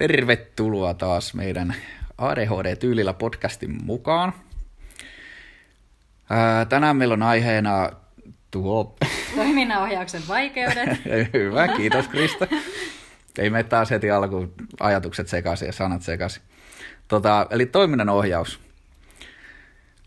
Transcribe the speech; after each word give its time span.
Tervetuloa 0.00 0.94
taas 0.94 1.34
meidän 1.34 1.74
ADHD-tyylillä 2.18 3.12
podcastin 3.12 3.84
mukaan. 3.84 4.32
Ää, 6.30 6.64
tänään 6.64 6.96
meillä 6.96 7.12
on 7.12 7.22
aiheena 7.22 7.90
tuo... 8.50 8.96
Toiminnanohjauksen 9.36 10.22
vaikeudet. 10.28 10.88
Hyvä, 11.34 11.68
kiitos 11.68 12.08
Krista. 12.08 12.46
Ei 13.38 13.50
mene 13.50 13.64
taas 13.64 13.90
heti 13.90 14.10
alkuun 14.10 14.54
ajatukset 14.80 15.28
sekaisin 15.28 15.66
ja 15.66 15.72
sanat 15.72 16.02
sekaisin. 16.02 16.42
Tota, 17.08 17.46
eli 17.50 17.66
toiminnanohjaus. 17.66 18.60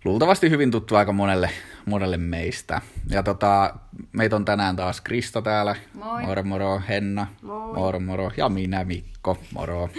Luultavasti 0.05 0.49
hyvin 0.49 0.71
tuttu 0.71 0.95
aika 0.95 1.11
monelle, 1.11 1.49
monelle 1.85 2.17
meistä. 2.17 2.81
Ja 3.09 3.23
tota, 3.23 3.75
meitä 4.11 4.35
on 4.35 4.45
tänään 4.45 4.75
taas 4.75 5.01
Krista 5.01 5.41
täällä. 5.41 5.75
Moi. 5.93 6.23
Moro 6.23 6.43
moro, 6.43 6.81
Henna. 6.89 7.27
Moi. 7.41 7.73
Moro 7.73 7.99
moro. 7.99 8.31
Ja 8.37 8.49
minä 8.49 8.83
Mikko. 8.83 9.37
Moro. 9.53 9.89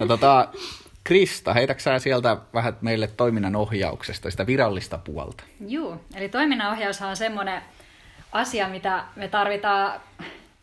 Ja 0.00 0.06
tota, 0.06 0.48
Krista, 1.04 1.54
heitäksä 1.54 1.90
sä 1.90 1.98
sieltä 1.98 2.36
vähän 2.54 2.76
meille 2.80 3.06
toiminnan 3.06 3.56
ohjauksesta, 3.56 4.30
sitä 4.30 4.46
virallista 4.46 4.98
puolta? 4.98 5.44
Juu, 5.66 6.00
eli 6.14 6.28
toiminnanohjaushan 6.28 7.10
on 7.10 7.16
semmoinen 7.16 7.62
asia, 8.32 8.68
mitä 8.68 9.04
me 9.16 9.28
tarvitaan 9.28 10.00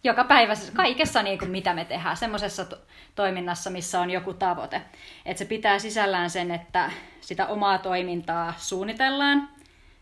joka 0.04 0.24
päivä, 0.24 0.56
siis 0.56 0.72
kaikessa 0.72 1.24
niin 1.24 1.40
kuin 1.40 1.52
mitä 1.52 1.74
me 1.74 1.86
tehdään, 1.86 2.18
semmoisessa 2.18 2.66
to- 2.66 2.78
toiminnassa, 3.16 3.70
missä 3.70 4.00
on 4.00 4.10
joku 4.10 4.34
tavoite. 4.34 4.82
Että 5.26 5.40
se 5.40 5.46
pitää 5.46 5.80
sisällään 5.80 6.30
sen, 6.30 6.52
että 6.52 6.92
sitä 7.22 7.48
omaa 7.48 7.78
toimintaa 7.78 8.54
suunnitellaan, 8.58 9.50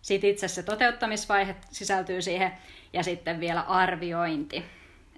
sitten 0.06 0.30
itse 0.30 0.48
se 0.48 0.64
toteuttamisvaihe 0.64 1.56
sisältyy 1.72 2.22
siihen, 2.22 2.52
ja 2.94 3.04
sitten 3.04 3.40
vielä 3.40 3.62
arviointi. 3.62 4.66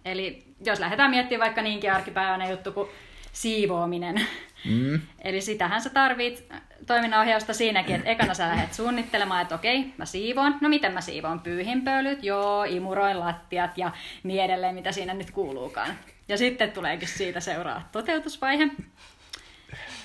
Eli 0.05 0.43
jos 0.65 0.79
lähdetään 0.79 1.11
miettimään 1.11 1.45
vaikka 1.45 1.61
niinkin 1.61 1.93
arkipäiväinen 1.93 2.49
juttu 2.49 2.71
kuin 2.71 2.89
siivoaminen, 3.33 4.27
Mm. 4.65 5.01
Eli 5.23 5.41
sitähän 5.41 5.81
sä 5.81 5.89
tarvit 5.89 6.45
toiminnanohjausta 6.87 7.53
siinäkin, 7.53 7.95
että 7.95 8.09
ekana 8.09 8.33
sä 8.33 8.47
lähdet 8.47 8.73
suunnittelemaan, 8.73 9.41
että 9.41 9.55
okei, 9.55 9.93
mä 9.97 10.05
siivoon. 10.05 10.55
No 10.61 10.69
miten 10.69 10.93
mä 10.93 11.01
siivoon? 11.01 11.39
Pyyhin 11.39 11.81
pölyt, 11.81 12.23
joo, 12.23 12.63
imuroin 12.63 13.19
lattiat 13.19 13.77
ja 13.77 13.91
niin 14.23 14.43
edelleen, 14.43 14.75
mitä 14.75 14.91
siinä 14.91 15.13
nyt 15.13 15.31
kuuluukaan. 15.31 15.89
Ja 16.27 16.37
sitten 16.37 16.71
tuleekin 16.71 17.07
siitä 17.07 17.39
seuraa 17.39 17.89
toteutusvaihe. 17.91 18.67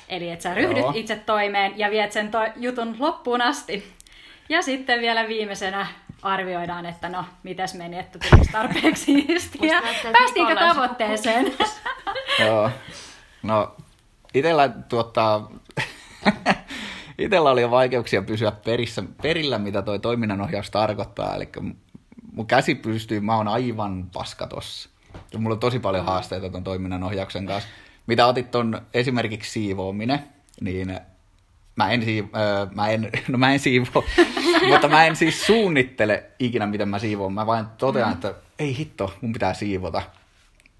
Eli 0.09 0.31
että 0.31 0.43
sä 0.43 0.55
ryhdyt 0.55 0.79
Joo. 0.79 0.93
itse 0.95 1.17
toimeen 1.17 1.79
ja 1.79 1.91
viet 1.91 2.13
sen 2.13 2.31
to- 2.31 2.53
jutun 2.57 2.97
loppuun 2.99 3.41
asti. 3.41 3.93
Ja 4.49 4.63
sitten 4.63 5.01
vielä 5.01 5.29
viimeisenä 5.29 5.87
arvioidaan, 6.23 6.87
että 6.87 7.09
no, 7.09 7.25
mitäs 7.43 7.75
meni, 7.75 7.99
että 7.99 8.19
tuliko 8.19 8.47
tarpeeksi 8.53 9.05
siistiä. 9.05 9.79
Että 9.79 10.13
Päästiinkö 10.13 10.55
tavoitteeseen? 10.55 11.53
Joo. 12.47 12.71
No, 13.43 13.77
itellä 14.35 14.69
tuottaa... 14.69 15.51
itellä 17.19 17.51
oli 17.51 17.61
jo 17.61 17.71
vaikeuksia 17.71 18.23
pysyä 18.23 18.53
perissä, 18.53 19.03
perillä, 19.23 19.59
mitä 19.59 19.83
toi 19.83 19.99
toiminnanohjaus 19.99 20.71
tarkoittaa. 20.71 21.37
Eli 21.37 21.49
mun 22.33 22.47
käsi 22.47 22.75
pystyy, 22.75 23.21
mä 23.21 23.37
oon 23.37 23.49
aivan 23.49 24.11
paska 24.13 24.47
tossa. 24.47 24.89
Ja 25.33 25.39
mulla 25.39 25.55
on 25.55 25.61
tosi 25.61 25.79
paljon 25.79 26.05
haasteita 26.05 26.51
ton 26.51 26.65
toiminnanohjauksen 26.65 27.47
kanssa. 27.47 27.69
Mitä 28.07 28.27
otit 28.27 28.51
ton 28.51 28.83
esimerkiksi 28.95 29.51
siivoaminen, 29.51 30.25
niin 30.61 31.01
mä 31.77 31.91
en, 31.91 32.03
siiv- 32.03 32.37
öö, 32.39 32.67
mä 32.75 32.89
en, 32.89 33.11
no 33.29 33.39
mä 33.39 33.53
en 33.53 33.59
siivo, 33.59 33.87
mutta 34.69 34.89
mä 34.89 35.07
en 35.07 35.17
siis 35.17 35.47
suunnittele 35.47 36.25
ikinä, 36.39 36.67
miten 36.67 36.89
mä 36.89 36.99
siivoon. 36.99 37.33
Mä 37.33 37.47
vain 37.47 37.67
totean, 37.79 38.13
että 38.13 38.35
ei 38.59 38.77
hitto, 38.79 39.15
mun 39.21 39.33
pitää 39.33 39.55
siivota. 39.55 40.03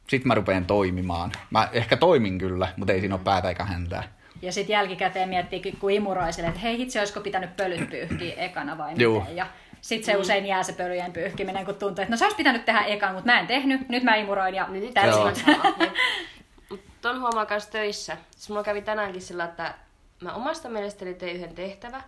Sitten 0.09 0.29
mä 0.29 0.35
rupean 0.35 0.65
toimimaan. 0.67 1.33
Mä 1.51 1.69
ehkä 1.73 1.97
toimin 1.97 2.39
kyllä, 2.39 2.69
mutta 2.77 2.93
ei 2.93 3.01
siinä 3.01 3.15
ole 3.15 3.25
päätä 3.25 3.49
eikä 3.49 3.65
häntää. 3.65 4.03
Ja 4.43 4.53
sitten 4.53 4.75
jälkikäteen 4.75 5.29
miettii, 5.29 5.73
kun 5.81 5.91
imuroi 5.91 6.33
sille, 6.33 6.49
että 6.49 6.61
hei 6.61 6.79
hitsi, 6.79 6.99
olisiko 6.99 7.21
pitänyt 7.21 7.57
pölyt 7.57 7.91
pyyhkiä 7.91 8.35
ekana 8.37 8.79
vai 8.79 8.93
Juu. 8.97 9.21
miten. 9.21 9.37
Ja 9.37 9.47
sitten 9.81 10.15
se 10.15 10.21
usein 10.21 10.47
jää 10.47 10.63
se 10.63 10.73
pölyjen 10.73 11.13
pyyhkiminen, 11.13 11.65
kun 11.65 11.75
tuntuu, 11.75 12.03
että 12.03 12.11
no 12.13 12.17
se 12.17 12.25
olisi 12.25 12.37
pitänyt 12.37 12.65
tehdä 12.65 12.81
ekan, 12.81 13.15
mutta 13.15 13.33
mä 13.33 13.41
en 13.41 13.47
tehnyt. 13.47 13.89
Nyt 13.89 14.03
mä 14.03 14.15
imuroin 14.15 14.55
ja 14.55 14.67
Niin. 14.67 14.93
Mut 16.71 16.81
ton 17.01 17.21
huomaa 17.21 17.47
myös 17.51 17.67
töissä. 17.67 18.17
Siis 18.31 18.49
mulla 18.49 18.63
kävi 18.63 18.83
tänäänkin 18.83 19.23
sillä, 19.23 19.45
että 19.45 19.75
mä 20.23 20.35
omasta 20.35 20.69
mielestäni 20.69 21.15
tein 21.15 21.37
yhden 21.37 21.55
tehtävä. 21.55 22.03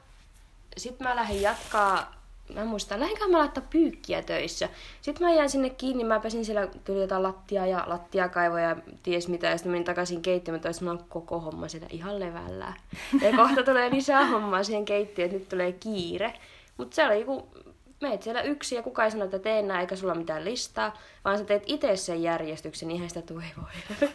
Sitten 0.76 1.08
mä 1.08 1.16
lähdin 1.16 1.42
jatkaa, 1.42 2.14
mä 2.54 2.60
en 2.60 2.66
muista, 2.66 3.00
lähdinkään 3.00 3.30
mä 3.30 3.38
laittaa 3.38 3.64
pyykkiä 3.70 4.22
töissä. 4.22 4.68
Sitten 5.00 5.26
mä 5.26 5.34
jäin 5.34 5.50
sinne 5.50 5.70
kiinni, 5.70 6.04
mä 6.04 6.20
pesin 6.20 6.44
siellä 6.44 6.68
tuli 6.84 7.00
jotain 7.00 7.22
lattia 7.22 7.66
ja 7.66 7.84
lattiakaivoja 7.86 8.68
ja 8.68 8.76
ties 9.02 9.28
mitä. 9.28 9.46
Ja 9.46 9.56
sitten 9.56 9.72
menin 9.72 9.84
takaisin 9.84 10.22
keittiöön, 10.22 10.60
mä 10.64 10.70
mulla 10.80 11.00
on 11.00 11.08
koko 11.08 11.40
homma 11.40 11.68
siellä 11.68 11.88
ihan 11.90 12.20
levällä. 12.20 12.72
Ja 13.22 13.36
kohta 13.36 13.62
tulee 13.62 13.90
lisää 13.90 14.26
hommaa 14.26 14.64
siihen 14.64 14.84
keittiöön, 14.84 15.26
että 15.26 15.38
nyt 15.38 15.48
tulee 15.48 15.72
kiire. 15.72 16.34
Mutta 16.76 16.94
se 16.94 17.06
oli 17.06 17.20
joku, 17.20 17.48
meet 18.00 18.22
siellä 18.22 18.42
yksi 18.42 18.74
ja 18.74 18.82
kukaan 18.82 19.04
ei 19.04 19.10
sano, 19.10 19.24
että 19.24 19.38
tee 19.38 19.62
näin, 19.62 19.80
eikä 19.80 19.96
sulla 19.96 20.14
mitään 20.14 20.44
listaa, 20.44 20.98
vaan 21.24 21.38
sä 21.38 21.44
teet 21.44 21.62
itse 21.66 21.96
sen 21.96 22.22
järjestyksen, 22.22 22.88
niin 22.88 22.94
eihän 22.94 23.08
sitä 23.08 23.22
tule 23.22 23.44
voi. 23.56 24.10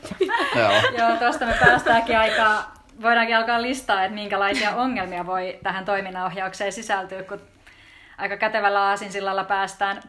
Joo. 0.55 0.71
Joo, 0.97 1.17
tuosta 1.19 1.45
me 1.45 1.57
päästäänkin 1.59 2.17
aika, 2.17 2.63
voidaankin 3.01 3.37
alkaa 3.37 3.61
listaa, 3.61 4.03
että 4.03 4.15
minkälaisia 4.15 4.75
ongelmia 4.75 5.25
voi 5.25 5.59
tähän 5.63 5.85
toiminnanohjaukseen 5.85 6.71
sisältyä, 6.71 7.23
kun 7.23 7.41
aika 8.17 8.37
kätevällä 8.37 8.81
aasinsillalla 8.83 9.43
päästään 9.43 10.01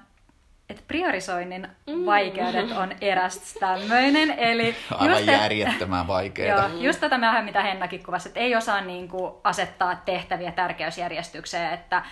että 0.70 0.82
priorisoinnin 0.88 1.68
vaikeudet 2.06 2.70
on 2.70 2.92
eräs 3.00 3.54
tämmöinen. 3.60 4.30
Eli 4.30 4.76
Aivan 4.94 5.18
et- 5.18 5.26
järjettömän 5.26 6.06
vaikeeta. 6.06 6.62
Joo, 6.72 6.80
just 6.82 7.00
tätä 7.00 7.20
vähän, 7.20 7.44
mitä 7.44 7.62
Hennakin 7.62 8.04
kuvasi, 8.04 8.28
että 8.28 8.40
ei 8.40 8.56
osaa 8.56 8.80
niin 8.80 9.08
kuin 9.08 9.34
asettaa 9.44 9.94
tehtäviä 10.04 10.52
tärkeysjärjestykseen, 10.52 11.72
että 11.72 12.02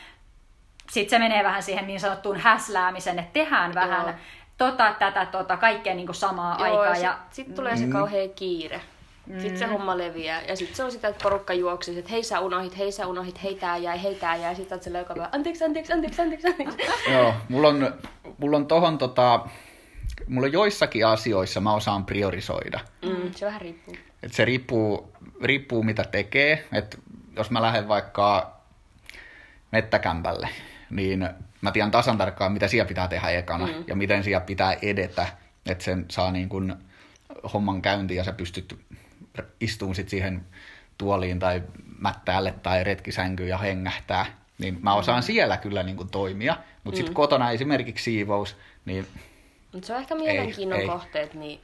sitten 0.91 1.11
se 1.11 1.19
menee 1.19 1.45
vähän 1.45 1.63
siihen 1.63 1.87
niin 1.87 2.01
sanottuun 2.01 2.37
häsläämiseen, 2.37 3.19
että 3.19 3.33
tehdään 3.33 3.75
vähän 3.75 4.07
Joo. 4.07 4.15
tota, 4.57 4.95
tätä, 4.99 5.27
tota, 5.27 5.57
kaikkea 5.57 5.95
niin 5.95 6.07
kuin 6.07 6.17
samaa 6.17 6.57
Joo, 6.67 6.81
aikaa. 6.81 6.97
ja 6.97 7.03
Ja, 7.03 7.19
sit, 7.31 7.47
sit 7.47 7.55
tulee 7.55 7.77
se 7.77 7.87
kauhea 7.87 8.29
kiire. 8.29 8.81
Sitten 9.39 9.59
se 9.59 9.67
homma 9.67 9.99
leviää. 9.99 10.43
Ja 10.43 10.57
sitten 10.57 10.77
se 10.77 10.85
on 10.85 10.93
sitä, 10.93 11.09
että 11.09 11.23
porukka 11.23 11.55
juoksee, 11.55 11.99
että 11.99 12.11
hei 12.11 12.23
sä 12.23 12.41
unohit, 12.41 12.79
hei 12.79 12.93
sä 12.93 13.07
unohit, 13.07 13.43
hei 13.43 13.55
tää 13.55 13.77
jäi, 13.77 14.03
hei 14.03 14.15
tää 14.15 14.37
jäi. 14.37 14.57
Sitten 14.57 14.77
oot 14.77 14.83
siellä 14.83 14.99
joka 14.99 15.15
päivä, 15.15 15.29
anteeksi, 15.33 15.65
anteeksi, 15.65 15.93
anteeksi, 15.93 16.23
anteeksi, 16.23 16.49
anteeksi. 16.49 16.79
Joo, 17.13 17.35
mulla 17.49 17.69
on, 17.69 17.95
mulla 18.39 18.57
on 18.57 18.67
tohon 18.67 18.99
tota, 18.99 19.47
mulla 20.29 20.49
joissakin 20.49 21.07
asioissa 21.07 21.61
mä 21.61 21.75
osaan 21.75 22.05
priorisoida. 22.05 22.81
Mm, 23.03 23.33
se 23.35 23.47
vähän 23.47 23.61
riippuu. 23.61 23.97
Et 24.23 24.33
se 24.33 24.45
riippuu, 24.45 25.13
riippuu 25.43 25.83
mitä 25.83 26.05
tekee. 26.05 26.69
Et 26.73 26.99
jos 27.37 27.51
mä 27.51 27.63
lähden 27.63 27.89
vaikka 27.89 28.57
mettäkämpälle, 29.73 30.49
niin 30.91 31.29
mä 31.61 31.71
tiedän 31.71 31.91
tasan 31.91 32.19
tarkkaan, 32.19 32.53
mitä 32.53 32.69
siellä 32.69 32.89
pitää 32.89 33.09
tehdä 33.09 33.29
ekana 33.31 33.67
mm. 33.67 33.85
ja 33.87 33.97
miten 33.97 34.25
siellä 34.25 34.41
pitää 34.41 34.77
edetä, 34.83 35.27
että 35.67 35.85
sen 35.85 36.05
saa 36.11 36.33
niin 36.33 36.49
kun 36.49 36.77
homman 37.53 37.83
käyntiin 37.83 38.19
ja 38.19 38.25
sä 38.25 38.33
pystyt 38.33 38.79
istuun 39.61 39.95
sit 39.95 40.09
siihen 40.09 40.47
tuoliin 40.99 41.39
tai 41.39 41.63
mättäälle 41.99 42.55
tai 42.63 42.85
retkisänkyyn 42.85 43.49
ja 43.49 43.59
hengähtää. 43.59 44.27
Niin 44.59 44.79
mä 44.83 44.95
osaan 44.95 45.23
siellä 45.23 45.57
kyllä 45.57 45.83
niin 45.83 45.97
kun 45.97 46.11
toimia, 46.11 46.57
mutta 46.85 46.97
sitten 46.97 47.15
kotona 47.15 47.51
esimerkiksi 47.51 48.05
siivous, 48.05 48.57
niin 48.85 49.07
Mutta 49.73 49.87
se 49.87 49.95
on 49.95 50.01
ehkä 50.01 50.15
mielenkiinnon 50.15 50.81
ei. 50.81 50.87
kohteet, 50.87 51.35
niin 51.35 51.61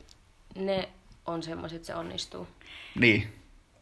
ne 0.55 0.89
on 1.27 1.43
semmoiset, 1.43 1.77
että 1.77 1.87
se 1.87 1.95
onnistuu. 1.95 2.49
niin, 2.95 3.33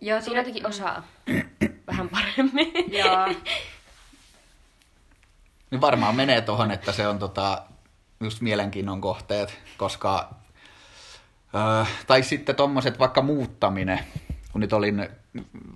joo, 0.00 0.20
Siinä 0.20 0.40
jotenkin 0.40 0.66
osaa 0.66 1.06
vähän 1.86 2.08
paremmin. 2.08 2.72
joo, 2.98 3.26
Niin 5.70 5.80
varmaan 5.80 6.16
menee 6.16 6.40
tuohon, 6.40 6.70
että 6.70 6.92
se 6.92 7.08
on 7.08 7.18
tota, 7.18 7.62
just 8.20 8.40
mielenkiinnon 8.40 9.00
kohteet, 9.00 9.58
koska... 9.76 10.41
Öö, 11.54 11.84
tai 12.06 12.22
sitten 12.22 12.56
tommoset 12.56 12.98
vaikka 12.98 13.22
muuttaminen. 13.22 14.00
Kun 14.52 14.60
nyt 14.60 14.72
olin, 14.72 15.08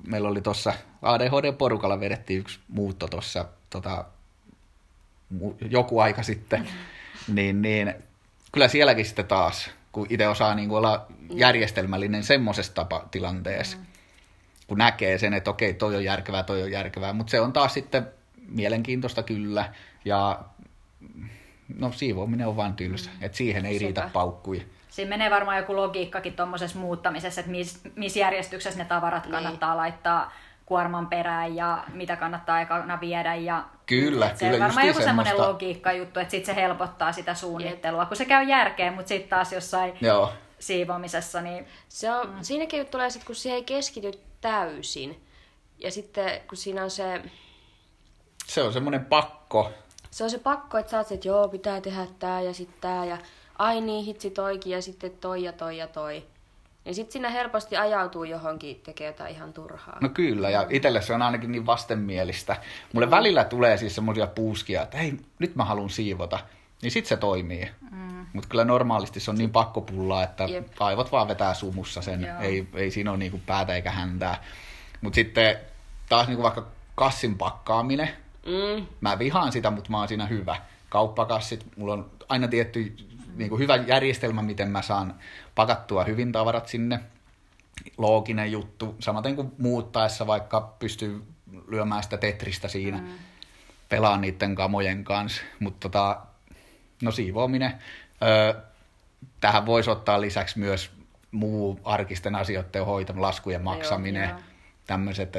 meillä 0.06 0.28
oli 0.28 0.40
tuossa 0.40 0.72
ADHD-porukalla 1.02 2.00
vedettiin 2.00 2.40
yksi 2.40 2.60
muutto 2.68 3.08
tuossa 3.08 3.44
tota, 3.70 4.04
joku 5.70 6.00
aika 6.00 6.22
sitten. 6.22 6.68
Niin, 7.28 7.62
niin 7.62 7.94
kyllä 8.52 8.68
sielläkin 8.68 9.04
sitten 9.04 9.26
taas, 9.26 9.70
kun 9.92 10.06
itse 10.10 10.28
osaa 10.28 10.54
niin 10.54 10.68
kuin 10.68 10.78
olla 10.78 11.06
järjestelmällinen 11.30 12.24
semmoisessa 12.24 12.74
tapa 12.74 13.08
tilanteessa, 13.10 13.76
kun 14.66 14.78
näkee 14.78 15.18
sen, 15.18 15.34
että 15.34 15.50
okei, 15.50 15.74
toi 15.74 15.96
on 15.96 16.04
järkevää, 16.04 16.42
toi 16.42 16.62
on 16.62 16.70
järkevää, 16.70 17.12
mutta 17.12 17.30
se 17.30 17.40
on 17.40 17.52
taas 17.52 17.74
sitten 17.74 18.06
mielenkiintoista 18.48 19.22
kyllä, 19.22 19.72
ja 20.04 20.44
no 21.78 21.92
siivoaminen 21.92 22.48
on 22.48 22.56
vaan 22.56 22.76
tylsä, 22.76 23.10
että 23.20 23.38
siihen 23.38 23.66
ei 23.66 23.78
riitä 23.78 24.00
Sepä. 24.00 24.12
paukkuja. 24.12 24.62
Siinä 24.96 25.08
menee 25.08 25.30
varmaan 25.30 25.56
joku 25.58 25.76
logiikkakin 25.76 26.36
tuommoisessa 26.36 26.78
muuttamisessa, 26.78 27.40
että 27.40 27.50
missä 27.50 27.78
mis 27.96 28.16
järjestyksessä 28.16 28.78
ne 28.78 28.84
tavarat 28.84 29.22
Niin. 29.24 29.32
kannattaa 29.32 29.76
laittaa 29.76 30.32
kuorman 30.66 31.06
perään 31.06 31.56
ja 31.56 31.84
mitä 31.92 32.16
kannattaa 32.16 32.60
ekana 32.60 33.00
viedä. 33.00 33.34
Ja 33.34 33.64
Kyllä, 33.86 34.28
se 34.34 34.44
kyllä, 34.44 34.54
on 34.56 34.60
varmaan 34.60 34.86
joku 34.86 35.00
semmoinen 35.00 35.32
semmoista- 35.32 35.52
logiikka 35.52 35.92
juttu, 35.92 36.20
että 36.20 36.30
sit 36.30 36.44
se 36.44 36.54
helpottaa 36.54 37.12
sitä 37.12 37.34
suunnittelua, 37.34 38.06
kun 38.06 38.16
se 38.16 38.24
käy 38.24 38.44
järkeen, 38.44 38.92
mutta 38.94 39.08
sitten 39.08 39.28
taas 39.30 39.52
jossain 39.52 39.92
Joo, 40.00 40.32
siivoamisessa, 40.58 41.40
niin 41.40 41.66
Se 41.88 42.12
on, 42.12 42.28
mm. 42.30 42.36
Siinäkin 42.42 42.86
tulee 42.86 43.10
sitten, 43.10 43.26
kun 43.26 43.34
siihen 43.34 43.56
ei 43.56 43.64
keskity 43.64 44.10
täysin. 44.40 45.24
Ja 45.78 45.90
sitten 45.90 46.40
kun 46.48 46.58
siinä 46.58 46.82
on 46.82 46.90
se, 46.90 47.22
Se 48.46 48.62
on 48.62 48.72
semmoinen 48.72 49.04
pakko. 49.04 49.70
se 50.10 50.24
on 50.24 50.30
se 50.30 50.38
pakko, 50.38 50.78
että 50.78 50.90
sä 50.90 50.96
oot, 50.98 51.06
se, 51.06 51.14
että 51.14 51.28
joo, 51.28 51.48
pitää 51.48 51.80
tehdä 51.80 52.06
tää 52.18 52.40
ja 52.40 52.54
sitten 52.54 52.80
tää 52.80 53.04
ja 53.04 53.18
ai 53.58 53.80
niin, 53.80 54.04
hitsi 54.04 54.30
toikin 54.30 54.72
ja 54.72 54.82
sitten 54.82 55.10
toi 55.10 55.42
ja 55.42 55.52
toi 55.52 55.78
ja 55.78 55.86
toi. 55.86 56.26
Ja 56.84 56.94
sitten 56.94 57.12
siinä 57.12 57.30
helposti 57.30 57.76
ajautuu 57.76 58.24
johonkin, 58.24 58.80
tekee 58.84 59.06
jotain 59.06 59.34
ihan 59.34 59.52
turhaa. 59.52 59.98
No 60.00 60.08
kyllä, 60.08 60.50
ja 60.50 60.66
itselle 60.70 61.02
se 61.02 61.14
on 61.14 61.22
ainakin 61.22 61.52
niin 61.52 61.66
vastenmielistä. 61.66 62.56
Mulle 62.92 63.10
välillä 63.10 63.44
tulee 63.44 63.76
siis 63.76 63.94
semmoisia 63.94 64.26
puuskia, 64.26 64.82
että 64.82 64.98
hei, 64.98 65.14
nyt 65.38 65.56
mä 65.56 65.64
haluan 65.64 65.90
siivota. 65.90 66.38
Niin 66.82 66.90
sit 66.90 67.06
se 67.06 67.16
toimii. 67.16 67.68
Mm. 67.90 68.26
Mutta 68.32 68.48
kyllä 68.48 68.64
normaalisti 68.64 69.20
se 69.20 69.30
on 69.30 69.38
niin 69.38 69.50
pakkopullaa, 69.50 70.22
että 70.22 70.44
Jep. 70.44 70.66
aivot 70.80 71.12
vaan 71.12 71.28
vetää 71.28 71.54
sumussa 71.54 72.02
sen. 72.02 72.22
Joo. 72.22 72.40
Ei, 72.40 72.68
ei 72.74 72.90
siinä 72.90 73.10
ole 73.10 73.18
niinku 73.18 73.40
päätä 73.46 73.74
eikä 73.74 73.90
häntää. 73.90 74.44
Mutta 75.00 75.14
sitten 75.14 75.56
taas 76.08 76.26
niinku 76.26 76.42
vaikka 76.42 76.66
kassin 76.94 77.38
pakkaaminen. 77.38 78.08
Mm. 78.46 78.86
Mä 79.00 79.18
vihaan 79.18 79.52
sitä, 79.52 79.70
mutta 79.70 79.90
mä 79.90 79.98
oon 79.98 80.08
siinä 80.08 80.26
hyvä. 80.26 80.56
Kauppakassit, 80.88 81.66
mulla 81.76 81.92
on 81.92 82.10
aina 82.28 82.48
tietty 82.48 82.96
niinku 83.36 83.58
hyvä 83.58 83.76
järjestelmä, 83.76 84.42
miten 84.42 84.70
mä 84.70 84.82
saan 84.82 85.14
pakattua 85.54 86.04
hyvin 86.04 86.32
tavarat 86.32 86.68
sinne. 86.68 87.00
Looginen 87.98 88.52
juttu. 88.52 88.96
Samaten 88.98 89.36
kuin 89.36 89.52
muuttaessa 89.58 90.26
vaikka 90.26 90.74
pystyy 90.78 91.22
lyömään 91.68 92.02
sitä 92.02 92.16
tetristä 92.16 92.68
siinä. 92.68 92.98
Mm. 92.98 93.08
Pelaan 93.88 94.20
niiden 94.20 94.54
kamojen 94.54 95.04
kanssa. 95.04 95.42
Mutta 95.60 95.88
tota, 95.88 96.20
no 97.02 97.10
siivoaminen. 97.10 97.74
Öö, 98.22 98.54
tähän 99.40 99.66
voisi 99.66 99.90
ottaa 99.90 100.20
lisäksi 100.20 100.58
myös 100.58 100.90
muu 101.30 101.80
arkisten 101.84 102.34
asioiden 102.34 102.84
hoitaminen, 102.84 103.22
laskujen 103.22 103.62
maksaminen, 103.62 104.28
joo. 104.28 104.38
tämmöiset 104.86 105.36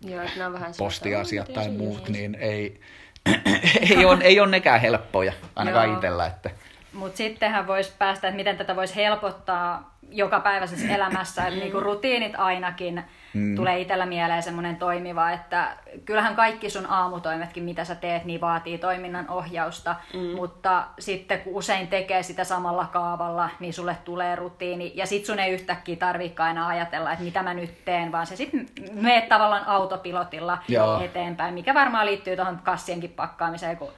Joo, 0.00 0.22
on 0.46 0.74
postiasiat 0.78 1.52
tai 1.52 1.68
"Miten 1.68 1.72
se 1.72 1.78
muut, 1.78 2.08
jäi?" 2.08 2.12
niin 2.12 2.34
ei, 2.34 2.80
ei, 3.90 4.04
ole, 4.04 4.24
ei 4.24 4.40
ole 4.40 4.50
nekään 4.50 4.80
helppoja, 4.80 5.32
ainakaan 5.56 5.86
Joo. 5.86 5.94
itsellä. 5.94 6.26
Että, 6.26 6.50
Mutta 6.92 7.16
sittenhän 7.16 7.66
voisi 7.66 7.92
päästä, 7.98 8.28
että 8.28 8.36
miten 8.36 8.56
tätä 8.56 8.76
voisi 8.76 8.96
helpottaa 8.96 9.98
jokapäiväisessä 10.10 10.88
elämässä, 10.96 11.46
että 11.46 11.60
niinku 11.60 11.80
rutiinit 11.80 12.32
ainakin 12.36 13.04
mm. 13.34 13.56
tulee 13.56 13.80
itsellä 13.80 14.06
mieleen 14.06 14.42
semmoinen 14.42 14.76
toimiva, 14.76 15.30
että 15.30 15.76
kyllähän 16.04 16.36
kaikki 16.36 16.70
sun 16.70 16.86
aamutoimetkin, 16.86 17.64
mitä 17.64 17.84
sä 17.84 17.94
teet, 17.94 18.24
niin 18.24 18.40
vaatii 18.40 18.78
toiminnan 18.78 19.30
ohjausta, 19.30 19.96
mm. 20.14 20.20
mutta 20.20 20.84
sitten 20.98 21.40
kun 21.40 21.54
usein 21.54 21.88
tekee 21.88 22.22
sitä 22.22 22.44
samalla 22.44 22.86
kaavalla, 22.92 23.50
niin 23.60 23.72
sulle 23.72 23.96
tulee 24.04 24.36
rutiini, 24.36 24.92
ja 24.94 25.06
sit 25.06 25.26
sun 25.26 25.38
ei 25.38 25.52
yhtäkkiä 25.52 25.96
tarviikaan 25.96 26.48
aina 26.48 26.68
ajatella, 26.68 27.12
että 27.12 27.24
mitä 27.24 27.42
mä 27.42 27.54
nyt 27.54 27.84
teen, 27.84 28.12
vaan 28.12 28.26
se 28.26 28.36
sitten 28.36 28.66
meet 28.92 29.28
tavallaan 29.28 29.66
autopilotilla 29.66 30.58
Joo. 30.68 31.00
eteenpäin, 31.00 31.54
mikä 31.54 31.74
varmaan 31.74 32.06
liittyy 32.06 32.36
tuohon 32.36 32.60
kassienkin 32.64 33.10
pakkaamiseen, 33.10 33.76
kun 33.76 33.92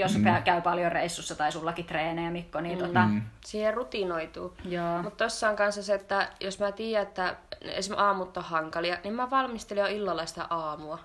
jos 0.00 0.18
mm. 0.18 0.42
käy 0.44 0.62
paljon 0.62 0.92
reissussa 0.92 1.34
tai 1.34 1.52
sullakin 1.52 1.84
treenejä, 1.84 2.30
Mikko, 2.30 2.60
niin 2.60 2.78
mm. 2.78 2.86
tota, 2.86 3.08
Siihen 3.44 3.74
rutinoituu. 3.74 4.56
Mutta 5.02 5.24
tossa 5.24 5.50
on 5.50 5.56
kanssa 5.56 5.82
se, 5.82 5.94
että 5.94 6.28
jos 6.40 6.58
mä 6.58 6.72
tiedän, 6.72 7.06
että 7.06 7.36
esimerkiksi 7.60 8.04
aamut 8.04 8.36
on 8.36 8.44
hankalia, 8.44 8.98
niin 9.04 9.14
mä 9.14 9.30
valmistelen 9.30 9.82
jo 9.82 9.96
illalla 9.96 10.26
sitä 10.26 10.46
aamua. 10.50 10.98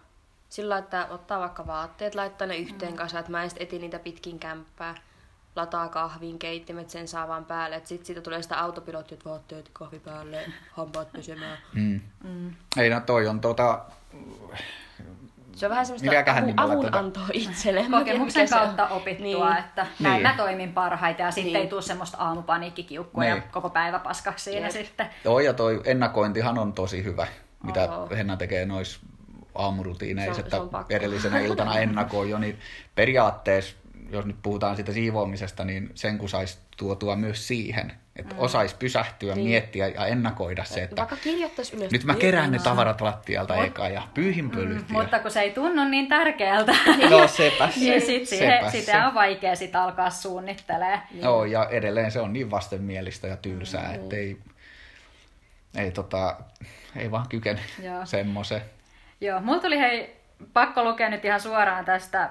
Sillä 0.50 0.78
että 0.78 1.08
ottaa 1.10 1.40
vaikka 1.40 1.68
vaatteet, 1.68 2.16
laittaa 2.16 2.48
ne 2.48 2.58
yhteen 2.58 2.92
mm. 2.92 2.98
kasaan, 2.98 3.20
että 3.20 3.32
mä 3.32 3.44
en 3.44 3.50
sit 3.50 3.62
eti 3.62 3.80
niitä 3.80 4.00
pitkin 4.00 4.40
kämppää. 4.40 4.96
Lataa 5.56 5.90
kahvin, 5.90 6.40
keittimet, 6.40 6.90
sen 6.90 7.08
saa 7.08 7.28
vaan 7.28 7.46
päälle. 7.46 7.76
Et 7.76 7.88
sit 7.88 8.06
siitä 8.06 8.22
tulee 8.22 8.42
sitä 8.42 8.60
autopilottia, 8.60 9.16
että 9.16 9.30
vaatteet, 9.30 9.70
kahvi 9.74 10.00
päälle, 10.00 10.46
hampaat 10.72 11.12
pesemään. 11.12 11.58
mm. 11.74 12.02
Mm. 12.24 12.54
Ei 12.78 12.90
no 12.90 13.00
toi 13.00 13.28
on 13.28 13.42
tota, 13.42 13.86
Se 15.56 15.66
on 15.66 15.69
vähän 15.69 15.86
semmoista 15.86 16.10
Mikäköhän 16.10 16.44
avu, 16.44 16.54
tätä- 16.54 16.62
avunantoa 16.98 17.28
itselle. 17.34 17.80
En 17.80 17.86
tiedä, 17.86 18.00
kokemuksen 18.00 18.50
kautta 18.50 18.88
opittua, 18.88 19.50
Niin. 19.50 19.57
että 19.60 19.88
näin 20.00 20.13
Niin. 20.13 20.24
mä 20.24 20.34
toimin 20.38 20.74
parhaiten 20.74 21.24
ja 21.24 21.31
sitten 21.31 21.54
Niin. 21.54 21.62
ei 21.62 21.68
tule 21.68 21.81
semmoista 21.81 22.18
aamupaniikkikiukkua 22.18 23.25
ja 23.25 23.36
Niin. 23.36 23.44
koko 23.52 23.69
päivä 23.69 24.00
paskaksi 24.00 24.44
siinä 24.44 24.68
Jep. 24.68 24.72
sitten. 24.72 25.10
joo 25.24 25.40
ja 25.40 25.54
toi 25.54 25.81
ennakointihan 25.86 26.57
on 26.57 26.74
tosi 26.74 27.04
hyvä, 27.04 27.28
mitä 27.63 27.92
Oo. 27.92 28.10
Henna 28.18 28.38
tekee 28.38 28.66
nois 28.66 29.00
aamurutiineissa, 29.56 30.42
että 30.42 30.57
edellisenä 30.90 31.40
iltana 31.40 31.80
ennakoi 31.80 32.30
jo, 32.30 32.38
niin 32.38 32.60
periaatteessa, 32.96 33.75
jos 34.10 34.25
nyt 34.25 34.36
puhutaan 34.44 34.75
siitä 34.75 34.92
siivoamisesta, 34.92 35.66
niin 35.66 35.92
sen 35.96 36.18
kun 36.18 36.30
saisi 36.30 36.58
tuotua 36.78 37.16
myös 37.16 37.48
siihen, 37.48 37.94
että 38.16 38.36
mm. 38.36 38.42
osaisi 38.42 38.76
pysähtyä, 38.80 39.36
niin. 39.36 39.48
miettiä 39.48 39.88
ja 39.88 40.06
ennakoida 40.06 40.64
se, 40.64 40.84
että 40.84 40.96
Vaikka 40.96 41.16
kirjoittaisi 41.16 41.76
ylös. 41.76 41.92
nyt 41.92 42.04
mä 42.04 42.16
kerään 42.16 42.52
ne 42.52 42.60
tavarat 42.60 43.02
lattialta 43.02 43.56
eka 43.56 43.90
ja 43.90 44.02
pyyhin 44.14 44.50
pölyt. 44.50 44.78
ja... 44.78 44.86
Mutta 44.90 45.20
kun 45.20 45.32
se 45.32 45.42
ei 45.42 45.52
tunnu 45.52 45.86
niin 45.86 46.08
tärkeältä, 46.08 46.76
No 47.10 47.28
sepä 47.28 47.70
se. 47.70 47.80
niin 47.80 48.02
sit 48.02 48.28
siihen, 48.28 48.60
sepä 48.60 48.72
se. 48.72 48.80
sitä 48.80 49.08
on 49.08 49.14
vaikea 49.14 49.56
sit 49.56 49.76
alkaa 49.76 50.10
suunnittelee. 50.10 51.00
Joo, 51.12 51.46
ja 51.46 51.70
edelleen 51.70 52.12
se 52.12 52.20
on 52.20 52.34
niin 52.34 52.52
vastenmielistä 52.52 53.28
ja 53.28 53.38
tylsää, 53.38 53.88
mm. 53.88 53.96
että 53.96 54.16
ei, 54.16 54.38
ei, 55.78 55.92
tota, 55.92 56.36
ei 56.96 57.12
vaan 57.12 57.30
kykene 57.30 57.60
Joo. 57.84 58.06
semmoisen. 58.06 58.62
Joo, 59.22 59.40
mulla 59.42 59.60
tuli 59.62 59.80
hei 59.80 60.16
pakko 60.54 60.84
lukea 60.84 61.10
nyt 61.10 61.26
ihan 61.26 61.42
suoraan 61.42 61.86
tästä, 61.86 62.30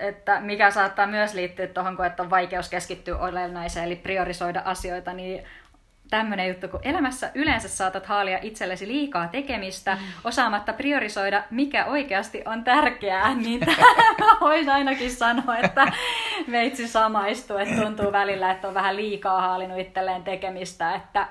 että 0.00 0.40
mikä 0.40 0.70
saattaa 0.70 1.06
myös 1.06 1.34
liittyä 1.34 1.66
tuohon, 1.66 1.96
kun 1.96 2.06
että 2.06 2.22
on 2.22 2.30
vaikeus 2.30 2.68
keskittyä 2.68 3.18
olennaiseen, 3.18 3.86
eli 3.86 3.96
priorisoida 3.96 4.62
asioita, 4.64 5.12
niin 5.12 5.44
tämmöinen 6.10 6.48
juttu, 6.48 6.68
kun 6.68 6.80
elämässä 6.82 7.30
yleensä 7.34 7.68
saatat 7.68 8.06
haalia 8.06 8.38
itsellesi 8.42 8.88
liikaa 8.88 9.28
tekemistä, 9.28 9.94
mm. 9.94 10.00
osaamatta 10.24 10.72
priorisoida, 10.72 11.42
mikä 11.50 11.84
oikeasti 11.84 12.42
on 12.46 12.64
tärkeää, 12.64 13.34
niin 13.44 13.60
tämä 14.18 14.36
voisi 14.40 14.70
ainakin 14.70 15.10
sanoa, 15.10 15.56
että 15.56 15.92
meitsi 16.46 16.88
samaistuu, 16.88 17.56
että 17.56 17.82
tuntuu 17.82 18.12
välillä, 18.12 18.50
että 18.50 18.68
on 18.68 18.74
vähän 18.74 18.96
liikaa 18.96 19.40
haalinut 19.40 19.78
itselleen 19.78 20.22
tekemistä, 20.22 20.94
että 20.94 21.28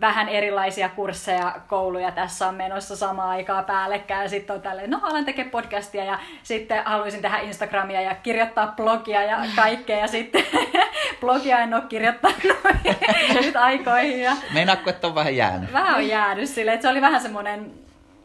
vähän 0.00 0.28
erilaisia 0.28 0.88
kursseja, 0.88 1.54
kouluja 1.68 2.10
tässä 2.10 2.48
on 2.48 2.54
menossa 2.54 2.96
samaan 2.96 3.28
aikaa 3.28 3.62
päällekkäin. 3.62 4.30
Sitten 4.30 4.56
on 4.56 4.62
tälleen, 4.62 4.90
no 4.90 4.98
alan 5.02 5.24
tekemään 5.24 5.50
podcastia 5.50 6.04
ja 6.04 6.18
sitten 6.42 6.84
haluaisin 6.84 7.22
tehdä 7.22 7.38
Instagramia 7.38 8.00
ja 8.00 8.14
kirjoittaa 8.14 8.72
blogia 8.76 9.22
ja 9.22 9.38
kaikkea. 9.56 9.98
Ja 9.98 10.08
sitten 10.08 10.44
blogia 11.20 11.58
en 11.58 11.74
ole 11.74 11.82
kirjoittanut 11.88 12.40
nyt 13.40 13.56
aikoihin. 13.56 14.22
Ja 14.22 14.32
Meinaatko, 14.54 14.90
että 14.90 15.06
on 15.06 15.14
vähän 15.14 15.36
jäänyt? 15.36 15.72
vähän 15.72 15.94
on 15.94 16.08
jäänyt 16.08 16.48
sille, 16.48 16.72
että 16.72 16.82
se 16.82 16.88
oli 16.88 17.00
vähän 17.00 17.20
semmoinen 17.20 17.72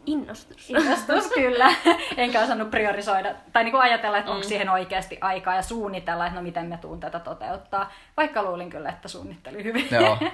Innostus. 0.06 0.70
innostus 0.70 1.28
kyllä. 1.32 1.74
Enkä 2.18 2.42
osannut 2.42 2.72
priorisoida 2.72 3.30
tai 3.54 3.64
niin 3.64 3.72
kuin 3.72 3.82
ajatella, 3.82 4.18
että 4.18 4.32
onko 4.32 4.44
siihen 4.44 4.70
oikeasti 4.70 5.18
aikaa 5.22 5.56
ja 5.56 5.62
suunnitella, 5.62 6.26
että 6.26 6.40
no 6.40 6.44
miten 6.44 6.66
me 6.66 6.78
tuun 6.78 7.00
tätä 7.00 7.20
toteuttaa. 7.20 7.94
Vaikka 8.18 8.44
luulin 8.44 8.70
kyllä, 8.70 8.90
että 8.90 9.08
suunnittelin 9.08 9.64
hyvin. 9.64 9.88
Joo, 9.92 10.18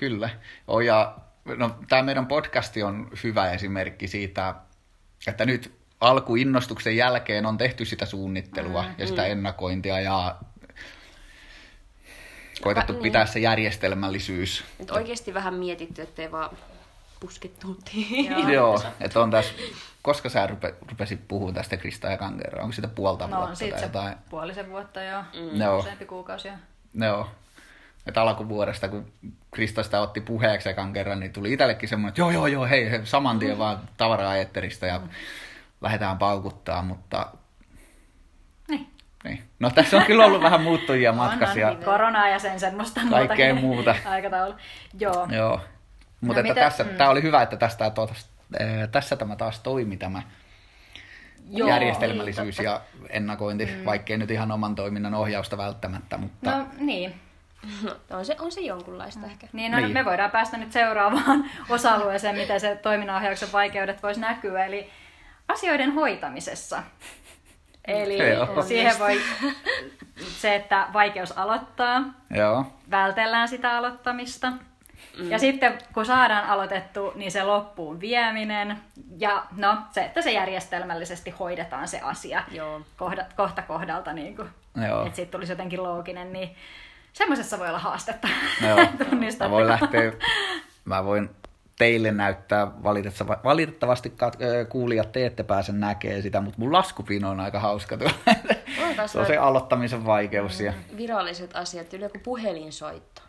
kyllä. 0.00 0.30
Oh, 0.68 0.80
ja, 0.80 1.16
no, 1.44 1.76
tämä 1.88 2.02
meidän 2.02 2.26
podcasti 2.26 2.82
on 2.82 3.10
hyvä 3.24 3.50
esimerkki 3.50 4.08
siitä, 4.08 4.54
että 5.26 5.46
nyt 5.46 5.72
alkuinnostuksen 6.00 6.96
jälkeen 6.96 7.46
on 7.46 7.58
tehty 7.58 7.84
sitä 7.84 8.06
suunnittelua 8.06 8.82
mm, 8.82 8.94
ja 8.98 9.06
sitä 9.06 9.26
ennakointia 9.26 10.00
ja 10.00 10.36
koitettu 12.60 12.92
niin. 12.92 13.02
pitää 13.02 13.26
se 13.26 13.38
järjestelmällisyys. 13.38 14.64
Nyt 14.78 14.90
oikeasti 14.90 15.34
vähän 15.34 15.54
mietitty, 15.54 16.02
ettei 16.02 16.32
vaan 16.32 16.56
pusket 17.20 17.58
tuntiin. 17.58 18.26
Joo. 18.30 18.48
Joo, 18.52 18.82
että 19.00 19.20
on 19.20 19.30
tässä, 19.30 19.54
koska 20.02 20.28
sä 20.28 20.46
rupe, 20.46 20.74
rupesit 20.88 21.28
puhumaan 21.28 21.54
tästä 21.54 21.76
Krista 21.76 22.08
ja 22.08 22.16
Kankeraa, 22.16 22.62
onko 22.62 22.72
sitä 22.72 22.88
puolta 22.88 23.26
No 23.26 23.36
vuotta 23.36 23.50
on 23.50 23.56
siitä 23.56 23.72
tai 23.76 23.80
se 23.80 23.86
jotain? 23.86 24.14
puolisen 24.30 24.70
vuotta 24.70 25.02
jo, 25.02 25.22
Mm. 25.34 25.60
Joo. 25.60 25.78
useampi 25.78 26.06
kuukausi 26.06 26.48
jo. 26.48 26.54
Joo. 26.94 27.28
Että 28.06 28.22
alkuvuodesta, 28.22 28.88
kun 28.88 29.12
Krista 29.50 29.82
sitä 29.82 30.00
otti 30.00 30.20
puheeksi 30.20 30.68
ekan 30.68 30.92
kerran, 30.92 31.20
niin 31.20 31.32
tuli 31.32 31.52
itsellekin 31.52 31.88
semmoinen, 31.88 32.08
että 32.08 32.20
joo, 32.20 32.30
joo, 32.30 32.46
joo, 32.46 32.66
hei, 32.66 32.90
hei 32.90 33.06
saman 33.06 33.38
tien 33.38 33.58
vaan 33.58 33.78
tavaraa 33.96 34.36
etteristä 34.36 34.86
ja 34.86 35.00
lähdetään 35.80 36.18
paukuttaa, 36.18 36.82
mutta 36.82 37.26
Niin. 38.68 38.86
niin. 39.24 39.42
No 39.58 39.70
tässä 39.70 39.96
on 39.96 40.04
kyllä 40.04 40.24
ollut 40.24 40.42
vähän 40.42 40.62
muuttujia 40.62 41.12
matkassa 41.12 41.58
ja 41.58 41.70
on, 41.70 41.84
koronaa 41.84 42.28
ja 42.28 42.38
sen 42.38 42.60
semmoista 42.60 43.00
Kaikkea 43.10 43.54
muuta. 43.54 43.94
aikataulu. 44.04 44.54
Joo. 45.00 45.28
joo. 45.30 45.60
Mutta 46.20 46.42
No 46.42 46.48
että 46.48 46.60
tässä, 46.60 46.84
mm. 46.84 46.90
tämä 46.90 47.10
oli 47.10 47.22
hyvä, 47.22 47.42
että 47.42 47.56
tästä, 47.56 47.84
ää, 47.84 48.86
tässä 48.86 49.16
tämä 49.16 49.36
taas 49.36 49.60
toimi 49.60 49.96
tämä 49.96 50.22
Joo, 51.50 51.68
järjestelmällisyys 51.68 52.58
niin, 52.58 52.64
ja 52.64 52.80
ennakointi, 53.08 53.66
mm. 53.66 53.84
vaikkei 53.84 54.18
nyt 54.18 54.30
ihan 54.30 54.50
oman 54.52 54.74
toiminnan 54.74 55.14
ohjausta 55.14 55.56
välttämättä, 55.56 56.16
mutta 56.18 56.50
No 56.58 56.66
niin. 56.78 57.14
No, 57.82 57.96
on, 58.10 58.24
se, 58.24 58.36
on 58.38 58.52
se 58.52 58.60
jonkunlaista 58.60 59.26
ehkä. 59.26 59.46
Niin, 59.52 59.72
no 59.72 59.78
Niin. 59.78 59.92
me 59.92 60.04
voidaan 60.04 60.30
päästä 60.30 60.56
nyt 60.56 60.72
seuraavaan 60.72 61.50
osa-alueeseen, 61.68 62.36
miten 62.36 62.60
se 62.60 62.76
toiminnanohjauksen 62.82 63.52
vaikeudet 63.52 64.02
voisi 64.02 64.20
näkyä, 64.20 64.64
eli 64.66 64.90
asioiden 65.48 65.92
hoitamisessa. 65.92 66.82
Eli 67.84 68.30
Joo. 68.32 68.62
siihen 68.62 68.98
voi 68.98 69.20
se, 70.40 70.54
että 70.54 70.86
vaikeus 70.92 71.38
aloittaa, 71.38 72.02
Joo. 72.30 72.66
vältellään 72.90 73.48
sitä 73.48 73.76
aloittamista. 73.76 74.50
Mm. 75.18 75.30
Ja 75.30 75.38
sitten 75.38 75.78
kun 75.94 76.06
saadaan 76.06 76.44
aloitettu, 76.46 77.12
niin 77.14 77.30
se 77.30 77.42
loppuun 77.42 78.00
vieminen. 78.00 78.78
Ja 79.18 79.46
no, 79.56 79.76
se, 79.90 80.00
että 80.00 80.22
se 80.22 80.32
järjestelmällisesti 80.32 81.30
hoidetaan 81.30 81.88
se 81.88 82.00
asia 82.00 82.42
Joo. 82.50 82.80
kohda, 82.96 83.24
kohta 83.36 83.62
kohdalta, 83.62 84.12
niin 84.12 84.36
kuin, 84.36 84.48
Joo. 84.88 85.02
että 85.04 85.16
siitä 85.16 85.30
tulisi 85.30 85.52
jotenkin 85.52 85.82
looginen, 85.82 86.32
niin 86.32 86.56
semmoisessa 87.12 87.58
voi 87.58 87.68
olla 87.68 87.78
haastetta. 87.78 88.28
Joo. 88.68 88.76
Tunnistatteko? 89.10 89.48
Mä 89.48 89.50
voin 89.50 89.68
lähteä, 89.68 90.12
mä 90.84 91.04
voin 91.04 91.30
teille 91.78 92.10
näyttää, 92.10 92.64
valitettava- 92.66 93.40
valitettavasti 93.44 94.12
ö, 94.42 94.64
kuulijat 94.64 95.12
te 95.12 95.26
ette 95.26 95.42
pääse 95.42 95.72
näkee 95.72 96.22
sitä, 96.22 96.40
mutta 96.40 96.58
mun 96.58 96.72
laskupino 96.72 97.30
on 97.30 97.40
aika 97.40 97.60
hauska 97.60 97.96
tuo. 97.96 98.10
On 98.88 98.94
taas 98.96 99.12
Se 99.12 99.18
on 99.18 99.26
se 99.26 99.36
aloittamisen 99.36 100.06
vaikeus. 100.06 100.60
Ja... 100.60 100.72
viralliset 100.96 101.56
asiat, 101.56 101.94
yli 101.94 102.04
joku 102.04 102.18
puhelinsoitto. 102.24 103.22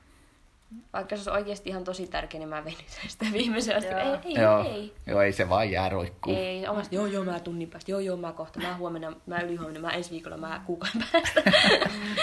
Vaikka 0.94 1.16
se 1.16 1.20
olisi 1.20 1.30
oikeasti 1.30 1.70
ihan 1.70 1.84
tosi 1.84 2.08
tärkeä, 2.08 2.40
niin 2.40 2.50
mä 2.50 2.66
venytän 2.66 2.86
sitä 3.08 3.26
viimeisen 3.34 3.78
asti. 3.78 3.90
Joo. 3.92 4.02
Ei, 4.02 4.20
ei, 4.26 4.42
Joo. 4.42 4.64
ei. 4.64 4.94
joo, 5.08 5.22
ei 5.22 5.32
se 5.32 5.50
vaan 5.50 5.72
jää 5.72 5.90
roikkuu. 5.90 6.36
Ei, 6.36 6.68
omasta, 6.68 6.96
joo, 6.96 7.06
joo, 7.06 7.24
mä 7.24 7.40
tunnin 7.40 7.70
päästä, 7.70 7.92
joo, 7.92 8.00
joo, 8.00 8.18
mä 8.18 8.32
kohta, 8.32 8.60
mä 8.60 8.78
huomenna, 8.78 9.14
mä 9.26 9.40
ylihuomenna, 9.40 9.80
mä 9.80 9.90
ensi 9.92 10.12
viikolla, 10.12 10.38
mä 10.38 10.62
kuukauden 10.66 11.04
päästä. 11.12 11.44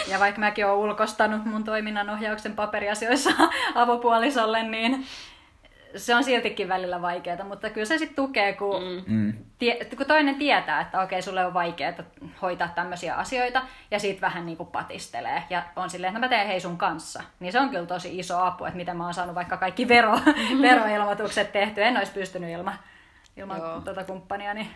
Ja 0.08 0.18
vaikka 0.18 0.40
mäkin 0.40 0.66
olen 0.66 0.78
ulkostanut 0.78 1.44
mun 1.44 1.64
toiminnan 1.64 2.10
ohjauksen 2.10 2.52
paperiasioissa 2.56 3.30
avopuolisolle, 3.74 4.62
niin 4.62 5.06
se 5.96 6.14
on 6.14 6.24
siltikin 6.24 6.68
välillä 6.68 7.02
vaikeaa, 7.02 7.44
mutta 7.44 7.70
kyllä 7.70 7.84
se 7.84 7.98
sitten 7.98 8.16
tukee, 8.16 8.52
kun, 8.52 8.82
mm. 8.82 9.14
Mm. 9.14 9.32
tie, 9.58 9.84
kun 9.96 10.06
toinen 10.06 10.34
tietää, 10.34 10.80
että 10.80 11.00
okei, 11.00 11.22
sulle 11.22 11.46
on 11.46 11.54
vaikeaa 11.54 11.92
hoitaa 12.42 12.68
tämmöisiä 12.68 13.14
asioita, 13.14 13.62
ja 13.90 13.98
siitä 13.98 14.20
vähän 14.20 14.46
niin 14.46 14.56
kuin 14.56 14.68
patistelee, 14.68 15.42
ja 15.50 15.62
on 15.76 15.90
silleen, 15.90 16.08
että 16.10 16.18
no 16.18 16.24
mä 16.24 16.28
teen 16.28 16.46
hei 16.46 16.60
sun 16.60 16.78
kanssa. 16.78 17.22
Niin 17.40 17.52
se 17.52 17.60
on 17.60 17.70
kyllä 17.70 17.86
tosi 17.86 18.18
iso 18.18 18.38
apu, 18.38 18.64
että 18.64 18.76
miten 18.76 18.96
mä 18.96 19.04
oon 19.04 19.14
saanut 19.14 19.34
vaikka 19.34 19.56
kaikki 19.56 19.88
vero, 19.88 20.20
veroilmoitukset 20.62 21.52
tehty. 21.52 21.82
En 21.82 21.96
olisi 21.96 22.12
pystynyt 22.12 22.50
ilman, 22.50 22.78
ilman 23.36 23.58
Joo. 23.58 23.80
tuota 23.80 24.04
kumppaniani 24.04 24.70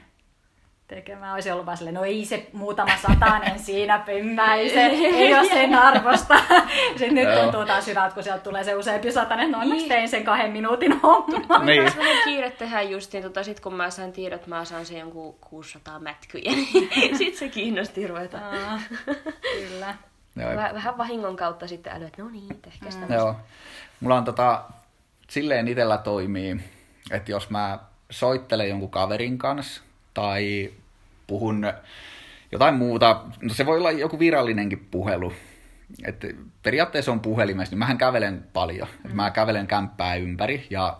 tekemään. 0.94 1.34
Olisi 1.34 1.50
ollut 1.50 1.66
vaan 1.66 1.76
silleen, 1.76 1.94
no 1.94 2.04
ei 2.04 2.25
se 2.25 2.46
muutama 2.52 2.96
satanen 2.96 3.58
siinä 3.58 3.99
pimmä, 3.99 4.54
ei, 4.54 4.70
se, 4.70 4.87
ei 4.87 5.34
ole 5.34 5.44
sen 5.44 5.75
arvosta. 5.75 6.34
Sitten 6.99 7.14
nyt 7.14 7.28
Joo. 7.28 7.42
tuntuu 7.42 7.66
taas 7.66 7.87
hyvältä, 7.87 8.14
kun 8.14 8.22
sieltä 8.22 8.42
tulee 8.42 8.64
se 8.64 8.75
useampi 8.75 9.12
satanen, 9.12 9.50
no 9.50 9.58
onneksi 9.58 9.88
tein 9.88 10.08
sen 10.08 10.25
kahden 10.25 10.50
minuutin 10.50 11.00
homman. 11.00 11.66
Niin. 11.66 11.84
Vähän 11.84 12.25
kiire 12.25 12.50
tehdä 12.50 12.82
justiin, 12.82 13.22
tota, 13.22 13.42
sit 13.42 13.61
kun 13.61 13.75
mä 13.75 13.90
sain 13.90 14.12
tiedot, 14.12 14.46
mä 14.46 14.64
saan 14.64 14.87
sen 14.87 14.99
jonkun 14.99 15.34
600 15.34 15.99
mätkyjä, 15.99 16.52
niin 16.52 17.18
sit 17.18 17.34
se 17.34 17.49
kiinnosti 17.49 18.06
ruveta. 18.06 18.38
Aa, 18.38 18.80
kyllä. 19.54 19.94
Joo, 20.37 20.56
Väh, 20.56 20.75
vähän 20.75 20.99
vahingon 20.99 21.37
kautta 21.37 21.68
sitten 21.68 21.92
äly, 21.92 22.04
että 22.04 22.22
no 22.22 22.28
niin, 22.28 22.61
tehkää 22.62 22.90
sitä. 22.90 23.14
Joo. 23.14 23.37
Mulla 24.00 24.16
on 24.16 24.25
tota, 24.25 24.64
silleen 25.28 25.68
itellä 25.68 25.99
toimii, 25.99 26.61
että 27.11 27.30
jos 27.30 27.50
mä 27.50 27.78
soittelen 28.11 28.68
jonkun 28.68 28.90
kaverin 28.90 29.38
kanssa 29.38 29.82
tai 30.14 30.70
puhun 31.26 31.73
jotain 32.52 32.75
muuta, 32.75 33.25
no 33.41 33.55
se 33.55 33.67
voi 33.67 33.79
olla 33.79 33.91
joku 33.91 34.19
virallinenkin 34.19 34.88
puhelu. 34.91 35.33
Et 36.05 36.26
periaatteessa 36.62 37.12
on 37.12 37.21
puhelimessa, 37.21 37.73
niin 37.73 37.79
mähän 37.79 37.99
kävelen 37.99 38.47
paljon. 38.52 38.88
Et 39.05 39.12
mä 39.12 39.31
kävelen 39.31 39.67
kämppää 39.67 40.14
ympäri 40.14 40.67
ja 40.71 40.99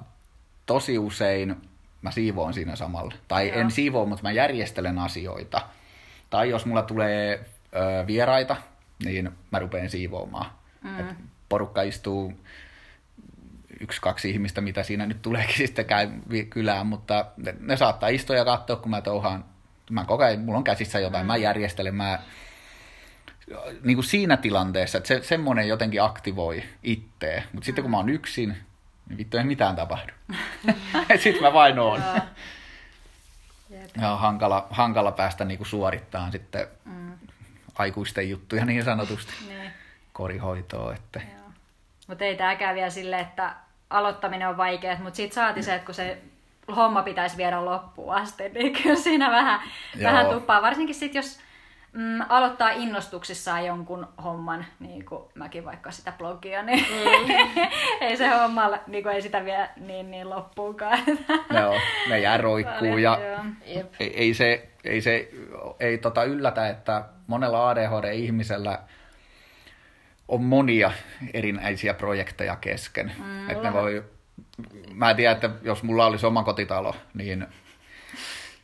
tosi 0.67 0.99
usein 0.99 1.57
mä 2.02 2.11
siivoon 2.11 2.55
siinä 2.55 2.76
samalla. 2.76 3.14
Tai 3.29 3.49
Joo. 3.49 3.59
en 3.59 3.71
siivoo, 3.71 4.07
mutta 4.07 4.23
mä 4.23 4.33
järjestelen 4.33 4.99
asioita. 4.99 5.61
Tai 6.31 6.50
jos 6.50 6.67
mulla 6.67 6.83
tulee 6.83 7.47
ö, 7.76 8.07
vieraita, 8.07 8.57
niin 9.05 9.31
mä 9.50 9.59
rupean 9.59 9.91
siivoamaan. 9.91 10.50
Mm. 10.83 11.00
Et 11.00 11.17
porukka 11.49 11.83
istuu 11.83 12.33
yksi, 13.81 14.00
kaksi 14.00 14.31
ihmistä, 14.31 14.61
mitä 14.61 14.83
siinä 14.83 15.07
nyt 15.07 15.23
tuleekin 15.23 15.57
sitten 15.57 15.85
käy 15.85 16.09
kylään, 16.50 16.87
mutta 16.87 17.26
ne, 17.37 17.55
ne 17.61 17.76
saattaa 17.76 18.09
istua 18.09 18.37
ja 18.37 18.45
katsoa, 18.45 18.76
kun 18.76 18.91
mä 18.91 19.00
touhaan. 19.00 19.45
Mä 19.92 20.04
koko 20.04 20.25
ajan, 20.25 20.40
mulla 20.40 20.58
on 20.58 20.64
käsissä 20.64 20.99
jotain, 20.99 21.25
mm. 21.25 21.26
mä 21.26 21.37
järjestelen, 21.37 21.94
mä 21.94 22.18
niin 23.82 23.96
kuin 23.96 24.04
siinä 24.04 24.37
tilanteessa, 24.37 24.99
että 24.99 25.08
se, 25.08 25.22
semmoinen 25.22 25.68
jotenkin 25.68 26.02
aktivoi 26.02 26.62
itteä. 26.82 27.42
Mutta 27.52 27.66
sitten 27.66 27.82
kun 27.84 27.90
mä 27.90 27.96
oon 27.96 28.08
yksin, 28.08 28.56
niin 29.08 29.18
vittu 29.18 29.37
ei 29.37 29.44
mitään 29.44 29.76
tapahdu. 29.76 30.12
sitten 31.22 31.42
mä 31.42 31.52
vain 31.52 31.78
oon. 31.78 32.02
Ja 34.00 34.12
on 34.12 34.18
hankala, 34.18 34.66
hankala 34.70 35.12
päästä 35.12 35.44
niin 35.44 35.58
kuin 35.58 35.68
suorittamaan 35.68 36.32
sitten 36.32 36.66
Mm, 36.84 37.12
aikuisten 37.75 38.30
juttuja 38.30 38.64
niin 38.64 38.84
sanotusti. 38.84 39.32
niin. 39.49 39.70
Korihoitoa, 40.12 40.94
että 40.94 41.20
Mutta 42.06 42.25
ei 42.25 42.37
tääkään 42.37 42.75
vielä 42.75 42.90
sille, 42.90 43.20
että 43.20 43.54
aloittaminen 43.90 44.49
on 44.49 44.56
vaikeaa, 44.56 44.99
mutta 44.99 45.16
siitä 45.16 45.34
saati 45.34 45.62
se, 45.62 45.75
että 45.75 45.87
kun 45.87 45.94
se 45.94 46.18
homma 46.76 47.02
pitäisi 47.02 47.37
viedä 47.37 47.64
loppuun 47.64 48.14
asti, 48.14 48.49
niin 48.49 48.73
kyllä 48.83 48.97
siinä 48.97 49.31
vähän, 49.31 49.61
Joo. 49.97 50.12
vähän 50.12 50.26
tuppaa. 50.26 50.62
Varsinkin 50.62 50.95
sitten, 50.95 51.19
jos 51.19 51.40
mm, 51.92 52.21
aloittaa 52.28 52.71
innostuksissaan 52.71 53.66
jonkun 53.66 54.09
homman, 54.25 54.66
niin 54.81 55.04
kuin 55.04 55.23
mäkin 55.35 55.64
vaikka 55.64 55.90
sitä 55.90 56.12
blogia, 56.19 56.62
niin 56.62 56.87
mm. 56.90 57.62
ei 58.09 58.16
se 58.16 58.28
homma, 58.28 58.71
niin 58.87 59.02
kuin 59.02 59.14
ei 59.14 59.23
sitä 59.23 59.45
vie 59.45 59.69
niin, 59.76 60.11
niin 60.11 60.31
loppuunkaan. 60.31 60.99
joo, 61.61 61.75
ne 62.09 62.21
jää 62.21 62.37
roikkuu 62.37 62.99
ja. 62.99 63.19
Jep. 63.66 63.95
ei, 64.00 64.16
ei 64.16 64.35
se, 64.35 64.69
ei 64.85 65.00
se 65.00 65.28
ei 65.81 65.99
tota 65.99 66.25
yllätä, 66.25 66.69
että 66.69 67.04
monella 67.26 67.71
ADHD-ihmisellä 67.71 68.78
on 70.28 70.42
monia 70.42 70.92
erinäisiä 71.35 71.95
projekteja 71.95 72.57
kesken. 72.57 73.12
Mm, 73.19 73.50
että 73.50 73.62
ne 73.62 73.73
voi, 73.73 74.04
mä 74.94 75.11
en 75.11 75.16
tiedä, 75.16 75.32
että 75.32 75.50
jos 75.62 75.82
mulla 75.82 76.06
olisi 76.06 76.26
oma 76.26 76.42
kotitalo, 76.44 76.94
niin 77.14 77.47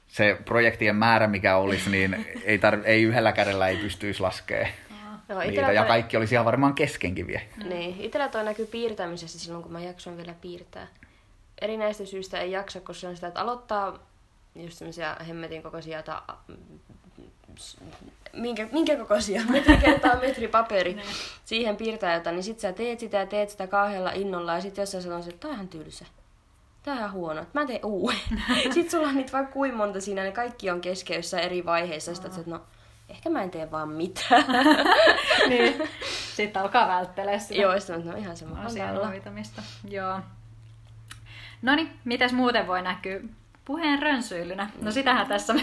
se 0.09 0.39
projektien 0.45 0.97
määrä, 0.97 1.27
mikä 1.27 1.57
olisi, 1.57 1.91
niin 1.91 2.27
ei, 2.45 2.57
tar- 2.59 2.85
ei 2.85 3.03
yhdellä 3.03 3.33
kädellä 3.33 3.69
ei 3.69 3.77
pystyisi 3.77 4.21
laskemaan 4.21 4.69
Joo, 5.29 5.39
niitä. 5.41 5.53
itellä 5.53 5.73
Ja 5.73 5.81
toi- 5.83 5.89
kaikki 5.89 6.17
olisi 6.17 6.35
ihan 6.35 6.45
varmaan 6.45 6.75
keskenkin 6.75 7.27
vielä. 7.27 7.41
Niin, 7.65 8.01
itsellä 8.01 8.29
toi 8.29 8.45
näkyy 8.45 8.67
piirtämisessä 8.67 9.39
silloin, 9.39 9.63
kun 9.63 9.73
mä 9.73 9.81
jaksoin 9.81 10.17
vielä 10.17 10.35
piirtää. 10.41 10.87
Erinäistä 11.61 12.05
syistä 12.07 12.39
ei 12.41 12.53
jaksa, 12.53 12.81
koska 12.81 13.01
se 13.01 13.09
on 13.09 13.15
sitä, 13.15 13.27
että 13.27 13.41
aloittaa 13.41 13.99
just 14.55 14.79
semmoisia 14.79 15.17
hemmetin 15.29 15.63
kokoisia, 15.63 16.03
ta, 16.03 16.23
minkä, 18.33 18.69
minkä 18.73 18.97
kokoisia, 18.97 19.43
metri 19.51 19.77
kertaa 19.77 20.17
metri 20.17 20.49
paperi, 20.49 20.97
siihen 21.45 21.77
piirtää 21.77 22.15
jotain, 22.15 22.37
niin 22.37 22.45
sit 22.45 22.61
sä 22.61 22.73
teet 22.73 23.01
sitä 23.01 23.17
ja 23.17 23.27
teet 23.27 23.51
sitä 23.51 23.67
kauhealla 23.67 24.11
innolla 24.11 24.55
ja 24.55 24.61
sit 24.61 24.77
jossain 24.77 25.03
se, 25.03 25.31
että 25.31 25.41
tää 25.41 25.49
on 25.49 25.55
ihan 25.55 25.69
tylsä. 25.69 26.05
Tää 26.83 26.93
on 26.95 26.99
ihan 26.99 27.13
huono, 27.13 27.47
mä 27.53 27.67
teen 27.67 27.85
uuden. 27.85 28.19
Sitten 28.75 28.91
sulla 28.91 29.09
on 29.09 29.17
niitä 29.17 29.33
vaikka 29.33 29.53
kuin 29.53 29.75
monta 29.75 30.01
siinä, 30.01 30.23
ne 30.23 30.33
kaikki 30.33 30.71
on 30.71 30.81
kesken 30.81 31.17
jossain 31.17 31.45
eri 31.45 31.65
vaiheissa. 31.65 32.15
Sitten 32.15 32.41
että 32.41 32.51
no, 32.51 32.61
ehkä 33.09 33.31
mä 33.31 33.43
en 33.43 33.51
tee 33.51 33.71
vaan 33.71 33.89
mitään. 33.89 34.45
niin. 35.49 35.89
Sitten 36.35 36.63
alkaa 36.63 36.89
välttelee 36.89 37.39
sitä. 37.39 37.61
Joo, 37.61 37.81
sitten 37.81 38.07
no 38.07 38.17
ihan 38.17 38.37
sama. 38.37 38.57
hoitamista. 39.07 39.63
Joo. 39.89 40.21
No 41.63 41.75
niin, 41.75 41.91
mitäs 42.05 42.33
muuten 42.33 42.67
voi 42.67 42.83
näkyä? 42.83 43.21
Puheen 43.65 44.03
rönsyilynä. 44.03 44.71
No 44.83 44.91
sitähän 44.91 45.27
tässä... 45.27 45.55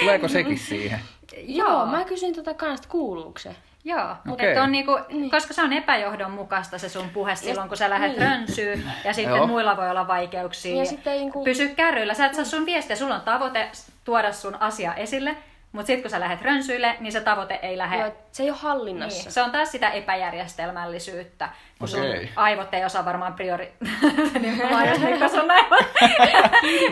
Tuleeko 0.00 0.28
sekin 0.28 0.58
siihen? 0.58 1.00
Joo, 1.46 1.86
mä 1.86 2.04
kysyin 2.04 2.34
tota 2.34 2.54
kanssa, 2.54 2.88
kuuluuko 2.88 3.38
se? 3.38 3.56
Joo, 3.84 4.16
mutta 4.24 4.44
Okei. 4.44 4.58
on 4.58 4.72
niinku, 4.72 4.98
koska 5.30 5.54
se 5.54 5.62
on 5.62 5.72
epäjohdonmukaista 5.72 6.78
se 6.78 6.88
sun 6.88 7.08
puhe 7.10 7.36
silloin, 7.36 7.68
kun 7.68 7.76
sä 7.76 7.90
lähdet 7.90 8.10
niin. 8.10 8.22
rönsyyn, 8.22 8.92
ja 9.04 9.12
sitten 9.14 9.36
Joo. 9.36 9.46
muilla 9.46 9.76
voi 9.76 9.90
olla 9.90 10.06
vaikeuksia. 10.08 10.76
Ja 10.78 10.84
sitten 10.84 11.12
niinku- 11.12 11.44
Pysy 11.44 11.68
kärryillä, 11.68 12.14
sä 12.14 12.26
et 12.26 12.34
saa 12.34 12.44
sun 12.44 12.66
viestiä, 12.66 12.96
sulla 12.96 13.14
on 13.14 13.20
tavoite 13.20 13.68
tuoda 14.04 14.32
sun 14.32 14.54
asia 14.60 14.94
esille, 14.94 15.36
mutta 15.72 15.86
sitten 15.86 16.02
kun 16.02 16.10
sä 16.10 16.20
lähdet 16.20 16.42
rönsyille, 16.42 16.96
niin 17.00 17.12
se 17.12 17.20
tavoite 17.20 17.58
ei 17.62 17.78
lähde 17.78 17.98
Joo, 17.98 18.12
se 18.32 18.42
ei 18.42 18.50
ole 18.50 18.58
hallinnassa. 18.60 19.22
Niin, 19.22 19.32
se 19.32 19.42
on 19.42 19.50
taas 19.50 19.72
sitä 19.72 19.90
epäjärjestelmällisyyttä, 19.90 21.48
kun 21.78 21.88
sun 21.88 22.00
Okei. 22.00 22.30
aivot 22.36 22.74
ei 22.74 22.84
osaa 22.84 23.04
varmaan 23.04 23.32
priori... 23.34 23.72
Sun 25.30 25.50
aivot. 25.50 25.86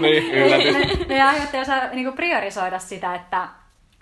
niin, 0.01 0.35
yllätys. 0.35 0.99
ne, 1.09 1.15
ne 1.15 1.23
aivot 1.23 1.55
ei 1.55 1.61
osaa 1.61 1.87
niinku 1.93 2.13
priorisoida 2.13 2.79
sitä, 2.79 3.15
että 3.15 3.49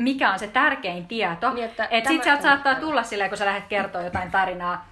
mikä 0.02 0.33
on 0.33 0.38
se 0.38 0.47
tärkein 0.47 1.07
tieto. 1.07 1.52
Niin, 1.54 1.64
että 1.64 1.88
et 1.90 2.07
sit 2.07 2.23
sieltä 2.23 2.42
saattaa 2.42 2.75
tulla 2.75 3.02
silleen, 3.02 3.30
kun 3.30 3.38
sä 3.38 3.47
lähdet 3.47 3.66
kertoa 3.69 4.02
jotain 4.02 4.30
tarinaa. 4.30 4.88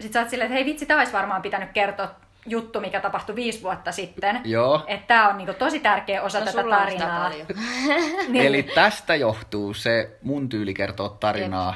Sit 0.00 0.12
sä 0.12 0.20
oot 0.20 0.28
silleen, 0.30 0.46
että 0.46 0.54
hei 0.54 0.64
vitsi, 0.64 0.86
tää 0.86 0.98
olisi 0.98 1.12
varmaan 1.12 1.42
pitänyt 1.42 1.70
kertoa 1.72 2.10
juttu, 2.46 2.80
mikä 2.80 3.00
tapahtui 3.00 3.36
viisi 3.36 3.62
vuotta 3.62 3.92
sitten. 3.92 4.40
Joo. 4.44 4.84
Että 4.86 5.06
tää 5.06 5.28
on 5.28 5.38
niinku 5.38 5.54
tosi 5.54 5.80
tärkeä 5.80 6.22
osa 6.22 6.38
no, 6.38 6.44
tätä 6.44 6.62
tarinaa. 6.70 7.22
paljon. 7.30 7.46
Niin. 8.28 8.46
Eli 8.46 8.62
tästä 8.62 9.14
johtuu 9.14 9.74
se 9.74 10.18
mun 10.22 10.48
tyyli 10.48 10.74
kertoa 10.74 11.16
tarinaa. 11.20 11.74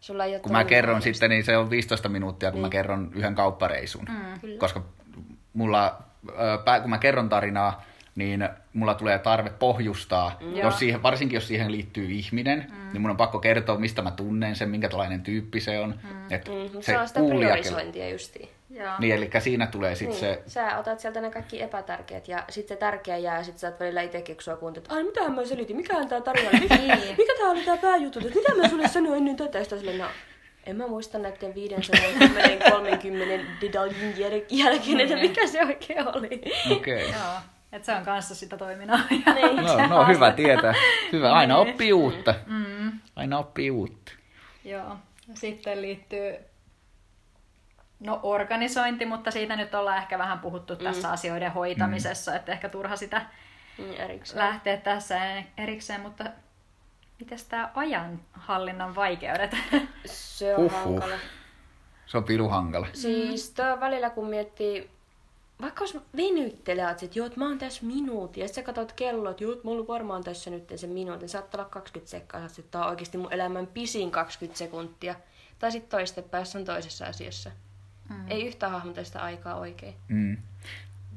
Sulla 0.00 0.24
ei 0.24 0.40
Kun 0.40 0.52
mä 0.52 0.64
kerron 0.64 0.94
vaihtoehto. 0.94 1.14
sitten, 1.14 1.30
niin 1.30 1.44
se 1.44 1.56
on 1.56 1.70
15 1.70 2.08
minuuttia, 2.08 2.50
kun 2.50 2.60
mä 2.60 2.64
Niin. 2.64 2.70
kerron 2.70 3.10
yhden 3.14 3.34
kauppareisun. 3.34 4.04
Mm. 4.08 4.58
Koska 4.58 4.82
mulla, 5.52 5.98
kun 6.80 6.90
mä 6.90 6.98
kerron 6.98 7.28
tarinaa, 7.28 7.82
niin 8.20 8.48
mulla 8.72 8.94
tulee 8.94 9.18
tarve 9.18 9.50
pohjustaa, 9.50 10.36
Joo. 10.40 10.52
jos 10.52 10.78
siihen, 10.78 11.02
varsinkin 11.02 11.36
jos 11.36 11.48
siihen 11.48 11.72
liittyy 11.72 12.04
ihminen, 12.10 12.66
mm. 12.70 12.92
niin 12.92 13.00
mun 13.00 13.10
on 13.10 13.16
pakko 13.16 13.38
kertoa, 13.38 13.78
mistä 13.78 14.02
mä 14.02 14.10
tunnen 14.10 14.56
sen, 14.56 14.68
minkälainen 14.70 15.20
tyyppi 15.22 15.60
se 15.60 15.78
on. 15.78 15.94
Mm. 16.02 16.32
Et 16.32 16.48
Mm, 16.48 16.80
se, 16.80 16.92
se 16.92 16.98
on 16.98 17.08
sitä 17.08 17.20
priorisointia 17.28 18.08
justiin. 18.08 18.48
Joo. 18.70 18.92
Niin, 18.98 19.14
eli 19.14 19.30
siinä 19.38 19.66
tulee 19.66 19.94
sitten 19.94 20.10
Niin, 20.20 20.20
se, 20.20 20.42
sä 20.46 20.78
otat 20.78 21.00
sieltä 21.00 21.20
ne 21.20 21.30
kaikki 21.30 21.62
epätärkeät 21.62 22.28
ja 22.28 22.44
sitten 22.48 22.76
se 22.76 22.80
tärkeä 22.80 23.16
jää 23.16 23.36
ja 23.38 23.44
sitten 23.44 23.58
sä 23.60 23.66
oot 23.68 23.80
välillä 23.80 24.02
itsekin, 24.02 24.36
kun 24.36 24.42
sua 24.42 24.56
kuuntelet, 24.56 24.84
että 24.86 24.94
ai 24.94 25.04
mitähän 25.04 25.32
mä 25.34 25.44
selitin, 25.44 25.76
mikähän 25.76 26.08
tää 26.08 26.20
tarina 26.20 26.48
oli, 26.48 26.58
Niin. 26.78 27.14
mikä 27.18 27.32
tää 27.38 27.50
oli 27.50 27.64
tää 27.64 27.76
pääjuttu, 27.76 28.18
että 28.18 28.34
mitä 28.34 28.54
mä 28.54 28.68
sulle 28.68 28.88
sanoin 28.88 29.16
ennen 29.18 29.36
tätä, 29.36 29.58
ja 29.58 29.64
sitten 29.64 29.78
silleen, 29.78 29.98
no 29.98 30.06
en 30.66 30.76
mä 30.76 30.86
muista 30.86 31.18
näiden 31.18 31.54
510 31.54 32.58
30 32.70 33.44
didaljin 33.60 34.14
jäl- 34.16 34.44
jälkeen, 34.50 35.00
että 35.00 35.16
mikä 35.16 35.46
se 35.46 35.64
oikein 35.64 36.08
oli. 36.16 36.40
okei. 36.70 37.06
Okay. 37.06 37.20
Joo. 37.72 37.76
Et 37.78 37.84
se 37.84 37.92
on 37.94 38.04
kanssa 38.04 38.34
sitä 38.34 38.56
toimintaa. 38.56 38.98
Niin. 39.10 39.56
No, 39.56 39.86
no 39.88 40.06
hyvä 40.06 40.32
tietää. 40.32 40.74
Hyvä, 41.12 41.32
aina 41.32 41.54
Niin. 41.64 41.70
oppii 41.72 41.92
uutta. 41.92 42.34
Aina 43.16 43.38
oppii 43.38 43.70
uutta. 43.70 44.12
Joo. 44.64 44.96
Sitten 45.34 45.82
liittyy 45.82 46.34
no 48.00 48.20
organisointi, 48.22 49.06
mutta 49.06 49.30
siitä 49.30 49.56
nyt 49.56 49.74
ollaan 49.74 49.98
ehkä 49.98 50.18
vähän 50.18 50.38
puhuttu 50.38 50.76
tässä 50.76 51.08
Mm. 51.08 51.14
asioiden 51.14 51.52
hoitamisessa, 51.52 52.34
että 52.36 52.52
ehkä 52.52 52.68
turha 52.68 52.96
sitä 52.96 53.22
Mm, 53.78 53.84
erikseen. 53.98 54.38
lähteä 54.38 54.76
tässä 54.76 55.16
erikseen, 55.58 56.00
mutta 56.00 56.24
mites 57.20 57.44
tämä 57.44 57.70
ajanhallinnan 57.74 58.94
vaikeudet? 58.94 59.56
Se 60.06 60.56
on 60.56 60.62
Huhhuh. 60.62 61.00
hankala. 61.00 61.14
Se 62.06 62.16
on 62.16 62.24
piru 62.24 62.48
hankala. 62.48 62.86
Siis 62.92 63.54
on 63.72 63.80
välillä 63.80 64.10
kun 64.10 64.26
miettii, 64.28 64.90
vaikka 65.60 65.84
jos 65.84 65.98
venyttelee, 66.16 66.90
että 66.90 67.06
joo, 67.14 67.26
että 67.26 67.38
mä 67.38 67.48
oon 67.48 67.58
tässä 67.58 67.86
minuutin, 67.86 68.40
ja 68.40 68.48
sitten 68.48 68.62
sä 68.62 68.66
katsot 68.66 68.92
kello, 68.92 69.30
että 69.30 69.44
joo, 69.44 69.52
että 69.52 69.64
mä 69.64 69.70
oon 69.70 69.88
varmaan 69.88 70.24
tässä 70.24 70.50
nyt 70.50 70.72
sen 70.76 70.90
minuutin, 70.90 71.28
saattaa 71.28 71.60
olla 71.60 71.70
20 71.70 72.10
sekkaa, 72.10 72.44
että 72.44 72.62
tää 72.70 72.84
on 72.84 72.90
oikeasti 72.90 73.18
mun 73.18 73.32
elämän 73.32 73.66
pisin 73.66 74.10
20 74.10 74.58
sekuntia. 74.58 75.14
Tai 75.58 75.72
sitten 75.72 75.90
toistepäin, 75.90 76.42
jos 76.42 76.56
on 76.56 76.64
toisessa 76.64 77.06
asiassa. 77.06 77.50
Mm. 78.10 78.16
Ei 78.28 78.46
yhtään 78.46 78.72
hahmota 78.72 79.04
sitä 79.04 79.22
aikaa 79.22 79.54
oikein. 79.54 79.94
Mm. 80.08 80.36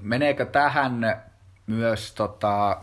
Meneekö 0.02 0.46
tähän 0.46 1.22
myös 1.68 2.12
tota, 2.14 2.78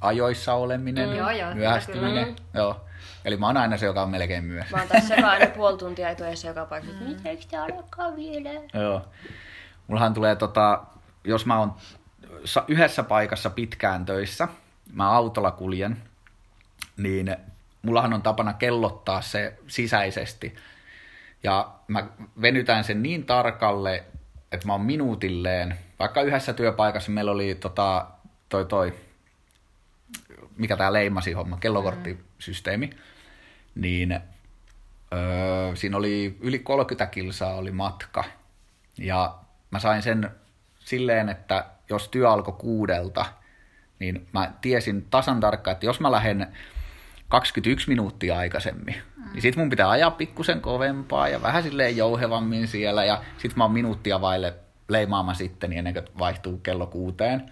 ajoissa 0.00 0.54
oleminen, 0.54 1.08
Mm. 1.08 1.16
Joo, 1.16 1.30
joo, 1.30 1.54
myöhästyminen? 1.54 2.24
kyllä. 2.24 2.48
Joo. 2.54 2.80
Eli 3.24 3.36
mä 3.36 3.46
oon 3.46 3.56
aina 3.56 3.76
se, 3.76 3.86
joka 3.86 4.02
on 4.02 4.10
melkein 4.10 4.44
myöhässä. 4.44 4.76
Mä 4.76 4.82
oon 4.82 4.88
tässä 4.88 5.14
aina 5.28 5.46
puoli 5.46 5.78
tuntia 5.78 6.10
etuajassa 6.10 6.48
joka 6.48 6.64
paikassa, 6.66 6.94
että 6.94 7.04
mitä 7.04 7.28
eikö 7.30 7.42
tää 7.50 7.64
alkaa 7.64 8.16
vielä? 8.16 8.50
Joo. 8.74 9.04
Mullahan 9.86 10.14
tulee, 10.14 10.36
tota, 10.36 10.82
jos 11.24 11.46
mä 11.46 11.58
oon 11.58 11.74
yhdessä 12.68 13.02
paikassa 13.02 13.50
pitkään 13.50 14.04
töissä, 14.04 14.48
mä 14.92 15.10
autolla 15.10 15.50
kuljen, 15.50 16.02
niin 16.96 17.36
mullahan 17.82 18.12
on 18.12 18.22
tapana 18.22 18.52
kellottaa 18.52 19.22
se 19.22 19.58
sisäisesti. 19.66 20.56
Ja 21.42 21.74
mä 21.88 22.06
venytän 22.42 22.84
sen 22.84 23.02
niin 23.02 23.24
tarkalle, 23.24 24.04
että 24.52 24.66
mä 24.66 24.72
oon 24.72 24.82
minuutilleen, 24.82 25.78
vaikka 25.98 26.22
yhdessä 26.22 26.52
työpaikassa 26.52 27.10
meillä 27.10 27.32
oli 27.32 27.54
tota, 27.54 28.06
toi, 28.48 28.64
toi, 28.64 28.94
mikä 30.56 30.76
tää 30.76 30.92
leimasi 30.92 31.32
homma, 31.32 31.56
kellokorttisysteemi, 31.56 32.90
niin 33.74 34.20
öö, 35.12 35.76
siinä 35.76 35.96
oli 35.96 36.36
yli 36.40 36.58
30 36.58 37.06
kilsaa 37.06 37.54
oli 37.54 37.70
matka. 37.70 38.24
Ja 38.98 39.38
mä 39.70 39.78
sain 39.78 40.02
sen 40.02 40.30
silleen, 40.78 41.28
että 41.28 41.64
jos 41.90 42.08
työ 42.08 42.30
alkoi 42.30 42.54
kuudelta, 42.58 43.24
niin 43.98 44.28
mä 44.32 44.52
tiesin 44.60 45.06
tasan 45.10 45.40
tarkkaan, 45.40 45.72
että 45.72 45.86
jos 45.86 46.00
mä 46.00 46.12
lähden 46.12 46.46
21 47.28 47.88
minuuttia 47.88 48.38
aikaisemmin, 48.38 48.96
mm. 49.16 49.32
niin 49.32 49.42
sit 49.42 49.56
mun 49.56 49.70
pitää 49.70 49.90
ajaa 49.90 50.10
pikkusen 50.10 50.60
kovempaa 50.60 51.28
ja 51.28 51.42
vähän 51.42 51.62
silleen 51.62 51.96
jouhevammin 51.96 52.68
siellä 52.68 53.04
ja 53.04 53.22
sit 53.38 53.56
mä 53.56 53.64
oon 53.64 53.72
minuuttia 53.72 54.20
vaille 54.20 54.54
leimaama 54.88 55.34
sitten 55.34 55.70
niin 55.70 55.78
ennen 55.78 55.94
kuin 55.94 56.18
vaihtuu 56.18 56.58
kello 56.58 56.86
kuuteen. 56.86 57.42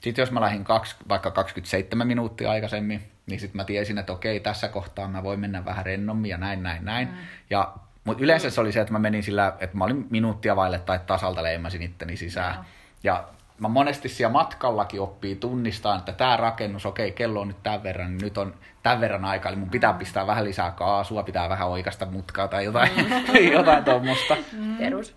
Sitten 0.00 0.22
jos 0.22 0.30
mä 0.30 0.40
lähdin 0.40 0.64
kaksi, 0.64 0.96
vaikka 1.08 1.30
27 1.30 2.06
minuuttia 2.06 2.50
aikaisemmin, 2.50 3.02
niin 3.26 3.40
sitten 3.40 3.56
mä 3.56 3.64
tiesin, 3.64 3.98
että 3.98 4.12
okei, 4.12 4.40
tässä 4.40 4.68
kohtaa 4.68 5.08
mä 5.08 5.22
voin 5.22 5.40
mennä 5.40 5.64
vähän 5.64 5.86
rennommin 5.86 6.30
ja 6.30 6.38
näin, 6.38 6.62
näin, 6.62 6.84
näin. 6.84 7.08
Mm. 7.08 7.14
Ja, 7.50 7.74
mutta 8.04 8.24
yleensä 8.24 8.50
se 8.50 8.60
oli 8.60 8.72
se, 8.72 8.80
että 8.80 8.92
mä 8.92 8.98
menin 8.98 9.22
sillä, 9.22 9.52
että 9.60 9.76
mä 9.76 9.84
olin 9.84 10.06
minuuttia 10.10 10.56
vaille 10.56 10.78
tai 10.78 11.00
tasalta 11.06 11.42
leimasin 11.42 11.82
itteni 11.82 12.16
sisään. 12.16 12.54
Joo. 12.54 12.64
Ja 13.02 13.24
mä 13.58 13.68
monesti 13.68 14.08
siellä 14.08 14.32
matkallakin 14.32 15.00
oppii 15.00 15.36
tunnistaa, 15.36 15.98
että 15.98 16.12
tämä 16.12 16.36
rakennus, 16.36 16.86
okei, 16.86 17.12
kello 17.12 17.40
on 17.40 17.48
nyt 17.48 17.62
tämän 17.62 17.82
verran, 17.82 18.10
niin 18.10 18.20
nyt 18.20 18.38
on 18.38 18.54
tämän 18.82 19.00
verran 19.00 19.24
aikaa, 19.24 19.52
eli 19.52 19.58
mun 19.58 19.70
pitää 19.70 19.92
pistää 19.92 20.26
vähän 20.26 20.44
lisää 20.44 20.70
kaasua, 20.70 21.22
pitää 21.22 21.48
vähän 21.48 21.68
oikasta 21.68 22.06
mutkaa 22.06 22.48
tai 22.48 22.64
jotain, 22.64 22.90
jotain 23.52 23.84
tuommoista. 23.84 24.36
Perus. 24.78 25.16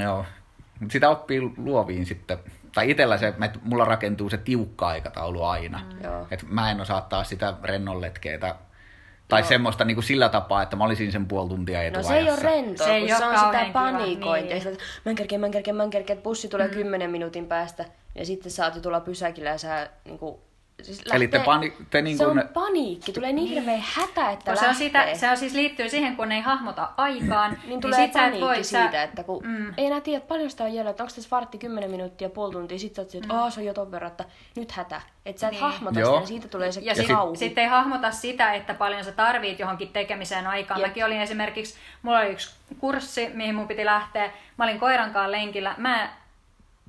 Joo. 0.00 0.24
Mut 0.80 0.90
sitä 0.90 1.08
oppii 1.08 1.52
luoviin 1.56 2.06
sitten. 2.06 2.38
Tai 2.74 2.90
itellä 2.90 3.18
se, 3.18 3.28
että 3.28 3.50
mulla 3.62 3.84
rakentuu 3.84 4.30
se 4.30 4.36
tiukka 4.36 4.86
aikataulu 4.86 5.44
aina. 5.44 5.78
Mm. 5.78 6.26
Et 6.30 6.44
mä 6.48 6.70
en 6.70 6.80
osaa 6.80 7.00
taas 7.00 7.28
sitä 7.28 7.54
rennonletkeetä. 7.62 8.54
Tai 9.28 9.42
semmoista 9.42 9.84
niin 9.84 9.94
kuin 9.96 10.04
sillä 10.04 10.28
tapaa, 10.28 10.62
että 10.62 10.76
mä 10.76 10.84
olisin 10.84 11.12
sen 11.12 11.26
puoli 11.26 11.48
tuntia 11.48 11.78
No 11.78 11.84
etuajassa. 11.84 12.12
se 12.12 12.18
ei 12.18 12.30
ole 12.30 12.38
rentoa, 12.42 12.86
Se 12.86 12.94
ei 12.94 13.08
se 13.08 13.24
on 13.24 13.38
sitä 13.38 13.66
panikointia. 13.72 14.54
niin. 14.54 14.64
Niin. 14.64 14.78
Mä 15.04 15.10
en 15.10 15.16
kerkeä, 15.16 15.38
mä 15.38 15.46
en 15.46 15.52
kerkeä, 15.52 15.74
mä 15.74 15.82
en 15.82 15.90
kerkeä, 15.90 16.14
että 16.14 16.22
bussi 16.24 16.48
tulee 16.48 16.68
mm. 16.68 16.74
10 16.74 17.10
minuutin 17.10 17.46
päästä. 17.46 17.84
Ja 18.14 18.26
sitten 18.26 18.52
sä 18.52 18.64
oot 18.64 18.74
jo 18.74 18.80
tulla 18.80 19.00
pysäkillä 19.00 19.50
ja 19.50 19.58
sä 19.58 19.90
niinku... 20.04 20.40
Siis 20.82 21.02
Eli 21.12 21.28
te 21.28 21.38
pani- 21.38 21.72
te 21.90 22.02
niin 22.02 22.18
Se 22.18 22.24
kuin- 22.24 22.38
on 22.38 22.48
paniikki, 22.54 23.12
tulee 23.12 23.32
niin 23.32 23.48
hirveä 23.48 23.82
hätä, 23.94 24.30
että 24.30 24.44
Kun 24.50 24.56
se, 24.56 24.64
on 24.64 24.68
lähtee. 24.68 24.74
sitä, 24.86 25.14
se 25.14 25.30
on 25.30 25.36
siis 25.36 25.52
liittyy 25.54 25.88
siihen, 25.88 26.16
kun 26.16 26.32
ei 26.32 26.40
hahmota 26.40 26.88
aikaan, 26.96 27.58
Niin 27.66 27.80
tulee 27.80 27.98
sit 27.98 28.12
sä 28.12 28.18
et 28.20 28.24
paniikki 28.24 28.40
voi, 28.46 28.64
siitä, 28.64 28.90
sä, 28.90 29.02
että 29.02 29.24
kun 29.24 29.46
Mm. 29.46 29.74
ei 29.76 29.86
enää 29.86 30.00
tiedä, 30.00 30.24
paljon 30.28 30.50
sitä 30.50 30.64
on 30.64 30.70
jäljellä, 30.70 30.90
että 30.90 31.02
onko 31.02 31.14
tässä 31.14 31.30
vartti 31.30 31.58
10 31.58 31.90
minuuttia, 31.90 32.28
puoli 32.30 32.52
tuntia, 32.52 32.78
sit 32.78 32.94
sä 32.94 33.02
oot 33.02 33.14
että 33.14 33.34
mm. 33.34 33.50
se 33.50 33.60
on 33.60 33.66
jo 33.66 33.74
ton 33.74 33.90
verran, 33.90 34.10
että 34.10 34.24
nyt 34.56 34.72
hätä. 34.72 35.00
Että 35.26 35.40
sä 35.40 35.46
et 35.46 35.52
Niin. 35.52 35.62
niin. 35.62 35.72
hahmota 35.72 36.00
Joo. 36.00 36.08
sitä, 36.10 36.18
niin 36.20 36.26
siitä 36.28 36.48
tulee 36.48 36.72
se 36.72 36.80
Ja 36.80 36.86
ja 36.86 36.94
sitten 36.94 37.16
kauhu. 37.16 37.34
sit 37.36 37.58
ei 37.58 37.66
hahmota 37.66 38.10
sitä, 38.10 38.52
että 38.54 38.74
paljon 38.74 39.04
sä 39.04 39.12
tarvit 39.12 39.58
johonkin 39.58 39.88
tekemiseen 39.88 40.46
aikaan. 40.46 40.80
Jep. 40.80 40.88
Mäkin 40.88 41.04
olin 41.04 41.20
esimerkiksi, 41.20 41.74
mulla 42.02 42.18
oli 42.18 42.28
yksi 42.30 42.50
kurssi, 42.78 43.30
mihin 43.34 43.54
mun 43.54 43.68
piti 43.68 43.84
lähteä. 43.84 44.30
Mä 44.58 44.64
olin 44.64 44.80
koirankaan 44.80 45.32
lenkillä. 45.32 45.74
Mä 45.78 46.08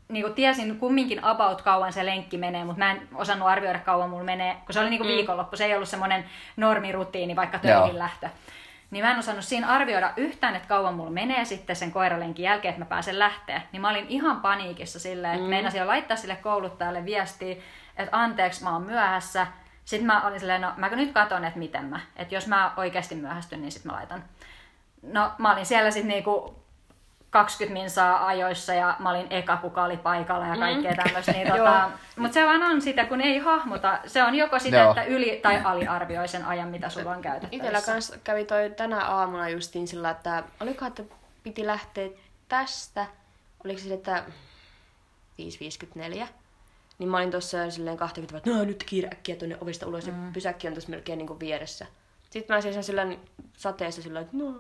niin 0.10 0.24
kuin 0.24 0.34
tiesin 0.34 0.80
kumminkin 0.80 1.24
about 1.24 1.62
kauan 1.62 1.94
se 1.94 2.06
lenkki 2.06 2.38
menee, 2.38 2.64
mutta 2.64 2.80
mä 2.80 2.92
en 2.92 3.08
osannut 3.16 3.48
arvioida 3.48 3.80
kauan 3.80 4.10
mulla 4.10 4.24
menee, 4.24 4.58
kun 4.66 4.74
se 4.74 4.80
oli 4.80 4.90
niin 4.90 5.00
kuin 5.00 5.10
mm. 5.10 5.16
viikonloppu, 5.16 5.58
se 5.58 5.66
ei 5.66 5.76
ollut 5.76 5.90
semmoinen 5.90 6.26
normirutiini, 6.58 7.36
vaikka 7.36 7.60
töihin 7.60 8.00
lähtö. 8.00 8.30
Niin 8.92 9.06
mä 9.06 9.12
en 9.12 9.20
osannut 9.20 9.46
siinä 9.46 9.68
arvioida 9.68 10.14
yhtään, 10.18 10.56
että 10.56 10.68
kauan 10.68 10.94
mulla 10.94 11.12
menee 11.12 11.46
sitten 11.46 11.76
sen 11.76 11.92
koiralenkin 11.92 12.44
jälkeen, 12.44 12.70
että 12.70 12.86
mä 12.86 12.90
pääsen 12.90 13.20
lähteä. 13.20 13.62
Niin 13.72 13.82
mä 13.82 13.90
olin 13.90 14.06
ihan 14.10 14.42
paniikissa 14.42 15.00
silleen, 15.00 15.34
että 15.34 15.46
mm. 15.46 15.50
meinasin 15.50 15.80
jo 15.80 15.88
laittaa 15.88 16.18
sille 16.18 16.36
kouluttajalle 16.36 17.06
viestiä, 17.06 17.56
että 17.98 18.18
anteeksi 18.18 18.64
mä 18.64 18.74
oon 18.74 18.82
myöhässä. 18.82 19.48
Sitten 19.86 20.08
mä 20.08 20.28
olin 20.28 20.40
silleen, 20.40 20.62
no 20.62 20.74
mä 20.78 20.90
nyt 20.90 21.14
katon, 21.14 21.46
että 21.46 21.60
miten 21.60 21.86
mä, 21.86 22.00
että 22.16 22.36
jos 22.36 22.48
mä 22.48 22.72
oikeasti 22.78 23.16
myöhästyn, 23.16 23.62
niin 23.62 23.72
sitten 23.72 23.92
mä 23.92 23.98
laitan. 23.98 24.24
No 25.04 25.32
mä 25.38 25.54
olin 25.54 25.66
siellä 25.66 25.92
sitten 25.92 26.08
niinku 26.08 26.59
20 27.30 27.80
minsaa 27.80 28.28
ajoissa 28.28 28.74
ja 28.74 28.96
mä 29.00 29.10
olin 29.10 29.28
eka, 29.30 29.58
kuka 29.58 29.84
oli 29.84 29.98
paikalla 29.98 30.48
ja 30.48 30.58
kaikkea 30.58 30.96
tämmöistä. 30.96 31.32
Niin 31.32 31.48
tota, 31.58 31.92
mutta 32.16 32.34
se 32.34 32.46
vaan 32.46 32.64
on 32.64 32.82
sitä, 32.82 33.06
kun 33.06 33.22
ei 33.22 33.38
hahmota. 33.38 34.00
Se 34.08 34.24
on 34.24 34.36
joko 34.36 34.60
sitä, 34.60 34.78
Joo. 34.78 34.90
että 34.90 35.04
yli- 35.04 35.40
tai 35.42 35.62
aliarvioi 35.64 36.28
sen 36.28 36.46
ajan, 36.46 36.68
mitä 36.68 36.90
sulla 36.90 37.12
on 37.12 37.22
käytettävissä. 37.22 37.64
Itellä 37.64 37.82
kanssa 37.82 38.18
kävi 38.24 38.46
toi 38.46 38.70
tänä 38.78 39.06
aamuna 39.06 39.50
justiin 39.50 39.88
sillä, 39.88 40.10
että 40.10 40.44
olikohan, 40.60 40.90
että 40.90 41.16
piti 41.44 41.66
lähteä 41.66 42.10
tästä, 42.48 43.06
oliko 43.64 43.80
se 43.80 43.94
että 43.94 44.24
5.54, 45.42 46.28
niin 47.00 47.10
mä 47.10 47.18
olin 47.18 47.32
tuossa 47.32 47.72
silleen 47.72 47.98
20, 47.98 48.38
että 48.38 48.50
no 48.50 48.64
nyt 48.64 48.84
kiire 48.84 49.08
äkkiä 49.08 49.36
tuonne 49.36 49.58
ovesta 49.62 49.88
ulos 49.88 50.06
mm. 50.06 50.26
ja 50.26 50.32
pysäkki 50.34 50.68
on 50.68 50.74
tuossa 50.74 50.90
melkein 50.90 51.18
niin 51.18 51.28
kuin 51.28 51.40
vieressä. 51.40 51.86
Sitten 52.30 52.56
mä 52.56 52.62
seison 52.62 52.84
sillä 52.84 53.08
sateessa 53.58 54.02
sillä, 54.02 54.20
että 54.20 54.38
no 54.38 54.54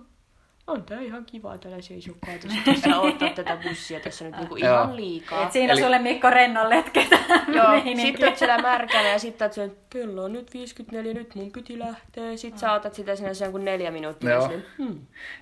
on 0.70 0.84
tää 0.84 1.02
ihan 1.02 1.26
kiva 1.26 1.58
täällä 1.58 1.82
seisokkaa 1.82 2.34
tuossa, 2.38 3.00
odottaa 3.02 3.30
tätä 3.30 3.58
bussia 3.64 4.00
tässä 4.00 4.26
nyt 4.26 4.38
niinku 4.38 4.56
ihan 4.56 4.96
liikaa. 4.96 5.44
Et 5.44 5.52
siinä 5.52 5.74
Eli- 5.74 5.82
sulle 5.82 6.00
Mikko 6.00 6.30
Rennon 6.30 6.70
letketä. 6.70 7.20
Joo, 7.56 7.96
sitten 8.02 8.30
oot 8.30 8.38
siellä 8.38 8.58
märkänä 8.58 9.10
ja 9.10 9.20
sitten 9.20 9.46
oot 9.46 9.54
siellä, 9.54 9.74
kello 9.90 10.24
on 10.24 10.34
nyt 10.34 10.54
54, 10.54 11.14
nyt 11.14 11.36
mun 11.36 11.52
piti 11.52 11.80
lähteä. 11.80 12.38
Sitten 12.38 12.60
sä 12.60 12.74
otat 12.74 12.94
sitä 12.94 13.16
sinne 13.16 13.34
sen 13.34 13.52
kuin 13.52 13.66
neljä 13.66 13.92
minuuttia. 13.92 14.30
Joo. 14.30 14.48
silleen, 14.48 14.66
Hmm. 14.78 15.00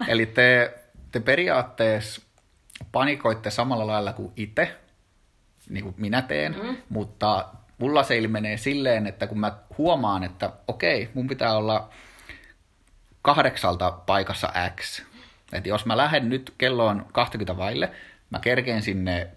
Eli 0.07 0.25
te, 0.25 0.73
te 1.11 1.19
periaatteessa 1.19 2.21
panikoitte 2.91 3.49
samalla 3.49 3.87
lailla 3.87 4.13
kuin 4.13 4.31
itse, 4.35 4.75
niin 5.69 5.83
kuin 5.83 5.95
minä 5.97 6.21
teen, 6.21 6.55
mm. 6.63 6.77
mutta 6.89 7.45
mulla 7.77 8.03
se 8.03 8.17
ilmenee 8.17 8.57
silleen, 8.57 9.07
että 9.07 9.27
kun 9.27 9.39
mä 9.39 9.57
huomaan, 9.77 10.23
että 10.23 10.51
okei, 10.67 11.09
mun 11.13 11.27
pitää 11.27 11.57
olla 11.57 11.89
kahdeksalta 13.21 13.91
paikassa 13.91 14.53
X. 14.79 15.01
Että 15.53 15.69
jos 15.69 15.85
mä 15.85 15.97
lähden 15.97 16.29
nyt, 16.29 16.53
kello 16.57 16.87
on 16.87 17.05
20 17.13 17.57
vaille, 17.57 17.91
mä 18.29 18.39
kerkeen 18.39 18.81
sinne 18.81 19.27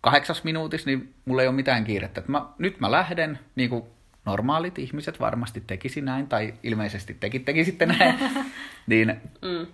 kahdeksas 0.00 0.44
minuutissa, 0.44 0.90
niin 0.90 1.14
mulla 1.24 1.42
ei 1.42 1.48
ole 1.48 1.56
mitään 1.56 1.84
kiirettä. 1.84 2.20
Että 2.20 2.32
mä, 2.32 2.46
nyt 2.58 2.80
mä 2.80 2.90
lähden, 2.90 3.38
niin 3.54 3.70
kuin 3.70 3.84
normaalit 4.24 4.78
ihmiset 4.78 5.20
varmasti 5.20 5.62
tekisi 5.66 6.00
näin, 6.00 6.26
tai 6.26 6.54
ilmeisesti 6.62 7.16
tekin 7.20 7.44
tekisitte 7.44 7.86
näin, 7.86 8.18
niin, 8.86 9.20
mm. 9.42 9.66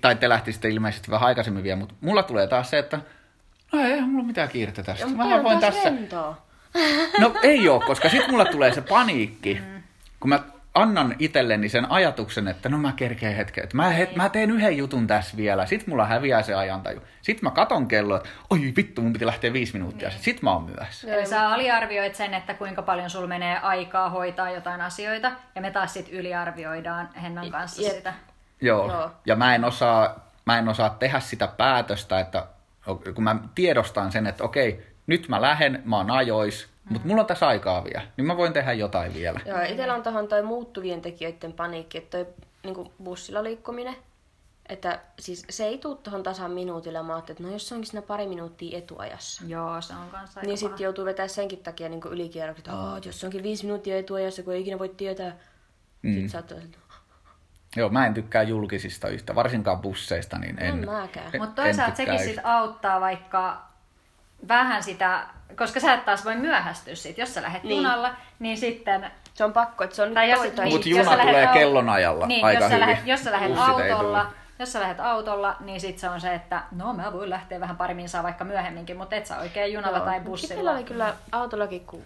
tai 0.00 0.16
te 0.16 0.28
lähtisitte 0.28 0.68
ilmeisesti 0.68 1.10
vähän 1.10 1.26
aikaisemmin 1.26 1.62
vielä, 1.62 1.78
mutta 1.78 1.94
mulla 2.00 2.22
tulee 2.22 2.46
taas 2.46 2.70
se, 2.70 2.78
että 2.78 3.00
no 3.72 3.80
ei, 3.80 4.00
mulla 4.00 4.18
ole 4.18 4.26
mitään 4.26 4.48
kiirettä 4.48 4.82
tästä. 4.82 5.06
Ja, 5.06 5.12
mä 5.12 5.42
voin 5.42 5.58
tässä... 5.58 5.84
Rentoa. 5.84 6.46
No 7.20 7.34
ei 7.42 7.68
ole, 7.68 7.84
koska 7.86 8.08
sitten 8.08 8.30
mulla 8.30 8.44
tulee 8.44 8.74
se 8.74 8.80
paniikki, 8.80 9.54
mm. 9.54 9.82
kun 10.20 10.28
mä 10.28 10.42
annan 10.76 11.16
itselleni 11.18 11.68
sen 11.68 11.90
ajatuksen, 11.90 12.48
että 12.48 12.68
no 12.68 12.78
mä 12.78 12.92
kerkeen 12.92 13.36
hetken, 13.36 13.64
että 13.64 13.76
mä, 13.76 13.88
het, 13.88 14.16
mä 14.16 14.28
teen 14.28 14.50
yhden 14.50 14.76
jutun 14.76 15.06
tässä 15.06 15.36
vielä, 15.36 15.66
sit 15.66 15.86
mulla 15.86 16.04
häviää 16.04 16.42
se 16.42 16.54
ajantaju. 16.54 17.00
Sitten 17.22 17.46
mä 17.46 17.50
katon 17.50 17.88
kello, 17.88 18.16
että 18.16 18.28
oi 18.50 18.72
vittu, 18.76 19.02
mun 19.02 19.12
piti 19.12 19.26
lähteä 19.26 19.52
viisi 19.52 19.72
minuuttia, 19.72 20.08
niin. 20.08 20.18
sit 20.20 20.42
mä 20.42 20.52
oon 20.52 20.64
myöhässä. 20.64 21.14
Eli 21.14 21.26
sä 21.26 21.48
aliarvioit 21.48 22.14
sen, 22.14 22.34
että 22.34 22.54
kuinka 22.54 22.82
paljon 22.82 23.10
sul 23.10 23.26
menee 23.26 23.58
aikaa 23.58 24.10
hoitaa 24.10 24.50
jotain 24.50 24.80
asioita, 24.80 25.32
ja 25.54 25.60
me 25.60 25.70
taas 25.70 25.92
sit 25.94 26.08
yliarvioidaan 26.12 27.08
Hennan 27.22 27.50
kanssa 27.50 27.82
Jep. 27.82 27.92
sitä. 27.92 28.14
Joo. 28.60 28.88
Joo, 28.88 29.10
ja 29.26 29.36
mä 29.36 29.54
en, 29.54 29.64
osaa, 29.64 30.30
mä 30.44 30.58
en 30.58 30.68
osaa 30.68 30.90
tehdä 30.90 31.20
sitä 31.20 31.46
päätöstä, 31.46 32.20
että 32.20 32.46
kun 33.14 33.24
mä 33.24 33.36
tiedostan 33.54 34.12
sen, 34.12 34.26
että 34.26 34.44
okei, 34.44 34.86
nyt 35.06 35.28
mä 35.28 35.42
lähden, 35.42 35.82
mä 35.84 35.96
oon 35.96 36.10
ajois, 36.10 36.75
mutta 36.90 37.08
mulla 37.08 37.20
on 37.20 37.26
tässä 37.26 37.46
aikaa 37.46 37.84
vielä, 37.84 38.06
niin 38.16 38.26
mä 38.26 38.36
voin 38.36 38.52
tehdä 38.52 38.72
jotain 38.72 39.14
vielä. 39.14 39.40
Joo, 39.46 39.60
itsellä 39.60 39.94
on 39.94 40.02
tuohon 40.02 40.28
toi 40.28 40.42
muuttuvien 40.42 41.00
tekijöiden 41.00 41.52
paniikki, 41.52 41.98
että 41.98 42.18
toi 42.18 42.26
niin 42.64 42.92
bussilla 43.04 43.44
liikkuminen, 43.44 43.96
että 44.68 45.00
siis 45.18 45.44
se 45.50 45.64
ei 45.64 45.78
tule 45.78 45.96
tuohon 45.96 46.22
tasan 46.22 46.50
minuutilla. 46.50 47.02
Mä 47.02 47.18
että 47.18 47.42
no 47.42 47.50
jos 47.50 47.68
se 47.68 47.74
onkin 47.74 47.90
siinä 47.90 48.02
pari 48.02 48.26
minuuttia 48.26 48.78
etuajassa. 48.78 49.44
Joo, 49.46 49.80
se 49.80 49.94
on 49.94 50.10
kanssa 50.10 50.40
Niin 50.40 50.58
sitten 50.58 50.84
joutuu 50.84 51.04
vetää 51.04 51.28
senkin 51.28 51.58
takia 51.58 51.88
niin 51.88 52.00
ylikierrokset. 52.10 52.68
Oh, 52.68 53.06
jos 53.06 53.20
se 53.20 53.26
onkin 53.26 53.42
viisi 53.42 53.64
minuuttia 53.64 53.98
etuajassa, 53.98 54.42
kun 54.42 54.52
ei 54.52 54.60
ikinä 54.60 54.78
voi 54.78 54.88
tietää. 54.88 55.36
Mm. 56.02 56.12
Sitten 56.12 56.30
saattaa 56.30 56.58
Joo, 57.76 57.88
mä 57.88 58.06
en 58.06 58.14
tykkää 58.14 58.42
julkisista 58.42 59.08
yhtä, 59.08 59.34
varsinkaan 59.34 59.78
busseista, 59.78 60.38
niin 60.38 60.62
en. 60.62 60.68
En 60.68 60.84
mäkään. 60.84 61.32
Mutta 61.38 61.62
toisaalta 61.62 61.96
sekin 61.96 62.18
sit 62.18 62.38
auttaa 62.44 63.00
vaikka 63.00 63.65
vähän 64.48 64.82
sitä, 64.82 65.26
koska 65.56 65.80
sä 65.80 65.94
et 65.94 66.04
taas 66.04 66.24
voi 66.24 66.36
myöhästyä 66.36 66.94
siitä. 66.94 67.20
Jos 67.20 67.34
sä 67.34 67.42
lähdet 67.42 67.62
niin. 67.62 67.76
junalla, 67.76 68.14
niin 68.38 68.58
sitten... 68.58 69.10
Se 69.34 69.44
on 69.44 69.52
pakko, 69.52 69.84
että 69.84 69.96
se 69.96 70.02
on 70.02 70.14
tai 70.14 70.30
jos, 70.30 70.40
niin, 70.42 70.68
Mutta 70.68 70.88
juna 70.88 71.16
tulee 71.16 71.46
kellonajalla 71.46 72.26
niin, 72.26 72.44
aika 72.44 72.62
jos 72.62 72.70
hyvin. 72.70 72.80
Lähet, 72.80 73.06
jos 73.06 73.24
sä 73.24 73.32
lähdet 73.32 73.58
autolla, 73.58 74.26
jos 74.58 74.72
sä 74.72 74.80
lähdet 74.80 75.00
autolla, 75.00 75.56
niin 75.60 75.80
sit 75.80 75.98
se 75.98 76.08
on 76.08 76.20
se, 76.20 76.34
että 76.34 76.62
no 76.72 76.92
mä 76.92 77.12
voin 77.12 77.30
lähteä 77.30 77.60
vähän 77.60 77.76
paremmin 77.76 78.08
saa 78.08 78.22
vaikka 78.22 78.44
myöhemminkin, 78.44 78.96
mutta 78.96 79.16
et 79.16 79.26
sä 79.26 79.38
oikein 79.38 79.72
junalla 79.72 79.98
Joo. 79.98 80.06
tai 80.06 80.20
bussilla. 80.20 80.54
Sitten 80.54 80.74
oli 80.74 80.84
kyllä 80.84 81.14
autollakin, 81.32 81.86
kun 81.86 82.02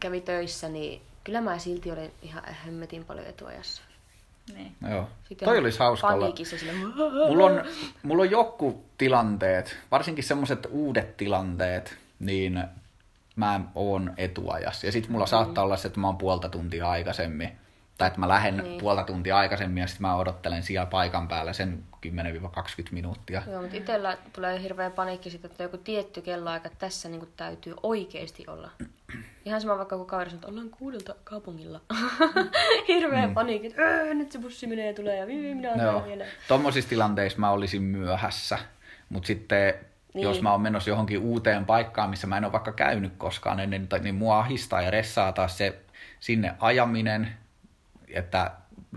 kävi 0.00 0.20
töissä, 0.20 0.68
niin 0.68 1.02
kyllä 1.24 1.40
mä 1.40 1.58
silti 1.58 1.92
olin 1.92 2.12
ihan 2.22 2.42
hemmetin 2.66 3.04
paljon 3.04 3.26
etuajassa. 3.26 3.82
Niin. 4.54 4.74
Joo. 4.90 5.08
Sitten 5.24 5.48
Toi 5.48 5.58
olisi 5.58 5.78
hauska 5.78 6.06
olla. 6.06 6.32
Sille... 6.44 6.72
Mulla 7.28 7.44
on, 7.44 7.62
mulla 8.02 8.22
on 8.22 8.30
joku 8.30 8.84
tilanteet, 8.98 9.76
varsinkin 9.90 10.24
semmoiset 10.24 10.66
uudet 10.70 11.16
tilanteet, 11.16 11.96
niin 12.18 12.64
mä 13.36 13.60
oon 13.74 14.12
etuajassa. 14.16 14.86
Ja 14.86 14.92
sitten 14.92 15.12
mulla 15.12 15.24
mm. 15.24 15.30
saattaa 15.30 15.64
olla 15.64 15.76
se, 15.76 15.88
että 15.88 16.00
mä 16.00 16.06
oon 16.06 16.16
puolta 16.16 16.48
tuntia 16.48 16.90
aikaisemmin. 16.90 17.52
Tai 18.00 18.06
että 18.06 18.20
mä 18.20 18.28
lähden 18.28 18.56
niin. 18.56 18.80
puolta 18.80 19.02
tuntia 19.02 19.36
aikaisemmin 19.36 19.80
ja 19.80 19.86
sitten 19.86 20.02
mä 20.02 20.16
odottelen 20.16 20.62
siellä 20.62 20.86
paikan 20.86 21.28
päällä 21.28 21.52
sen 21.52 21.84
10-20 22.06 22.10
minuuttia. 22.90 23.42
Joo, 23.50 23.62
mutta 23.62 23.76
itsellä 23.76 24.18
tulee 24.32 24.62
hirveä 24.62 24.90
paniikki 24.90 25.30
sitten, 25.30 25.50
että 25.50 25.62
joku 25.62 25.76
tietty 25.76 26.22
kelloaika 26.22 26.70
tässä 26.78 27.08
niin 27.08 27.18
kuin 27.18 27.32
täytyy 27.36 27.74
oikeasti 27.82 28.44
olla. 28.48 28.70
Ihan 29.44 29.60
sama 29.60 29.78
vaikka 29.78 29.96
kun 29.96 30.06
kaveri 30.06 30.30
sanoo, 30.30 30.38
että 30.38 30.48
ollaan 30.48 30.70
kuudelta 30.70 31.14
kaupungilla. 31.24 31.80
hirveä 32.88 33.26
mm. 33.26 33.34
paniikki, 33.34 33.66
että 33.66 34.14
nyt 34.14 34.32
se 34.32 34.38
bussi 34.38 34.66
menee 34.66 34.86
ja 34.86 34.94
tulee 34.94 35.16
ja 35.16 35.26
minä 35.26 35.76
no, 35.76 36.04
vielä. 36.06 36.24
Tuommoisissa 36.48 36.88
tilanteissa 36.88 37.38
mä 37.38 37.50
olisin 37.50 37.82
myöhässä, 37.82 38.58
mutta 39.08 39.26
sitten 39.26 39.74
niin. 40.14 40.22
jos 40.22 40.42
mä 40.42 40.52
oon 40.52 40.60
menossa 40.60 40.90
johonkin 40.90 41.18
uuteen 41.18 41.64
paikkaan, 41.64 42.10
missä 42.10 42.26
mä 42.26 42.36
en 42.36 42.44
ole 42.44 42.52
vaikka 42.52 42.72
käynyt 42.72 43.12
koskaan 43.18 43.60
ennen, 43.60 43.88
niin 44.02 44.14
mua 44.14 44.38
ahistaa 44.38 44.82
ja 44.82 44.90
ressaa 44.90 45.32
taas 45.32 45.58
se 45.58 45.78
sinne 46.20 46.54
ajaminen, 46.60 47.40
että 48.14 48.50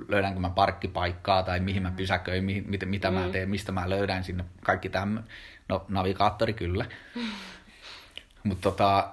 löydänkö 0.07 0.39
mä 0.39 0.49
parkkipaikkaa 0.49 1.43
tai 1.43 1.59
mihin 1.59 1.83
mä 1.83 1.89
mm. 1.89 1.95
pysäköin, 1.95 2.43
mihin, 2.43 2.63
mitä, 2.67 2.85
mitä 2.85 3.11
mm. 3.11 3.17
mä 3.17 3.29
teen, 3.29 3.49
mistä 3.49 3.71
mä 3.71 3.89
löydän 3.89 4.23
sinne, 4.23 4.45
kaikki 4.63 4.89
tämmöinen. 4.89 5.31
No, 5.69 5.85
navigaattori 5.89 6.53
kyllä. 6.53 6.85
Mutta 8.43 8.61
tota, 8.61 9.09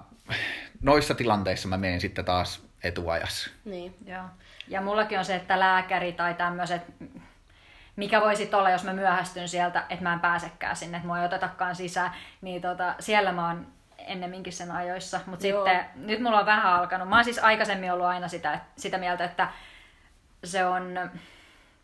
noissa 0.82 1.14
tilanteissa 1.14 1.68
mä 1.68 1.76
menen 1.76 2.00
sitten 2.00 2.24
taas 2.24 2.66
etuajassa. 2.82 3.50
Niin, 3.64 3.94
joo. 4.06 4.24
Ja 4.68 4.80
mullakin 4.80 5.18
on 5.18 5.24
se, 5.24 5.36
että 5.36 5.60
lääkäri 5.60 6.12
tai 6.12 6.34
tämmöiset, 6.34 6.82
mikä 7.96 8.20
voisi 8.20 8.50
olla, 8.52 8.70
jos 8.70 8.84
mä 8.84 8.92
myöhästyn 8.92 9.48
sieltä, 9.48 9.84
että 9.88 10.02
mä 10.02 10.12
en 10.12 10.20
pääsekään 10.20 10.76
sinne, 10.76 10.96
että 10.96 11.06
mua 11.06 11.18
ei 11.18 11.24
otetakaan 11.24 11.76
sisään, 11.76 12.12
niin 12.40 12.62
tota, 12.62 12.94
siellä 13.00 13.32
mä 13.32 13.46
oon 13.46 13.66
ennemminkin 13.98 14.52
sen 14.52 14.70
ajoissa. 14.70 15.20
Mutta 15.26 15.42
sitten 15.42 15.84
nyt 15.94 16.20
mulla 16.20 16.40
on 16.40 16.46
vähän 16.46 16.72
alkanut. 16.72 17.08
Mä 17.08 17.16
oon 17.16 17.24
siis 17.24 17.38
aikaisemmin 17.38 17.92
ollut 17.92 18.06
aina 18.06 18.28
sitä, 18.28 18.60
sitä 18.76 18.98
mieltä, 18.98 19.24
että 19.24 19.48
se 20.44 20.64
on, 20.64 21.11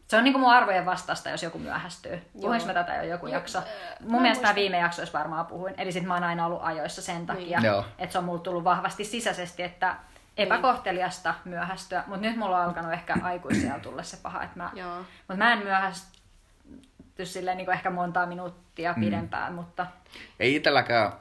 se 0.08 0.16
on 0.16 0.24
niin 0.24 0.32
kuin 0.32 0.40
mun 0.40 0.52
arvojen 0.52 0.86
vastasta, 0.86 1.30
jos 1.30 1.42
joku 1.42 1.58
myöhästyy. 1.58 2.22
Puhuinko 2.32 2.66
mä 2.66 2.74
tätä 2.74 2.94
jo 2.94 3.02
joku 3.02 3.26
jakso? 3.26 3.62
Mun 4.00 4.12
mä 4.12 4.20
mielestä 4.20 4.54
viime 4.54 4.78
jaksoissa 4.78 5.18
varmaan 5.18 5.46
puhuin. 5.46 5.74
Eli 5.78 5.92
sit 5.92 6.04
mä 6.04 6.14
oon 6.14 6.24
aina 6.24 6.46
ollut 6.46 6.60
ajoissa 6.62 7.02
sen 7.02 7.16
niin. 7.16 7.26
takia, 7.26 7.60
niin. 7.60 7.84
että 7.98 8.12
se 8.12 8.18
on 8.18 8.24
mulla 8.24 8.40
tullut 8.40 8.64
vahvasti 8.64 9.04
sisäisesti, 9.04 9.62
että 9.62 9.96
epäkohteliasta 10.36 11.34
myöhästyä. 11.44 12.04
Mutta 12.06 12.20
nyt 12.20 12.36
mulla 12.36 12.58
on 12.58 12.64
alkanut 12.64 12.92
ehkä 12.92 13.14
aikuisia 13.22 13.78
tulla 13.82 14.02
se 14.02 14.16
paha. 14.22 14.42
Että 14.42 14.56
mä, 14.56 14.70
mutta 15.18 15.36
mä 15.36 15.52
en 15.52 15.58
myöhästy 15.58 16.16
silleen 17.24 17.56
niin 17.56 17.72
ehkä 17.72 17.90
montaa 17.90 18.26
minuuttia 18.26 18.92
mm. 18.92 19.04
pidempään. 19.04 19.54
Mutta... 19.54 19.86
Ei 20.40 20.54
itselläkään, 20.54 21.12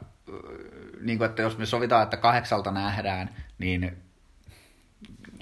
niin 1.02 1.17
kuin, 1.17 1.30
että 1.30 1.41
jos 1.41 1.58
me 1.58 1.65
sovitaan, 1.65 2.04
että 2.04 2.17
kahdeksalta 2.17 2.71
nähdään, 2.71 3.36
niin 3.58 4.05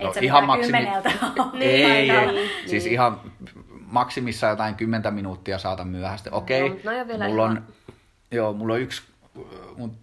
No, 0.01 0.09
Et 0.09 0.23
ihan 0.23 0.45
maksimi... 0.45 0.77
ei, 1.59 1.83
ei, 1.85 2.09
ei. 2.09 2.49
Siis 2.65 2.85
ihan 2.85 3.21
maksimissa 3.85 4.47
jotain 4.47 4.75
kymmentä 4.75 5.11
minuuttia 5.11 5.57
saata 5.57 5.85
myöhäistä. 5.85 6.29
Okei, 6.31 6.63
okay, 6.63 6.79
no, 6.83 7.17
no 7.17 7.27
mulla, 7.27 7.43
on, 7.43 7.63
joo, 8.31 8.53
mulla 8.53 8.73
on 8.73 8.81
yksi 8.81 9.01
mun 9.77 9.97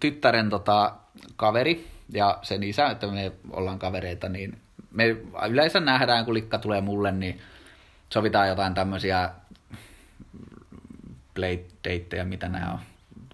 tyttären 0.00 0.50
tota, 0.50 0.92
kaveri 1.36 1.86
ja 2.12 2.38
sen 2.42 2.62
isä, 2.62 2.90
että 2.90 3.06
me 3.06 3.32
ollaan 3.50 3.78
kavereita, 3.78 4.28
niin 4.28 4.58
me 4.90 5.16
yleensä 5.48 5.80
nähdään, 5.80 6.24
kun 6.24 6.34
likka 6.34 6.58
tulee 6.58 6.80
mulle, 6.80 7.12
niin 7.12 7.40
sovitaan 8.12 8.48
jotain 8.48 8.74
tämmöisiä 8.74 9.30
play 11.34 11.58
dateja, 11.84 12.24
mitä 12.24 12.48
nämä 12.48 12.72
on 12.72 12.78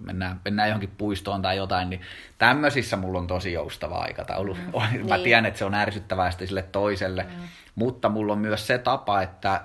mennään, 0.00 0.40
mennään 0.44 0.68
johonkin 0.68 0.92
puistoon 0.98 1.42
tai 1.42 1.56
jotain, 1.56 1.90
niin 1.90 2.00
tämmöisissä 2.38 2.96
mulla 2.96 3.18
on 3.18 3.26
tosi 3.26 3.52
joustava 3.52 3.98
aikataulu. 3.98 4.54
Mm. 4.54 4.60
Mä 5.08 5.14
niin. 5.14 5.24
tiedän, 5.24 5.46
että 5.46 5.58
se 5.58 5.64
on 5.64 5.74
ärsyttävää 5.74 6.30
sille 6.30 6.62
toiselle, 6.62 7.22
mm. 7.22 7.42
mutta 7.74 8.08
mulla 8.08 8.32
on 8.32 8.38
myös 8.38 8.66
se 8.66 8.78
tapa, 8.78 9.22
että, 9.22 9.60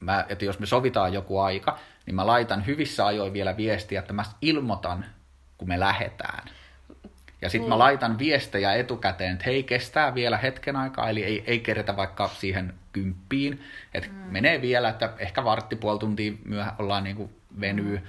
mä, 0.00 0.24
että 0.28 0.44
jos 0.44 0.58
me 0.58 0.66
sovitaan 0.66 1.12
joku 1.12 1.38
aika, 1.38 1.78
niin 2.06 2.14
mä 2.14 2.26
laitan 2.26 2.66
hyvissä 2.66 3.06
ajoin 3.06 3.32
vielä 3.32 3.56
viestiä, 3.56 4.00
että 4.00 4.12
mä 4.12 4.24
ilmoitan, 4.40 5.04
kun 5.58 5.68
me 5.68 5.80
lähetään. 5.80 6.48
Ja 7.42 7.50
sitten 7.50 7.68
mm. 7.68 7.68
mä 7.68 7.78
laitan 7.78 8.18
viestejä 8.18 8.74
etukäteen, 8.74 9.32
että 9.32 9.44
hei, 9.44 9.62
kestää 9.62 10.14
vielä 10.14 10.36
hetken 10.36 10.76
aikaa, 10.76 11.10
eli 11.10 11.24
ei, 11.24 11.44
ei 11.46 11.60
kerätä 11.60 11.96
vaikka 11.96 12.28
siihen 12.28 12.74
kymppiin. 12.92 13.62
Että 13.94 14.08
mm. 14.08 14.14
menee 14.14 14.60
vielä, 14.60 14.88
että 14.88 15.12
ehkä 15.18 15.44
vartti, 15.44 15.76
puoli 15.76 15.98
tuntia 15.98 16.32
myöhä 16.44 16.72
ollaan 16.78 17.04
niin 17.04 17.16
kuin 17.16 17.30
venyy. 17.60 17.96
Mm. 17.96 18.06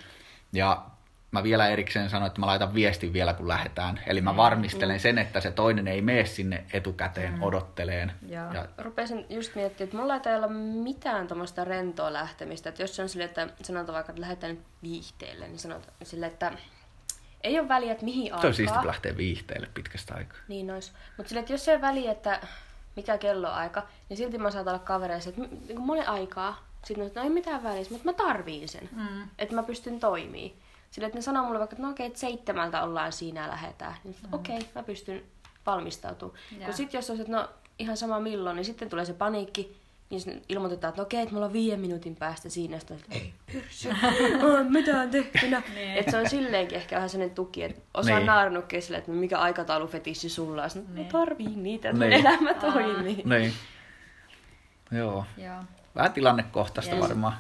Ja 0.54 0.86
mä 1.34 1.44
vielä 1.44 1.68
erikseen 1.70 2.10
sanoin, 2.10 2.28
että 2.28 2.40
mä 2.40 2.46
laitan 2.46 2.74
viestin 2.74 3.14
vielä, 3.14 3.34
kun 3.34 3.48
lähdetään. 3.48 4.00
Eli 4.08 4.22
mä 4.22 4.32
mm. 4.32 4.38
varmistelen 4.38 4.96
mm. 4.96 5.00
sen, 5.00 5.18
että 5.18 5.42
se 5.42 5.52
toinen 5.52 5.88
ei 5.88 6.02
mene 6.02 6.26
sinne 6.26 6.64
etukäteen 6.74 7.34
mm. 7.34 7.44
odotteleen. 7.44 8.12
Joo. 8.30 8.54
Ja... 8.54 8.66
Rupesin 8.78 9.26
just 9.30 9.56
miettimään, 9.56 9.88
että 9.88 9.98
mulla 9.98 10.16
ei 10.16 10.36
olla 10.36 10.48
mitään 10.84 11.28
tuommoista 11.28 11.64
rentoa 11.64 12.14
lähtemistä. 12.14 12.70
Että 12.70 12.84
jos 12.84 12.96
se 12.96 13.02
on 13.02 13.10
silleen, 13.10 13.30
että 13.30 13.48
sanotaan 13.62 13.96
vaikka, 13.96 14.12
että 14.12 14.22
lähdetään 14.22 14.56
nyt 14.56 14.66
viihteelle, 14.84 15.48
niin 15.48 15.60
sanotaan 15.60 15.94
silleen, 16.04 16.32
että 16.32 16.52
ei 17.44 17.60
ole 17.60 17.68
väliä, 17.68 17.92
että 17.92 18.06
mihin 18.06 18.34
aikaan. 18.34 18.48
On 18.48 18.54
siisti, 18.54 18.86
lähtee 18.86 19.18
viihteelle 19.18 19.68
pitkästä 19.74 20.16
aikaa. 20.16 20.38
Niin 20.48 20.72
ois. 20.72 20.94
Mutta 21.18 21.30
silleen, 21.30 21.42
että 21.44 21.54
jos 21.54 21.68
ei 21.68 21.76
ole 21.76 21.82
väliä, 21.82 22.12
että 22.12 22.40
mikä 22.96 23.18
kello 23.18 23.50
aika, 23.50 23.88
niin 24.10 24.18
silti 24.18 24.38
mä 24.38 24.52
saatan 24.52 24.74
olla 24.74 24.86
kavereissa, 24.86 25.30
että 25.30 25.42
niin 25.42 25.82
monen 25.82 26.10
aikaa. 26.10 26.64
Sitten 26.86 27.12
no 27.16 27.24
ei 27.24 27.30
mitään 27.30 27.64
väliä, 27.64 27.86
mutta 27.90 28.06
mä 28.06 28.14
tarviin 28.14 28.70
sen, 28.70 28.90
mm. 28.92 29.30
että 29.40 29.56
mä 29.56 29.64
pystyn 29.64 30.00
toimimaan. 30.00 30.63
Sillä 30.94 31.06
että 31.06 31.18
ne 31.18 31.22
sanoo 31.22 31.46
mulle 31.46 31.60
vaikka, 31.60 31.74
että 31.74 31.84
no 31.84 31.92
okei, 31.92 32.06
että 32.08 32.20
seitsemältä 32.20 32.84
ollaan 32.84 33.12
siinä 33.12 33.42
ja 33.42 33.48
lähetään. 33.50 33.96
Niin 34.04 34.16
mm. 34.24 34.34
okei, 34.34 34.58
okay, 34.58 34.70
mä 34.76 34.84
pystyn 34.84 35.24
valmistautumaan. 35.66 36.40
Kun 36.66 36.74
sitten 36.74 36.98
jos 36.98 37.10
olisi, 37.10 37.22
että 37.22 37.38
no 37.38 37.50
ihan 37.80 37.98
sama 37.98 38.20
milloin, 38.20 38.56
niin 38.56 38.66
sitten 38.66 38.90
tulee 38.90 39.06
se 39.06 39.14
paniikki. 39.14 39.78
niin 40.10 40.44
ilmoitetaan, 40.50 40.90
että 40.90 41.02
no 41.02 41.06
okei, 41.06 41.22
että 41.22 41.34
mulla 41.34 41.46
on 41.46 41.54
viiden 41.54 41.80
minuutin 41.80 42.16
päästä 42.16 42.50
siinä, 42.50 42.80
sitten 42.80 42.98
on, 42.98 43.04
että 43.04 43.16
ei 43.16 43.34
pyrsy, 43.52 43.90
on 44.60 44.72
mitään 44.72 45.10
tehtynä. 45.10 45.62
Niin. 45.74 45.98
että 45.98 46.12
se 46.12 46.18
on 46.18 46.30
silleenkin 46.30 46.78
ehkä 46.78 46.96
vähän 46.96 47.10
sellainen 47.10 47.36
tuki, 47.36 47.64
että 47.64 47.82
osaa 47.94 48.18
Niin. 48.18 48.26
naarannutkin 48.26 48.82
sille, 48.82 48.98
että 48.98 49.12
mikä 49.12 49.40
aikataulufetissi 49.40 50.30
sulla 50.30 50.64
on. 50.64 50.70
Sitten, 50.70 50.96
Niin. 50.96 51.04
niin. 51.04 51.12
tarvii 51.12 51.56
niitä, 51.56 51.90
että 51.90 52.06
niin. 52.06 52.14
elämä 52.28 52.54
toimii. 52.54 53.22
Niin. 53.26 53.54
Joo. 54.92 55.26
Joo. 55.38 55.64
Vähän 55.96 56.14
tilannekohtaista 56.14 56.96
Yes. 56.96 57.04
varmaan. 57.04 57.34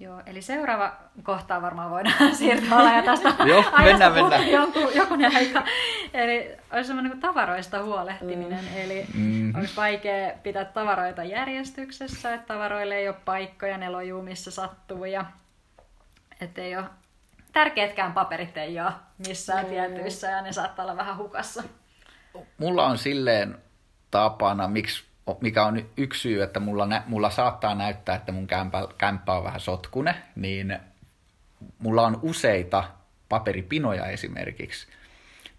Joo, 0.00 0.22
eli 0.26 0.42
seuraava 0.42 0.92
kohtaan 1.22 1.62
varmaan 1.62 1.90
voidaan 1.90 2.34
siirtyä 2.36 2.76
olla 2.78 2.96
jo 2.96 3.02
tästä 3.02 3.28
Joo, 3.48 3.64
mennään, 3.84 4.12
mennään. 4.12 4.50
Jonkun, 4.50 4.88
jokunen 4.94 5.36
aika. 5.36 5.64
Eli 6.14 6.56
olisi 6.72 6.86
semmoinen 6.86 7.12
kuin 7.12 7.20
tavaroista 7.20 7.82
huolehtiminen. 7.82 8.64
Mm. 8.64 8.76
Eli 8.76 9.06
Mhm. 9.14 9.58
olisi 9.58 9.76
vaikea 9.76 10.32
pitää 10.42 10.64
tavaroita 10.64 11.24
järjestyksessä, 11.24 12.34
että 12.34 12.46
tavaroille 12.46 12.94
ei 12.96 13.08
ole 13.08 13.16
paikkoja, 13.24 13.78
ne 13.78 13.90
lojuu 13.90 14.22
missä 14.22 14.50
sattuu 14.50 15.04
ja 15.04 15.24
ettei 16.40 16.76
ole 16.76 16.84
tärkeätkään 17.52 18.12
paperit 18.12 18.56
ei 18.56 18.80
ole 18.80 18.92
missään 19.28 19.64
Mm. 19.64 19.70
tietyissä 19.70 20.26
ja 20.30 20.42
ne 20.42 20.52
saattaa 20.52 20.82
olla 20.84 20.96
vähän 20.96 21.16
hukassa. 21.16 21.62
Mulla 22.58 22.86
on 22.86 22.98
silleen 22.98 23.58
tapana, 24.10 24.68
miksi, 24.68 25.04
mikä 25.40 25.64
on 25.64 25.86
yksi 25.96 26.20
syy, 26.20 26.42
että 26.42 26.60
mulla, 26.60 26.86
nä, 26.86 27.02
mulla 27.06 27.30
saattaa 27.30 27.74
näyttää, 27.74 28.16
että 28.16 28.32
mun 28.32 28.46
kämpä, 28.46 28.88
kämppä 28.98 29.32
on 29.32 29.44
vähän 29.44 29.60
sotkune, 29.60 30.14
niin 30.36 30.78
mulla 31.78 32.06
on 32.06 32.18
useita 32.22 32.84
paperipinoja 33.28 34.06
esimerkiksi. 34.06 34.86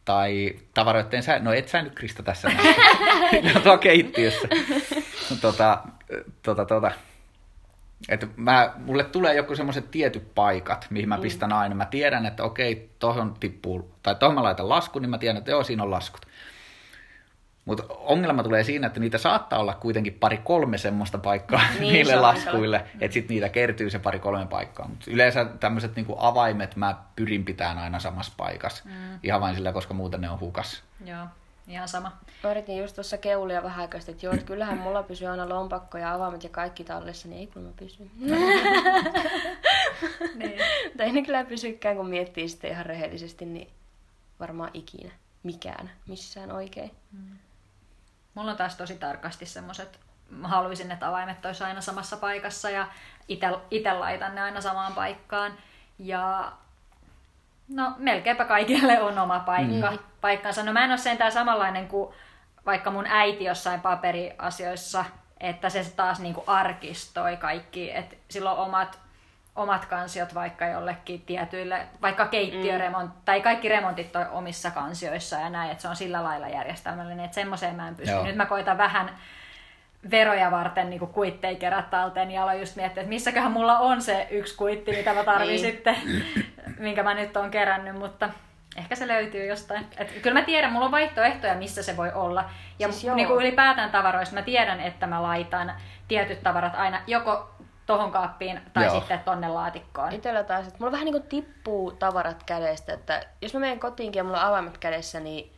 Tai 0.05 0.55
tavaroiden 0.73 1.23
sä, 1.23 1.39
no 1.39 1.53
et 1.53 1.67
sä 1.67 1.81
nyt 1.81 1.95
Krista 1.95 2.23
tässä 2.23 2.49
näe. 2.49 2.75
no 3.53 3.59
tuo 3.59 3.77
keittiössä. 3.77 4.47
tota, 5.41 5.83
tota, 6.43 6.65
tota. 6.65 6.91
Et 8.09 8.27
mä, 8.35 8.73
mulle 8.77 9.03
tulee 9.03 9.35
joku 9.35 9.55
semmoiset 9.55 9.91
tietyt 9.91 10.35
paikat, 10.35 10.87
mihin 10.89 11.09
mä 11.09 11.17
pistän 11.17 11.53
aina. 11.53 11.75
Mä 11.75 11.85
tiedän, 11.85 12.25
että 12.25 12.43
okei, 12.43 12.89
tohon 12.99 13.33
tippuu, 13.39 13.95
tai 14.03 14.15
tohon 14.15 14.35
mä 14.35 14.43
laitan 14.43 14.69
laskun, 14.69 15.01
niin 15.01 15.09
mä 15.09 15.17
tiedän, 15.17 15.37
että 15.37 15.51
joo, 15.51 15.63
siinä 15.63 15.83
on 15.83 15.91
laskut. 15.91 16.21
Mutta 17.67 17.83
ongelma 17.89 18.43
tulee 18.43 18.63
siinä, 18.63 18.87
että 18.87 18.99
niitä 18.99 19.17
saattaa 19.17 19.59
olla 19.59 19.73
kuitenkin 19.73 20.13
pari-kolme 20.13 20.77
semmoista 20.77 21.17
paikkaa 21.17 21.61
niin, 21.79 21.93
niille 21.93 22.15
laskuille, 22.15 22.85
että 22.99 23.13
sitten 23.13 23.33
niitä 23.33 23.49
kertyy 23.49 23.89
se 23.89 23.99
pari-kolme 23.99 24.45
paikkaa. 24.45 24.87
Mut 24.87 25.07
yleensä 25.07 25.45
tämmöiset 25.45 25.95
niinku 25.95 26.15
avaimet 26.17 26.75
mä 26.75 26.95
pyrin 27.15 27.45
pitämään 27.45 27.77
aina 27.77 27.99
samassa 27.99 28.33
paikassa. 28.37 28.83
Mm. 28.85 29.19
Ihan 29.23 29.41
vain 29.41 29.55
sillä, 29.55 29.73
koska 29.73 29.93
muuten 29.93 30.21
ne 30.21 30.29
on 30.29 30.39
hukas. 30.39 30.83
Joo, 31.05 31.25
ihan 31.67 31.87
sama. 31.87 32.11
Mä 32.43 32.51
yritin 32.51 32.77
just 32.77 32.95
tuossa 32.95 33.17
keulia 33.17 33.63
vähän 33.63 33.81
aikaa 33.81 33.99
sitten, 33.99 34.13
että 34.13 34.25
joo, 34.25 34.33
että 34.33 34.45
kyllähän 34.45 34.77
mulla 34.77 35.03
pysyy 35.03 35.27
aina 35.27 35.49
lompakko 35.49 35.97
ja 35.97 36.13
avaimet 36.13 36.43
ja 36.43 36.49
kaikki 36.49 36.83
tallessa, 36.83 37.27
niin 37.27 37.39
ei 37.39 37.47
kun 37.47 37.61
mä 37.63 37.71
pysyn. 37.79 38.11
Niin. 40.35 40.59
Mutta 40.85 41.03
ei 41.03 41.11
ne 41.11 41.21
kyllä 41.21 41.43
pysykään, 41.43 41.95
kun 41.95 42.09
miettii 42.09 42.49
sitten 42.49 42.71
ihan 42.71 42.85
rehellisesti, 42.85 43.45
niin 43.45 43.67
varmaan 44.39 44.71
ikinä 44.73 45.11
mikään 45.43 45.91
missään 46.07 46.51
oikein. 46.51 46.91
Mulla 48.37 48.51
on 48.51 48.57
taas 48.57 48.75
tosi 48.75 48.97
tarkasti 48.97 49.45
semmoiset, 49.45 49.99
mä 50.29 50.47
haluaisin, 50.47 50.91
että 50.91 51.07
avaimet 51.07 51.45
olisi 51.45 51.63
aina 51.63 51.81
samassa 51.81 52.17
paikassa 52.17 52.69
ja 52.69 52.87
itse 53.71 53.93
laitan 53.93 54.35
ne 54.35 54.41
aina 54.41 54.61
samaan 54.61 54.93
paikkaan. 54.93 55.53
Ja 55.99 56.51
no 57.67 57.93
melkeinpä 57.97 58.45
kaikille 58.45 59.01
on 59.01 59.19
oma 59.19 59.39
paikka, 59.39 59.91
mm. 59.91 59.99
paikkansa. 60.21 60.63
No 60.63 60.73
mä 60.73 60.83
en 60.83 60.89
ole 60.89 60.97
sentään 60.97 61.31
samanlainen 61.31 61.87
kuin 61.87 62.13
vaikka 62.65 62.91
mun 62.91 63.05
äiti 63.07 63.43
jossain 63.43 63.81
paperiasioissa, 63.81 65.05
että 65.39 65.69
se 65.69 65.93
taas 65.95 66.19
niinku 66.19 66.43
arkistoi 66.47 67.37
kaikki, 67.37 67.91
että 67.95 68.15
sillä 68.29 68.51
on 68.51 68.65
omat, 68.65 68.99
omat 69.57 69.85
kansiot 69.85 70.33
vaikka 70.33 70.65
jollekin 70.65 71.21
tietyille, 71.21 71.87
vaikka 72.01 72.25
keittiöremont, 72.25 73.15
mm. 73.15 73.21
tai 73.25 73.41
kaikki 73.41 73.69
remontit 73.69 74.15
on 74.15 74.27
omissa 74.31 74.71
kansioissa 74.71 75.35
ja 75.35 75.49
näin, 75.49 75.71
että 75.71 75.81
se 75.81 75.87
on 75.87 75.95
sillä 75.95 76.23
lailla 76.23 76.47
järjestelmällinen, 76.47 77.25
että 77.25 77.35
semmoiseen 77.35 77.75
mä 77.75 77.87
en 77.87 77.95
pysty. 77.95 78.15
Joo. 78.15 78.23
Nyt 78.23 78.35
mä 78.35 78.45
koitan 78.45 78.77
vähän 78.77 79.09
veroja 80.11 80.51
varten 80.51 80.89
niin 80.89 80.99
kuitteja 80.99 81.59
kerätä 81.59 81.87
talteen 81.89 82.31
ja 82.31 82.43
aloin 82.43 82.59
just 82.59 82.75
miettiä, 82.75 83.01
että 83.01 83.09
missäköhän 83.09 83.51
mulla 83.51 83.79
on 83.79 84.01
se 84.01 84.27
yksi 84.31 84.57
kuitti, 84.57 84.91
mitä 84.91 85.13
mä 85.13 85.23
tarvin 85.23 85.47
Niin. 85.47 85.59
sitten, 85.59 85.95
minkä 86.79 87.03
mä 87.03 87.13
nyt 87.13 87.37
oon 87.37 87.51
kerännyt, 87.51 87.95
mutta 87.95 88.29
ehkä 88.77 88.95
se 88.95 89.07
löytyy 89.07 89.45
jostain. 89.45 89.87
Et 89.97 90.11
kyllä 90.21 90.39
mä 90.39 90.45
tiedän, 90.45 90.71
mulla 90.71 90.85
on 90.85 90.91
vaihtoehtoja, 90.91 91.55
missä 91.55 91.83
se 91.83 91.97
voi 91.97 92.11
olla. 92.11 92.49
Ja 92.79 92.91
Siis 92.91 93.13
niin 93.15 93.27
kuin 93.27 93.39
ylipäätään 93.39 93.89
tavaroista 93.89 94.35
mä 94.35 94.41
tiedän, 94.41 94.79
että 94.79 95.07
mä 95.07 95.23
laitan 95.23 95.73
tietyt 96.07 96.43
tavarat 96.43 96.75
aina 96.75 97.01
joko 97.07 97.49
tohon 97.87 98.11
kaappiin 98.11 98.61
tai 98.73 98.85
Joo. 98.85 98.99
sitten 98.99 99.19
tonne 99.19 99.47
laatikkoon. 99.47 100.13
Itellä 100.13 100.43
taas, 100.43 100.67
että 100.67 100.79
mulla 100.79 100.91
vähän 100.91 101.05
niin 101.05 101.13
kuin 101.13 101.29
tippuu 101.29 101.91
tavarat 101.91 102.43
kädestä, 102.43 102.93
että 102.93 103.25
jos 103.41 103.53
mä 103.53 103.59
menen 103.59 103.79
kotiinkin 103.79 104.19
ja 104.19 104.23
mulla 104.23 104.41
on 104.41 104.47
avaimet 104.47 104.77
kädessä, 104.77 105.19
niin 105.19 105.51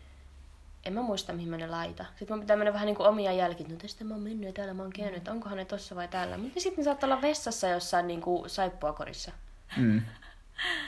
en 0.86 0.94
mä 0.94 1.02
muista, 1.02 1.34
mihin 1.34 1.50
mä 1.50 1.58
ne 1.58 1.68
laita. 1.68 2.06
Sitten 2.16 2.38
mun 2.38 2.40
pitää 2.40 2.58
mennä 2.58 2.74
vähän 2.74 2.86
niin 2.86 2.96
kuin 2.96 3.10
omia 3.10 3.32
jälkiä, 3.32 3.62
että 3.62 3.74
no 3.74 3.80
tästä 3.80 4.04
mä 4.04 4.14
oon 4.14 4.24
mennyt 4.24 4.48
ja 4.48 4.54
täällä 4.54 4.74
mä 4.74 4.82
oon 4.82 4.94
käynyt, 4.94 5.18
että 5.18 5.32
onkohan 5.32 5.58
ne 5.58 5.66
tossa 5.66 5.96
vai 5.96 6.08
täällä. 6.08 6.38
Mutta 6.38 6.60
sitten 6.60 6.82
ne 6.82 6.84
saattaa 6.84 7.08
olla 7.08 7.22
vessassa 7.22 7.68
jossain 7.68 8.08
niin 8.08 8.22
kuin 8.22 8.50
saippuakorissa. 8.50 9.32
Mm. 9.78 10.02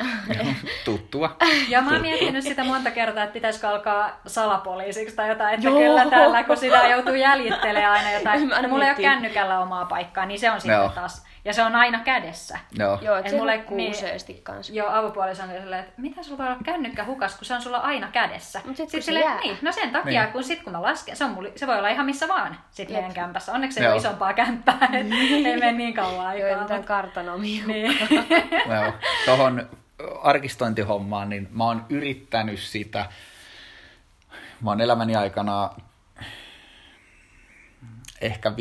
Tuttua. 0.86 1.36
Ja 1.70 1.82
mä 1.82 1.92
oon 1.92 2.02
miettinyt 2.02 2.44
sitä 2.44 2.64
monta 2.64 2.92
kertaa, 2.92 3.24
että 3.24 3.34
pitäisikö 3.34 3.70
alkaa 3.70 4.22
salapoliisiksi 4.28 5.16
tai 5.16 5.30
jotain, 5.30 5.54
että 5.54 5.68
Joo. 5.68 5.78
kyllä 5.78 6.06
täällä, 6.06 6.44
kun 6.44 6.58
sitä 6.58 6.88
joutuu 6.88 7.14
jäljittelemään 7.14 7.92
aina 7.92 8.12
jotain. 8.12 8.54
Aina 8.54 8.68
mulla 8.68 8.86
ei 8.86 8.92
ole 8.92 9.02
kännykällä 9.02 9.60
omaa 9.60 9.86
paikkaa, 9.86 10.26
niin 10.26 10.40
se 10.40 10.52
on 10.52 10.62
sitten 10.62 10.76
Joo. 10.76 10.90
taas. 10.90 11.26
Ja 11.46 11.54
se 11.54 11.64
on 11.64 11.76
aina 11.76 12.00
kädessä. 12.00 12.60
Joo. 12.72 13.00
Joo, 13.02 13.16
että 13.16 13.28
Et 13.28 13.32
se 13.32 13.38
mulle- 13.38 13.64
niin. 13.70 13.92
useasti 13.92 14.34
kanssa. 14.44 14.74
Joo, 14.74 14.90
avopuoliso 14.90 15.44
on 15.44 15.50
silleen, 15.50 15.80
että 15.84 16.02
mitä 16.02 16.24
sulla 16.24 16.38
voi 16.38 16.48
olla 16.48 16.58
kännykkä 16.64 17.06
hukas, 17.06 17.36
kun 17.36 17.46
se 17.46 17.54
on 17.54 17.62
sulla 17.62 17.78
aina 17.78 18.08
kädessä. 18.12 18.62
Mut 18.66 18.78
sit 18.78 18.90
silleen, 19.04 19.26
jää. 19.26 19.40
Niin, 19.40 19.58
no 19.62 19.72
sen 19.72 19.92
takia, 19.92 20.22
Niin. 20.24 20.32
kun 20.34 20.44
sit 20.44 20.64
kun 20.64 20.74
mä 20.74 20.82
lasken, 20.82 21.16
se, 21.16 21.26
on 21.26 21.32
mulla, 21.32 21.50
se 21.56 21.68
voi 21.68 21.78
olla 21.78 21.90
ihan 21.90 22.06
missä 22.06 22.28
vaan 22.28 22.58
sit 22.72 22.90
Jep. 22.90 22.98
meidän 22.98 23.14
kämpässä. 23.14 23.52
Onneksi 23.52 23.76
se 23.76 23.84
Joo. 23.84 23.92
ole 23.92 23.98
isompaa 24.00 24.34
kämppää, 24.34 24.78
että 24.94 25.16
ei 25.16 25.44
mene 25.44 25.72
niin 25.72 25.94
kauan 25.94 26.40
Joo, 26.40 26.48
aikaa. 26.48 26.62
mitään 26.62 26.80
mut- 26.80 26.88
kartanomia. 26.88 27.68
Niin. 27.68 27.98
Joo. 28.82 28.94
Tuohon 29.26 29.70
arkistointihommaan, 30.24 31.30
niin 31.30 31.48
mä 31.52 31.64
oon 31.64 31.86
yrittänyt 31.90 32.60
sitä. 32.60 33.06
Mä 34.62 34.70
oon 34.72 34.82
elämäni 34.82 35.16
aikana 35.16 35.70
ehkä 38.22 38.50
5-6 38.50 38.54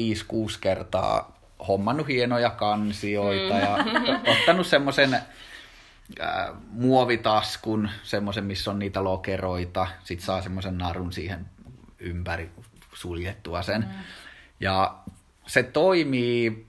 kertaa 0.61 1.40
hommannut 1.69 2.09
hienoja 2.09 2.51
kansioita 2.51 3.55
mm. 3.55 3.61
ja 3.61 3.79
ottanut 4.33 4.67
semmoisen 4.67 5.15
äh, 5.15 5.23
muovitaskun, 6.71 7.89
semmoisen, 8.03 8.45
missä 8.45 8.71
on 8.71 8.79
niitä 8.79 9.05
lokeroita. 9.05 9.87
Sitten 10.05 10.27
saa 10.27 10.43
semmoisen 10.43 10.79
narun 10.79 11.13
siihen 11.13 11.47
ympäri 11.99 12.51
suljettua 12.95 13.63
sen. 13.63 13.81
Mm. 13.81 14.05
Ja 14.61 14.99
se 15.47 15.63
toimii, 15.63 16.67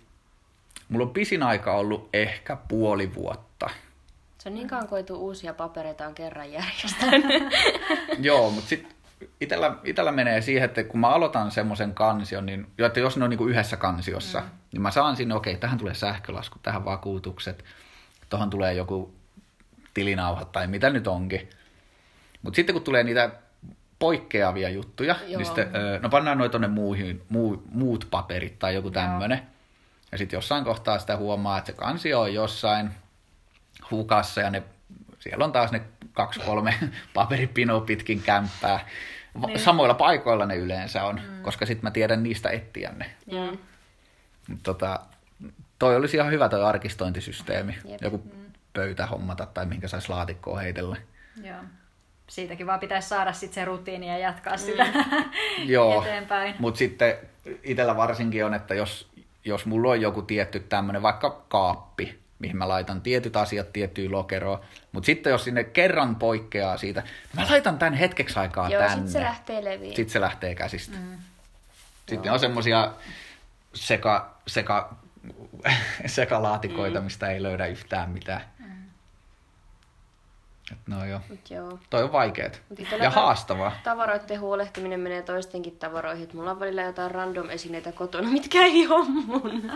mulla 0.89 1.05
on 1.05 1.13
pisin 1.13 1.43
aika 1.43 1.73
ollut 1.73 2.09
ehkä 2.13 2.57
puoli 2.67 3.15
vuotta. 3.15 3.69
Se 4.37 4.49
on 4.49 4.55
niin 4.55 4.67
kauan 4.67 4.87
kuin 4.87 5.05
tule 5.05 5.19
uusia 5.19 5.53
papereita 5.53 6.07
on 6.07 6.15
kerran 6.15 6.51
järjestänyt. 6.51 7.25
Joo, 8.19 8.51
mutta 8.51 8.69
sitten 8.69 8.91
itellä, 9.41 9.75
itellä 9.83 10.11
menee 10.11 10.41
siihen, 10.41 10.65
että 10.65 10.83
kun 10.83 10.99
mä 10.99 11.09
aloitan 11.09 11.51
semmoisen 11.51 11.93
kansion, 11.93 12.45
niin 12.45 12.67
että 12.77 12.99
jos 12.99 13.17
ne 13.17 13.23
on 13.23 13.29
niinku 13.29 13.47
yhdessä 13.47 13.77
kansiossa, 13.77 14.39
mm. 14.39 14.47
Niin 14.71 14.81
mä 14.81 14.91
saan 14.91 15.15
sinne, 15.15 15.35
okei, 15.35 15.57
tähän 15.57 15.77
tulee 15.77 15.93
sähkölasku, 15.93 16.59
tähän 16.63 16.85
vakuutukset, 16.85 17.65
tuohon 18.29 18.49
tulee 18.49 18.73
joku 18.73 19.13
tilinauhat 19.93 20.51
tai 20.51 20.67
mitä 20.67 20.89
nyt 20.89 21.07
onkin. 21.07 21.49
Mutta 22.41 22.55
sitten 22.55 22.73
kun 22.73 22.83
tulee 22.83 23.03
niitä 23.03 23.31
poikkeavia 23.99 24.69
juttuja, 24.69 25.15
Joo. 25.27 25.37
niin 25.37 25.45
sitten, 25.45 25.67
no 26.01 26.09
pannaan 26.09 26.37
noin 26.37 26.51
tuonne 26.51 26.67
muuhin, 26.67 27.21
muu, 27.29 27.63
muut 27.71 28.07
paperit 28.11 28.59
tai 28.59 28.75
joku 28.75 28.91
tämmöinen. 28.91 29.41
Ja 30.11 30.17
sitten 30.17 30.37
jossain 30.37 30.63
kohtaa 30.63 30.99
sitä 30.99 31.17
huomaa, 31.17 31.57
että 31.57 31.71
se 31.71 31.77
kansio 31.77 32.21
on 32.21 32.33
jossain 32.33 32.91
hukassa 33.91 34.41
ja 34.41 34.49
ne, 34.49 34.63
siellä 35.19 35.45
on 35.45 35.51
taas 35.51 35.71
ne 35.71 35.81
kaksi 36.13 36.39
kolme 36.39 36.73
paperipinoa 37.13 37.81
pitkin 37.81 38.21
kämppää. 38.21 38.79
Niin. 39.47 39.59
Samoilla 39.59 39.93
paikoilla 39.93 40.45
ne 40.45 40.55
yleensä 40.55 41.03
on, 41.03 41.15
mm. 41.15 41.41
koska 41.41 41.65
sitten 41.65 41.83
mä 41.83 41.91
tiedän 41.91 42.23
niistä 42.23 42.49
etsiä 42.49 42.91
ne. 42.97 43.11
Joo. 43.27 43.57
Tota, 44.63 44.99
toi 45.79 45.95
olisi 45.95 46.17
ihan 46.17 46.31
hyvä 46.31 46.49
toi 46.49 46.63
arkistointisysteemi. 46.63 47.77
Jep. 47.85 48.01
Joku 48.01 48.23
pöytä 48.73 49.05
hommata 49.05 49.45
tai 49.45 49.65
minkä 49.65 49.87
saisi 49.87 50.09
laatikkoa 50.09 50.59
heitellä. 50.59 50.97
Joo. 51.43 51.57
Siitäkin 52.27 52.67
vaan 52.67 52.79
pitäisi 52.79 53.09
saada 53.09 53.33
sitten 53.33 53.55
se 53.55 53.65
rutiini 53.65 54.07
ja 54.07 54.17
jatkaa 54.17 54.57
sitä 54.57 54.87
Joo, 55.65 56.01
eteenpäin. 56.01 56.55
mutta 56.59 56.77
sitten 56.77 57.15
itsellä 57.63 57.97
varsinkin 57.97 58.45
on, 58.45 58.53
että 58.53 58.73
jos, 58.73 59.11
jos 59.45 59.65
mulla 59.65 59.91
on 59.91 60.01
joku 60.01 60.21
tietty 60.21 60.59
tämmöinen 60.59 61.01
vaikka 61.01 61.43
kaappi, 61.47 62.19
mihin 62.39 62.57
mä 62.57 62.67
laitan 62.67 63.01
tietyt 63.01 63.35
asiat 63.35 63.73
tiettyyn 63.73 64.11
lokeroon, 64.11 64.59
mutta 64.91 65.05
sitten 65.05 65.31
jos 65.31 65.43
sinne 65.43 65.63
kerran 65.63 66.15
poikkeaa 66.15 66.77
siitä, 66.77 67.03
mä 67.35 67.45
laitan 67.49 67.79
tämän 67.79 67.93
hetkeksi 67.93 68.39
aikaa 68.39 68.69
Joo, 68.69 68.81
tänne. 68.81 69.03
sit 69.03 69.13
se 69.13 69.21
lähtee 69.21 69.63
leviin. 69.63 69.95
Sitten 69.95 70.13
se 70.13 70.21
lähtee 70.21 70.55
käsistä. 70.55 70.97
Mm. 70.97 71.17
Sitten 72.09 72.31
on 72.31 72.39
semmosia 72.39 72.91
seka, 73.73 74.40
seka, 74.51 74.95
sekalaatikoita, 76.05 76.99
mm. 76.99 77.03
mistä 77.03 77.29
ei 77.29 77.43
löydä 77.43 77.65
yhtään 77.65 78.09
mitään. 78.09 78.41
Mm. 78.59 78.65
Et 80.71 80.77
no 80.87 81.05
joo. 81.05 81.19
Mut 81.29 81.49
joo. 81.49 81.79
Toi 81.89 82.03
on 82.03 82.11
vaikeet. 82.11 82.61
Ja 83.01 83.09
haastavaa. 83.09 83.71
Tavaroiden 83.83 84.39
huolehtiminen 84.39 84.99
menee 84.99 85.21
toistenkin 85.21 85.77
tavaroihin. 85.77 86.23
Et 86.23 86.33
mulla 86.33 86.51
on 86.51 86.59
välillä 86.59 86.81
jotain 86.81 87.11
random 87.11 87.49
esineitä 87.49 87.91
kotona, 87.91 88.29
mitkä 88.29 88.65
ei 88.65 88.87
ole 88.87 89.05
mun. 89.09 89.71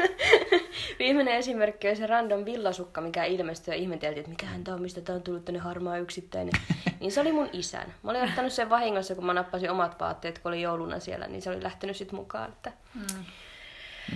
Viimeinen 0.98 1.34
esimerkki 1.34 1.88
on 1.88 1.96
se 1.96 2.06
random 2.06 2.44
villasukka, 2.44 3.00
mikä 3.00 3.24
ilmestyi 3.24 3.74
ja 3.74 3.78
ihmeteltiin, 3.80 4.20
että 4.20 4.30
mikähän 4.30 4.64
tää 4.64 4.74
on, 4.74 4.82
mistä 4.82 5.00
tää 5.00 5.16
on 5.16 5.22
tullut 5.22 5.44
tänne 5.44 5.60
harmaa 5.60 5.98
yksittäinen. 5.98 6.52
niin 7.00 7.12
se 7.12 7.20
oli 7.20 7.32
mun 7.32 7.48
isän. 7.52 7.94
Mä 8.02 8.10
olin 8.10 8.24
ottanut 8.24 8.52
sen 8.52 8.70
vahingossa, 8.70 9.14
kun 9.14 9.26
mä 9.26 9.34
nappasin 9.34 9.70
omat 9.70 10.00
vaatteet, 10.00 10.38
kun 10.38 10.52
oli 10.52 10.62
jouluna 10.62 11.00
siellä, 11.00 11.26
niin 11.26 11.42
se 11.42 11.50
oli 11.50 11.62
lähtenyt 11.62 11.96
sit 11.96 12.12
mukaan. 12.12 12.48
Että... 12.48 12.72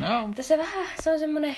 No, 0.01 0.27
Mutta 0.27 0.43
se 0.43 0.59
vähän, 0.59 0.87
se 1.01 1.11
on 1.13 1.19
semmonen... 1.19 1.57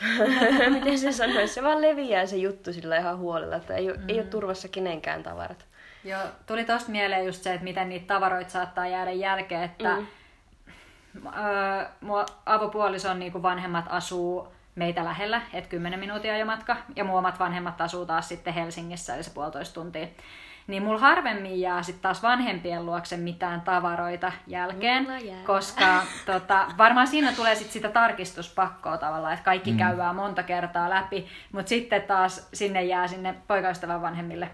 Miten 0.70 0.98
se 0.98 1.12
sanoisi? 1.12 1.54
Se 1.54 1.62
vaan 1.62 1.82
leviää 1.82 2.26
se 2.26 2.36
juttu 2.36 2.72
sillä 2.72 2.96
ihan 2.96 3.18
huolella, 3.18 3.56
että 3.56 3.74
ei, 3.74 3.88
mm. 3.88 4.08
ei 4.08 4.16
ole 4.18 4.26
turvassa 4.26 4.68
kenenkään 4.68 5.22
tavarat. 5.22 5.64
Joo, 6.04 6.20
tuli 6.46 6.64
tosta 6.64 6.90
mieleen 6.90 7.26
just 7.26 7.42
se, 7.42 7.52
että 7.54 7.64
miten 7.64 7.88
niitä 7.88 8.06
tavaroita 8.06 8.50
saattaa 8.50 8.86
jäädä 8.86 9.10
jälkeen, 9.10 9.62
että 9.62 9.96
Mm. 9.96 11.26
öö, 11.26 11.86
mua 12.00 12.26
avopuolison 12.46 13.18
niin 13.18 13.42
vanhemmat 13.42 13.84
asuu 13.88 14.48
meitä 14.74 15.04
lähellä, 15.04 15.42
että 15.52 15.70
10 15.70 16.00
minuutin 16.00 16.38
jo 16.38 16.46
matka, 16.46 16.76
ja 16.96 17.04
mun 17.04 17.18
omat 17.18 17.38
vanhemmat 17.38 17.80
asuu 17.80 18.06
taas 18.06 18.28
sitten 18.28 18.54
Helsingissä, 18.54 19.14
eli 19.14 19.22
se 19.22 19.30
puolitoista 19.30 19.74
tuntia. 19.74 20.06
Niin 20.66 20.82
mulla 20.82 21.00
harvemmin 21.00 21.60
jää 21.60 21.82
sitten 21.82 22.02
taas 22.02 22.22
vanhempien 22.22 22.86
luokse 22.86 23.16
mitään 23.16 23.60
tavaroita 23.60 24.32
jälkeen, 24.46 25.06
koska 25.46 26.02
tota, 26.26 26.66
varmaan 26.78 27.06
siinä 27.06 27.32
tulee 27.32 27.54
sit 27.54 27.70
sitä 27.70 27.88
tarkistuspakkoa 27.88 28.98
tavallaan, 28.98 29.32
että 29.32 29.44
kaikki 29.44 29.70
mm. 29.70 29.76
käydään 29.76 30.16
monta 30.16 30.42
kertaa 30.42 30.90
läpi, 30.90 31.26
mutta 31.52 31.68
sitten 31.68 32.02
taas 32.02 32.48
sinne 32.54 32.84
jää 32.84 33.08
sinne 33.08 33.34
poikaystävän 33.48 34.02
vanhemmille 34.02 34.50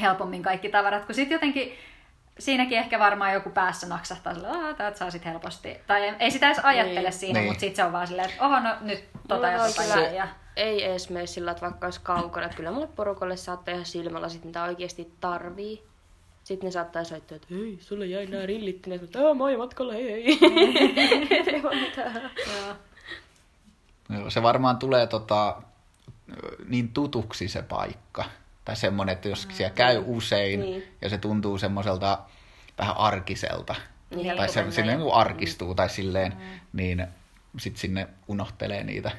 helpommin 0.00 0.42
kaikki 0.42 0.68
tavarat, 0.68 1.04
kun 1.04 1.14
sitten 1.14 1.34
jotenkin 1.34 1.72
siinäkin 2.40 2.78
ehkä 2.78 2.98
varmaan 2.98 3.32
joku 3.34 3.50
päässä 3.50 3.86
naksahtaa 3.86 4.34
sille, 4.34 4.48
että 4.48 4.74
täältä 4.74 4.98
saa 4.98 5.10
sit 5.10 5.24
helposti. 5.24 5.76
Tai 5.86 6.14
ei 6.18 6.30
sitä 6.30 6.46
edes 6.46 6.58
ajattele 6.64 7.00
Niin. 7.00 7.12
siinä, 7.12 7.38
Niin. 7.40 7.48
mutta 7.48 7.60
sitten 7.60 7.76
se 7.76 7.84
on 7.84 7.92
vaan 7.92 8.06
silleen, 8.06 8.30
että 8.30 8.44
oho, 8.46 8.60
no 8.60 8.74
nyt 8.80 9.04
tota 9.28 9.34
Mulla 9.34 9.48
ja 9.48 9.62
on 9.62 9.72
tota 9.72 9.82
kyllä- 9.94 10.08
ja... 10.08 10.28
Ei 10.56 10.84
edes 10.84 11.10
mene 11.10 11.26
sillä, 11.26 11.50
että 11.50 11.60
vaikka 11.62 11.86
olisi 11.86 12.00
kaukana. 12.02 12.46
Että 12.46 12.56
kyllä 12.56 12.70
mulle 12.70 12.86
porukalle 12.86 13.36
saattaa 13.36 13.74
ihan 13.74 13.86
silmälasit, 13.86 14.44
mitä 14.44 14.62
oikeasti 14.64 15.12
tarvii. 15.20 15.82
Sitten 16.44 16.66
ne 16.66 16.70
saattaa 16.70 17.04
soittaa, 17.04 17.36
että 17.36 17.48
hei, 17.50 17.78
sulle 17.80 18.06
jäi 18.06 18.26
nää 18.26 18.46
rillit. 18.46 18.86
Mutta 19.00 19.18
"Aa, 19.28 19.34
mä 19.34 19.44
oon 19.44 19.58
matkalla, 19.58 19.92
hei 19.92 20.04
hei. 20.12 20.38
ei 21.54 21.62
voi 21.62 21.76
mitään. 21.80 22.30
Joo. 22.56 22.76
Joo, 24.18 24.30
se 24.30 24.42
varmaan 24.42 24.76
tulee 24.78 25.06
tota, 25.06 25.62
niin 26.68 26.88
tutuksi 26.88 27.48
se 27.48 27.62
paikka. 27.62 28.24
Tai 28.64 28.76
semmoinen, 28.76 29.12
että 29.12 29.28
jos 29.28 29.48
siellä 29.52 29.74
käy 29.74 30.02
usein 30.06 30.60
Niin. 30.60 30.96
ja 31.02 31.08
se 31.08 31.18
tuntuu 31.18 31.58
semmoiselta 31.58 32.18
vähän 32.78 32.96
arkiselta. 32.96 33.74
Niin, 34.14 34.36
tai 34.36 34.48
se, 34.48 34.70
silleen 34.70 34.98
ja- 35.00 35.04
niin 35.04 35.14
arkistuu 35.14 35.74
tai 35.74 35.88
silleen, 35.88 36.32
niin 36.72 37.06
sitten 37.58 37.80
sinne 37.80 38.08
unohtelee 38.28 38.84
niitä. 38.84 39.10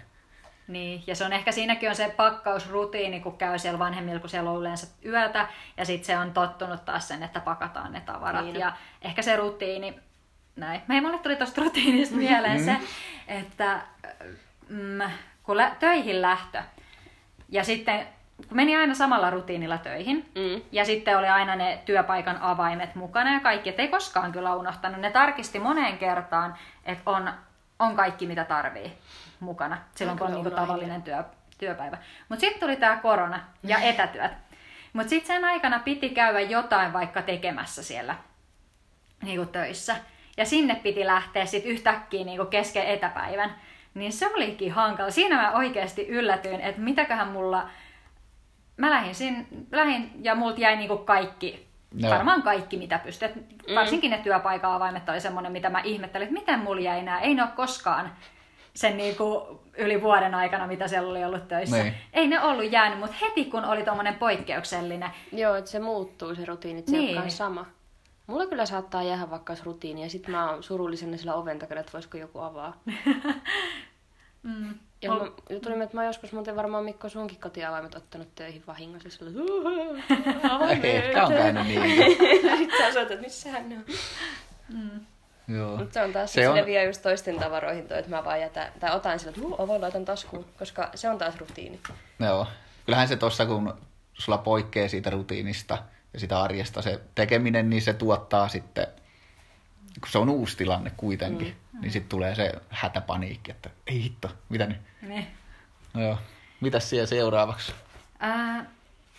Niin, 0.67 1.03
ja 1.07 1.15
se 1.15 1.25
on 1.25 1.33
ehkä 1.33 1.51
siinäkin 1.51 1.89
on 1.89 1.95
se 1.95 2.13
pakkausrutiini, 2.17 3.19
kun 3.19 3.37
käy 3.37 3.59
siellä 3.59 3.79
vanhemmilla, 3.79 4.19
kun 4.19 4.29
siellä 4.29 4.51
on 4.51 4.59
yleensä 4.59 4.87
yötä, 5.05 5.47
ja 5.77 5.85
sitten 5.85 6.05
se 6.05 6.17
on 6.17 6.33
tottunut 6.33 6.85
taas 6.85 7.07
sen, 7.07 7.23
että 7.23 7.39
pakataan 7.39 7.91
ne 7.91 8.01
tavarat. 8.01 8.45
Niin. 8.45 8.55
Ja 8.59 8.73
ehkä 9.01 9.21
se 9.21 9.35
rutiini, 9.35 9.99
näin. 10.55 10.81
Meidän 10.87 11.03
mulle 11.03 11.17
tuli 11.19 11.35
tuosta 11.35 11.61
rutiinista 11.61 12.15
mieleen 12.15 12.65
se, 12.65 12.75
että 13.27 13.81
mm, 14.69 14.99
kun 15.43 15.57
lä- 15.57 15.75
töihin 15.79 16.21
lähtö, 16.21 16.63
ja 17.49 17.63
sitten 17.63 17.97
kun 17.99 18.07
meni 18.51 18.77
aina 18.77 18.93
samalla 18.93 19.29
rutiinilla 19.29 19.77
töihin, 19.77 20.31
Mm. 20.35 20.61
ja 20.71 20.85
sitten 20.85 21.17
oli 21.17 21.27
aina 21.27 21.55
ne 21.55 21.81
työpaikan 21.85 22.37
avaimet 22.41 22.95
mukana 22.95 23.33
ja 23.33 23.39
kaikki, 23.39 23.69
et 23.69 23.79
ei 23.79 23.87
koskaan 23.87 24.31
kyllä 24.31 24.55
unohtanut. 24.55 25.01
Ne 25.01 25.11
tarkisti 25.11 25.59
moneen 25.59 25.97
kertaan, 25.97 26.55
että 26.85 27.03
on, 27.05 27.33
on 27.79 27.95
kaikki 27.95 28.27
mitä 28.27 28.43
tarvii 28.43 28.93
mukana 29.39 29.77
silloin, 29.95 30.17
kun 30.17 30.27
on 30.27 30.33
niinku 30.33 30.49
tavallinen 30.51 31.01
työ, 31.03 31.23
työpäivä. 31.57 31.97
Mutta 32.29 32.39
sitten 32.41 32.59
tuli 32.59 32.75
tämä 32.75 32.97
korona 32.97 33.39
ja 33.63 33.77
etätyöt. 33.77 34.31
Mutta 34.93 35.09
sitten 35.09 35.35
sen 35.35 35.45
aikana 35.45 35.79
piti 35.79 36.09
käydä 36.09 36.39
jotain 36.39 36.93
vaikka 36.93 37.21
tekemässä 37.21 37.83
siellä 37.83 38.15
niinku 39.23 39.45
töissä. 39.45 39.95
Ja 40.37 40.45
sinne 40.45 40.75
piti 40.75 41.05
lähteä 41.05 41.45
sitten 41.45 41.71
yhtäkkiä 41.71 42.23
niinku 42.25 42.45
kesken 42.45 42.85
etäpäivän. 42.85 43.55
Niin 43.93 44.13
se 44.13 44.27
olikin 44.27 44.71
hankala. 44.71 45.11
Siinä 45.11 45.41
mä 45.41 45.51
oikeasti 45.51 46.07
yllätyin, 46.07 46.61
että 46.61 46.81
mitäköhän 46.81 47.27
mulla... 47.27 47.69
Mä 48.81 48.89
lähdin, 48.89 49.15
sin, 49.15 49.47
lähdin 49.71 50.11
ja 50.21 50.35
multa 50.35 50.61
jäi 50.61 50.75
niinku 50.75 50.97
kaikki, 50.97 51.67
Joo. 51.95 52.11
varmaan 52.13 52.43
kaikki 52.43 52.77
mitä 52.77 52.99
pystyi. 52.99 53.27
Et 53.27 53.75
Varsinkin 53.75 54.11
ne 54.11 54.17
työpaikan 54.17 54.71
avaimet 54.73 55.09
oli 55.09 55.21
semmoinen, 55.21 55.51
mitä 55.51 55.69
mä 55.69 55.81
ihmettelin, 55.83 56.27
että 56.27 56.39
miten 56.39 56.59
mulla 56.59 56.81
jäi 56.81 57.03
nää. 57.03 57.19
Ei 57.19 57.33
ne 57.35 57.41
ole 57.43 57.51
koskaan 57.55 58.11
sen 58.73 58.97
niinku 58.97 59.59
yli 59.77 60.01
vuoden 60.01 60.35
aikana, 60.35 60.67
mitä 60.67 60.87
siellä 60.87 61.09
oli 61.09 61.25
ollut 61.25 61.47
töissä. 61.47 61.77
Niin. 61.77 61.93
Ei 62.13 62.27
ne 62.27 62.41
ollut 62.41 62.71
jäänyt, 62.71 62.99
mutta 62.99 63.15
heti 63.21 63.45
kun 63.45 63.65
oli 63.65 63.83
tommonen 63.83 64.15
poikkeuksellinen, 64.15 65.09
Joo, 65.31 65.55
että 65.55 65.71
se 65.71 65.79
muuttuu 65.79 66.35
se 66.35 66.45
rutiini, 66.45 66.79
että 66.79 66.91
se 66.91 66.97
Niin. 66.97 67.07
ei 67.09 67.13
olekaan 67.15 67.31
sama. 67.31 67.65
Mulla 68.27 68.45
kyllä 68.45 68.65
saattaa 68.65 69.03
jäädä 69.03 69.29
vaikka 69.29 69.53
rutiini 69.63 70.03
ja 70.03 70.09
sitten 70.09 70.31
mä 70.31 70.51
oon 70.51 70.63
surullisena 70.63 71.17
sillä 71.17 71.33
oven 71.33 71.59
takana, 71.59 71.81
että 71.81 71.93
voisiko 71.93 72.17
joku 72.17 72.39
avaa. 72.39 72.73
mm, 74.43 74.73
Ja 75.01 75.09
mä, 75.11 75.17
ja 75.49 75.59
tuli, 75.59 75.83
että 75.83 75.95
mä 75.97 76.01
oon 76.01 76.05
joskus 76.07 76.31
muuten 76.31 76.55
varmaan 76.55 76.85
Mikko 76.85 77.09
sunkin 77.09 77.39
kotiavaimet 77.39 77.95
ottanut 77.95 78.35
töihin 78.35 78.63
vahingossa. 78.67 79.09
Sillä, 79.09 79.31
Ehkä 80.83 81.25
on 81.25 81.33
käynyt 81.33 81.67
niin. 81.67 82.17
Sitten 82.57 82.77
sä 82.77 82.87
osoitat, 82.87 83.11
että 83.11 83.21
missähän 83.21 83.69
ne 83.69 83.75
on. 83.77 83.83
Joo. 85.47 85.77
Mutta 85.77 85.93
se 85.93 86.01
on 86.01 86.13
taas, 86.13 86.33
Se 86.33 86.41
se, 86.41 86.49
on- 86.49 86.55
leviää 86.55 86.83
just 86.83 87.01
toisten 87.01 87.39
tavaroihin 87.39 87.87
toi, 87.87 87.99
että 87.99 88.11
mä 88.11 88.23
vaan 88.25 88.41
jätän, 88.41 88.71
tai 88.79 88.95
otan 88.95 89.19
sillä, 89.19 89.33
että 89.35 89.63
avaan 89.63 89.81
laitan 89.81 90.05
taskuun, 90.05 90.45
koska 90.59 90.89
se 90.95 91.09
on 91.09 91.17
taas 91.17 91.37
rutiini. 91.37 91.79
Joo. 92.19 92.47
Kyllähän 92.85 93.07
se 93.07 93.15
tossa, 93.15 93.45
kun 93.45 93.73
sulla 94.13 94.37
poikkeaa 94.37 94.87
siitä 94.89 95.09
rutiinista 95.09 95.77
ja 96.13 96.19
sitä 96.19 96.41
arjesta 96.41 96.81
se 96.81 96.99
tekeminen, 97.15 97.69
niin 97.69 97.81
se 97.81 97.93
tuottaa 97.93 98.47
sitten, 98.47 98.87
kun 100.01 100.09
se 100.11 100.17
on 100.17 100.29
uusi 100.29 100.57
tilanne 100.57 100.91
kuitenkin, 100.97 101.55
mm. 101.70 101.70
Niin 101.81 101.91
sitten 101.91 102.09
tulee 102.09 102.35
se 102.35 102.51
hätäpaniikki, 102.69 103.51
että 103.51 103.69
ei 103.87 104.03
hitto, 104.03 104.31
mitä 104.49 104.65
nyt? 104.65 104.77
niin. 105.01 105.27
No 105.93 106.01
joo. 106.01 106.17
Mitäs 106.61 106.89
siellä 106.89 107.07
seuraavaksi? 107.07 107.73
Ää, 108.19 108.65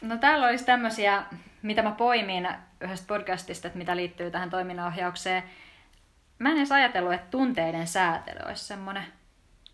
no 0.00 0.16
täällä 0.16 0.46
olisi 0.46 0.64
tämmöisiä, 0.64 1.22
mitä 1.62 1.82
mä 1.82 1.90
poimin 1.90 2.48
yhdestä 2.80 3.06
podcastista, 3.06 3.66
että 3.68 3.78
mitä 3.78 3.96
liittyy 3.96 4.30
tähän 4.30 4.50
toiminnanohjaukseen. 4.50 5.42
Mä 6.38 6.50
en 6.50 6.56
edes 6.56 6.72
ajatellut, 6.72 7.12
että 7.12 7.30
tunteiden 7.30 7.86
säätely 7.86 8.38
olisi 8.46 8.64
semmoinen 8.64 9.04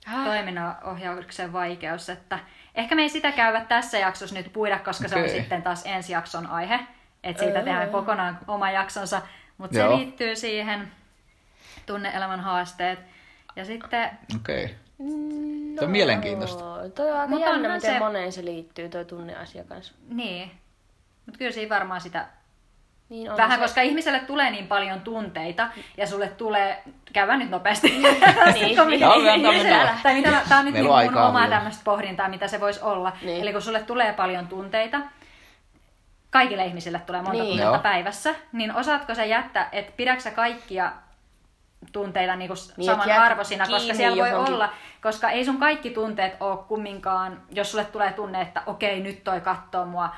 Ah. 0.07 0.25
toiminnanohjauksen 0.25 1.53
vaikeus, 1.53 2.09
että 2.09 2.39
ehkä 2.75 2.95
me 2.95 3.03
ei 3.03 3.09
sitä 3.09 3.33
käydä 3.33 3.61
tässä 3.61 3.99
jaksossa 3.99 4.37
nyt 4.37 4.53
puida, 4.53 4.79
koska 4.79 5.09
se 5.09 5.17
on 5.23 5.29
sitten 5.29 5.63
taas 5.63 5.83
ensi 5.87 6.13
jakson 6.13 6.47
aihe, 6.47 6.81
että 7.25 7.43
siitä 7.43 7.63
tehdään 7.63 7.91
kokonaan 7.91 8.39
oma 8.47 8.71
jaksonsa, 8.71 9.23
mutta 9.59 9.77
se 9.77 9.89
liittyy 9.89 10.37
siihen 10.37 10.93
tunneelämän 11.93 12.41
haasteet. 12.41 12.99
Ja 13.57 13.65
sitten 13.65 14.11
Okei. 14.37 14.65
Okay. 14.65 14.77
No, 14.99 15.77
Toi 15.77 15.85
on 15.85 15.91
mielenkiintoista. 15.91 16.65
Toi 16.95 17.11
on 17.13 17.19
aika 17.21 17.29
Mutta 17.31 17.47
jännä, 17.51 17.69
miten 17.75 17.93
se- 17.93 17.99
moneen 17.99 18.33
se 18.33 18.45
liittyy, 18.45 18.89
toi 18.89 19.05
tunneasia 19.05 19.65
kanssa. 19.65 19.95
niin, 20.09 20.51
mutta 21.27 21.39
kyllä 21.39 21.53
siinä 21.53 21.75
varmaan 21.75 22.01
sitä 22.01 22.27
Niin 23.09 23.31
on 23.31 23.37
Vähän, 23.37 23.59
se. 23.59 23.63
koska 23.63 23.81
ihmiselle 23.83 24.21
tulee 24.21 24.51
niin 24.51 24.67
paljon 24.67 25.01
tunteita 25.01 25.69
ja 25.97 26.07
sulle 26.07 26.29
tulee, 26.29 26.83
käydä 27.13 27.37
nyt 27.37 27.51
nopeasti. 27.51 27.89
Niin. 27.89 28.03
Mitä, 30.15 30.41
tämä 30.49 30.59
on 30.59 30.65
nyt 30.65 30.75
niin 30.75 30.85
mun 30.85 30.95
aikaa 30.97 31.29
omaa 31.29 31.49
tämmöistä 31.49 31.81
pohdintaa, 31.85 32.29
mitä 32.29 32.49
se 32.49 32.61
voisi 32.61 32.81
olla. 32.83 33.13
Niin. 33.23 33.43
Eli 33.43 33.53
kun 33.53 33.63
sulle 33.63 33.83
tulee 33.83 34.13
paljon 34.13 34.47
tunteita, 34.47 35.01
kaikille 36.31 36.67
ihmisille 36.67 36.99
tulee 36.99 37.23
monta 37.23 37.33
Niin. 37.43 37.47
tunnetta 37.49 37.73
Joo. 37.73 37.83
päivässä, 37.83 38.35
niin 38.53 38.75
osaatko 38.75 39.15
sä 39.15 39.25
jättää, 39.25 39.69
että 39.73 39.93
pidätkö 39.97 40.23
sä 40.23 40.31
kaikkia 40.31 40.93
tunteita 41.93 42.37
niinku 42.37 42.55
Niin, 42.55 42.75
niin, 42.77 42.87
samanarvoisina, 42.87 43.67
koska 43.67 43.95
siellä 43.95 44.17
voi 44.23 44.29
johonkin. 44.31 44.55
olla, 44.55 44.73
koska 45.03 45.31
ei 45.31 45.45
sun 45.45 45.57
kaikki 45.61 45.91
tunteet 45.91 46.37
ole 46.41 46.59
kumminkaan, 46.69 47.43
jos 47.51 47.71
sulle 47.71 47.85
tulee 47.85 48.13
tunne, 48.13 48.41
että 48.41 48.63
okei, 48.67 49.01
nyt 49.01 49.25
toi 49.25 49.41
katsoo 49.41 49.85
mua 49.85 50.11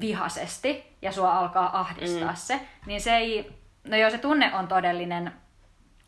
vihaisesti 0.00 0.96
ja 1.02 1.12
sua 1.12 1.38
alkaa 1.38 1.80
ahdistaa 1.80 2.30
mm. 2.30 2.36
se, 2.36 2.60
niin 2.86 3.00
se 3.00 3.16
ei, 3.16 3.52
no 3.88 3.96
joo 3.96 4.10
se 4.10 4.18
tunne 4.18 4.54
on 4.54 4.68
todellinen, 4.68 5.32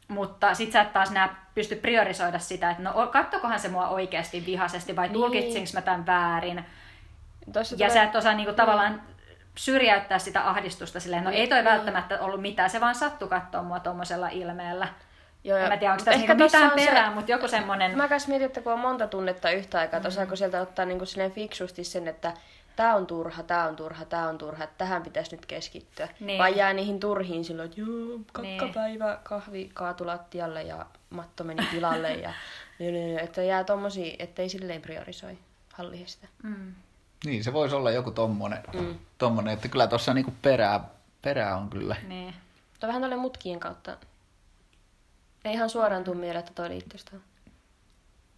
mutta 0.09 0.55
sit 0.55 0.73
sä 0.73 0.81
et 0.81 0.93
taas 0.93 1.11
nää 1.11 1.45
pysty 1.55 1.77
priorisoida 1.77 2.39
sitä, 2.39 2.71
että 2.71 2.83
no 2.83 3.07
kattokohan 3.07 3.61
se 3.61 3.69
mua 3.69 3.89
oikeasti 3.89 4.43
vihaisesti 4.47 4.97
vai 4.97 5.07
Niin. 5.07 5.13
tulkitsinko 5.13 5.71
mä 5.75 5.83
tämän 5.83 6.07
väärin. 6.07 6.65
Tossa 7.53 7.75
Ja 7.75 7.79
tulee- 7.79 7.91
sä 7.91 8.03
et 8.03 8.17
osaa 8.17 8.35
niinku 8.35 8.53
tavallaan 8.55 9.03
syrjäyttää 9.59 10.19
sitä 10.19 10.49
ahdistusta 10.51 11.01
silleen, 11.01 11.25
no 11.25 11.31
ei 11.31 11.47
toi 11.49 11.59
Niin. 11.59 11.65
välttämättä 11.65 12.21
ollut 12.21 12.41
mitään, 12.41 12.71
se 12.71 12.81
vaan 12.81 12.95
sattui 12.95 13.29
katsoa 13.29 13.63
mua 13.63 13.81
tuommoisella 13.81 14.29
ilmeellä. 14.29 14.89
Joo, 15.45 15.59
joo. 15.59 15.69
mä 15.69 15.77
tiedä, 15.77 15.93
onko 15.93 16.05
tässä 16.05 16.21
niinku 16.21 16.45
mitään 16.45 16.73
on 16.73 16.79
se- 16.79 16.85
perää, 16.87 17.11
mutta 17.11 17.31
joku 17.31 17.49
semmoinen... 17.49 17.97
Mä 17.97 18.09
kanssa 18.09 18.29
mietin, 18.29 18.47
että 18.47 18.61
kun 18.61 18.73
on 18.73 18.79
monta 18.79 19.07
tunnetta 19.07 19.51
yhtä 19.51 19.79
aikaa, 19.79 19.97
että 19.97 20.09
osaako 20.09 20.37
sieltä 20.37 20.61
ottaa 20.61 20.85
niin 20.85 20.99
kuin 20.99 21.09
silleen 21.09 21.33
fiksusti 21.33 21.85
sen, 21.85 22.09
että 22.09 22.33
tämä 22.77 22.95
on 22.95 23.07
turha, 23.07 23.43
tämä 23.43 23.65
on 23.65 23.77
turha, 23.77 24.05
tämä 24.05 24.29
on 24.29 24.39
turha, 24.39 24.65
että 24.65 24.79
tähän 24.79 25.03
pitäisi 25.03 25.37
nyt 25.37 25.47
keskittyä. 25.47 26.09
Niin. 26.21 26.39
Vai 26.39 26.57
jää 26.59 26.73
niihin 26.73 27.01
turhiin 27.01 27.45
silloin, 27.45 27.69
että 27.69 27.81
joo, 27.81 27.89
Niin. 28.43 28.59
kakkapäivä, 28.59 29.19
kahvi 29.23 29.71
kaatu 29.75 30.07
lattialle 30.07 30.63
ja 30.63 30.87
matto 31.11 31.45
meni 31.45 31.67
pilalle. 31.71 32.13
ja, 32.13 32.33
niin, 32.79 32.95
niin, 32.95 33.19
että 33.19 33.43
jää 33.43 33.65
tommosia, 33.65 34.17
ettei 34.19 34.49
silleen 34.49 34.83
priorisoi 34.83 35.39
hallista. 35.73 36.27
Mm. 36.43 36.75
Niin, 37.25 37.45
se 37.45 37.53
voisi 37.53 37.75
olla 37.75 37.91
joku 37.91 38.11
tommonen, 38.11 38.59
Mm. 38.75 38.95
tommonen 39.19 39.55
että 39.55 39.69
kyllä 39.69 39.87
tuossa 39.87 40.15
niinku 40.15 40.35
perää, 40.43 40.81
perää 41.23 41.57
on 41.57 41.71
kyllä. 41.71 41.97
Niin. 42.09 42.35
Mutta 42.71 42.87
vähän 42.87 43.03
tuolle 43.03 43.17
mutkien 43.17 43.61
kautta. 43.61 43.97
Ei 45.45 45.53
ihan 45.55 45.71
suoraan 45.71 46.05
tuu 46.05 46.15
mieleen, 46.15 46.39
että 46.41 46.53
toi 46.55 46.69
liittyy 46.69 46.99
sitä. 46.99 47.13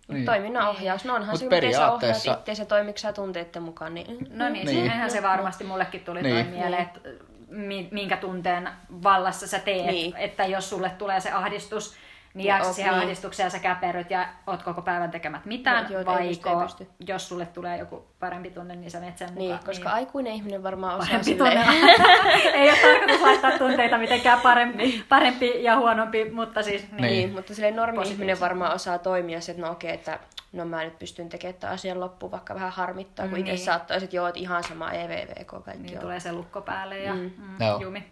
Niin. 0.08 0.24
Toiminnan 0.24 0.68
ohjaus. 0.68 1.04
No 1.04 1.14
onhan 1.14 1.30
Mut 1.30 1.38
se, 1.40 1.44
miten 1.46 1.60
sä 1.74 1.92
ohjaat 1.92 2.00
periaatteessa- 2.00 2.32
itseäsi 2.38 3.06
ja 3.06 3.12
tunteiden 3.12 3.62
mukaan. 3.62 3.94
Niin, 3.94 4.06
No 4.30 4.48
niin, 4.48 4.52
Niin. 4.52 4.68
siinähän 4.68 5.10
se 5.10 5.22
varmasti 5.22 5.64
mullekin 5.64 6.00
tuli 6.04 6.22
niin. 6.22 6.34
toi 6.46 6.54
mieleen, 6.54 6.82
että 6.82 7.00
mi- 7.48 7.88
minkä 7.90 8.16
tunteen 8.16 8.68
vallassa 9.02 9.46
sä 9.46 9.58
teet. 9.58 9.86
Niin. 9.86 10.16
Että 10.16 10.44
jos 10.46 10.70
sulle 10.70 10.90
tulee 10.90 11.20
se 11.20 11.30
ahdistus, 11.32 11.94
niin 12.36 12.44
Niin, 12.44 12.48
jääkö 12.48 12.72
siihen 12.72 12.92
niin. 12.94 13.02
ahdistukseen 13.02 13.46
ja 13.46 13.50
sä 13.50 13.58
käperryt 13.58 14.10
ja 14.10 14.28
oot 14.46 14.62
koko 14.62 14.82
päivän 14.82 15.10
tekemät 15.10 15.44
mitään, 15.44 15.84
No, 15.84 15.90
joo, 15.90 16.62
pysty. 16.62 16.86
jos 17.06 17.28
sulle 17.28 17.46
tulee 17.46 17.78
joku 17.78 18.06
parempi 18.20 18.50
tunne, 18.50 18.76
niin 18.76 18.90
sä 18.90 19.00
menet 19.00 19.18
sen 19.18 19.34
Niin, 19.34 19.50
mukaan. 19.52 19.66
koska 19.66 19.90
aikuinen 19.90 20.32
ihminen 20.32 20.62
varmaan 20.62 20.94
osaa 20.98 21.06
parempi 21.08 21.34
tunne. 21.34 21.64
Ei 22.60 22.70
ole 22.70 22.78
tarkoitus 22.82 23.20
laittaa 23.20 23.58
tunteita 23.58 23.98
mitenkään 23.98 24.40
parempi, 24.40 25.04
parempi 25.08 25.62
ja 25.62 25.76
huonompi, 25.76 26.30
mutta 26.30 26.62
siis 26.62 26.82
niin. 26.82 27.02
Niin, 27.02 27.12
Niin. 27.12 27.32
mutta 27.32 27.54
silleen 27.54 27.76
normi-ihminen 27.76 28.08
Positiivisesti. 28.08 28.40
varmaan 28.44 28.74
osaa 28.74 28.98
toimia 28.98 29.40
se, 29.40 29.52
että 29.52 29.64
no 29.66 29.70
okei, 29.72 29.94
että 29.94 30.18
no 30.52 30.64
mä 30.64 30.84
nyt 30.84 30.98
pystyn 30.98 31.28
tekemään 31.28 31.60
tämän 31.60 31.74
asian 31.74 32.00
loppuun, 32.00 32.32
vaikka 32.32 32.54
vähän 32.54 32.70
harmittaa, 32.72 33.28
kun 33.28 33.38
itse 33.38 33.52
Niin. 34.00 34.08
joo, 34.12 34.26
että 34.28 34.40
ihan 34.40 34.64
sama 34.64 34.92
EVVK 34.92 35.64
kaikki 35.64 35.82
Niin 35.82 35.94
on. 35.96 36.00
tulee 36.02 36.20
se 36.20 36.32
lukko 36.32 36.60
päälle 36.60 36.98
ja 36.98 37.14
mm. 37.14 37.30
Mm, 37.38 37.66
Joo. 37.66 37.80
jumi. 37.80 38.04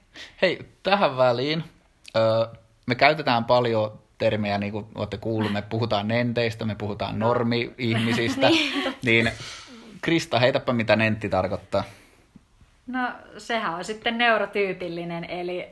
Hei, 0.42 0.68
tähän 0.82 1.16
väliin. 1.16 1.64
Öö, 2.16 2.46
me 2.86 2.94
käytetään 2.94 3.44
paljon 3.44 3.98
termejä, 4.18 4.58
niin 4.58 4.72
kuin 4.72 4.86
olette 4.94 5.16
kuullut, 5.16 5.52
me 5.52 5.62
puhutaan 5.62 6.08
nenteistä, 6.08 6.64
me 6.64 6.74
puhutaan 6.74 7.18
normi-ihmisistä. 7.18 8.50
niin, 9.04 9.30
Krista, 10.02 10.38
heitäpä 10.38 10.72
mitä 10.72 10.96
nentti 10.96 11.28
tarkoittaa. 11.28 11.84
No 12.86 13.08
sehän 13.38 13.74
on 13.74 13.84
sitten 13.84 14.18
neurotyypillinen, 14.18 15.24
eli 15.24 15.68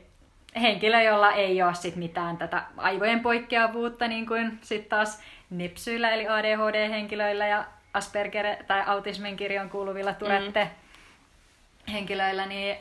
henkilö, 0.61 1.01
jolla 1.01 1.31
ei 1.31 1.61
ole 1.61 1.73
sit 1.73 1.95
mitään 1.95 2.37
tätä 2.37 2.63
aivojen 2.77 3.19
poikkeavuutta, 3.19 4.07
niin 4.07 4.25
kuin 4.25 4.59
sitten 4.61 4.89
taas 4.89 5.21
nepsyillä, 5.49 6.11
eli 6.11 6.27
ADHD-henkilöillä 6.27 7.47
ja 7.47 7.65
Asperger- 7.93 8.63
tai 8.67 8.83
autismin 8.85 9.35
kirjon 9.35 9.69
kuuluvilla 9.69 10.13
Turette 10.13 10.71
henkilöillä, 11.91 12.45
niin, 12.45 12.77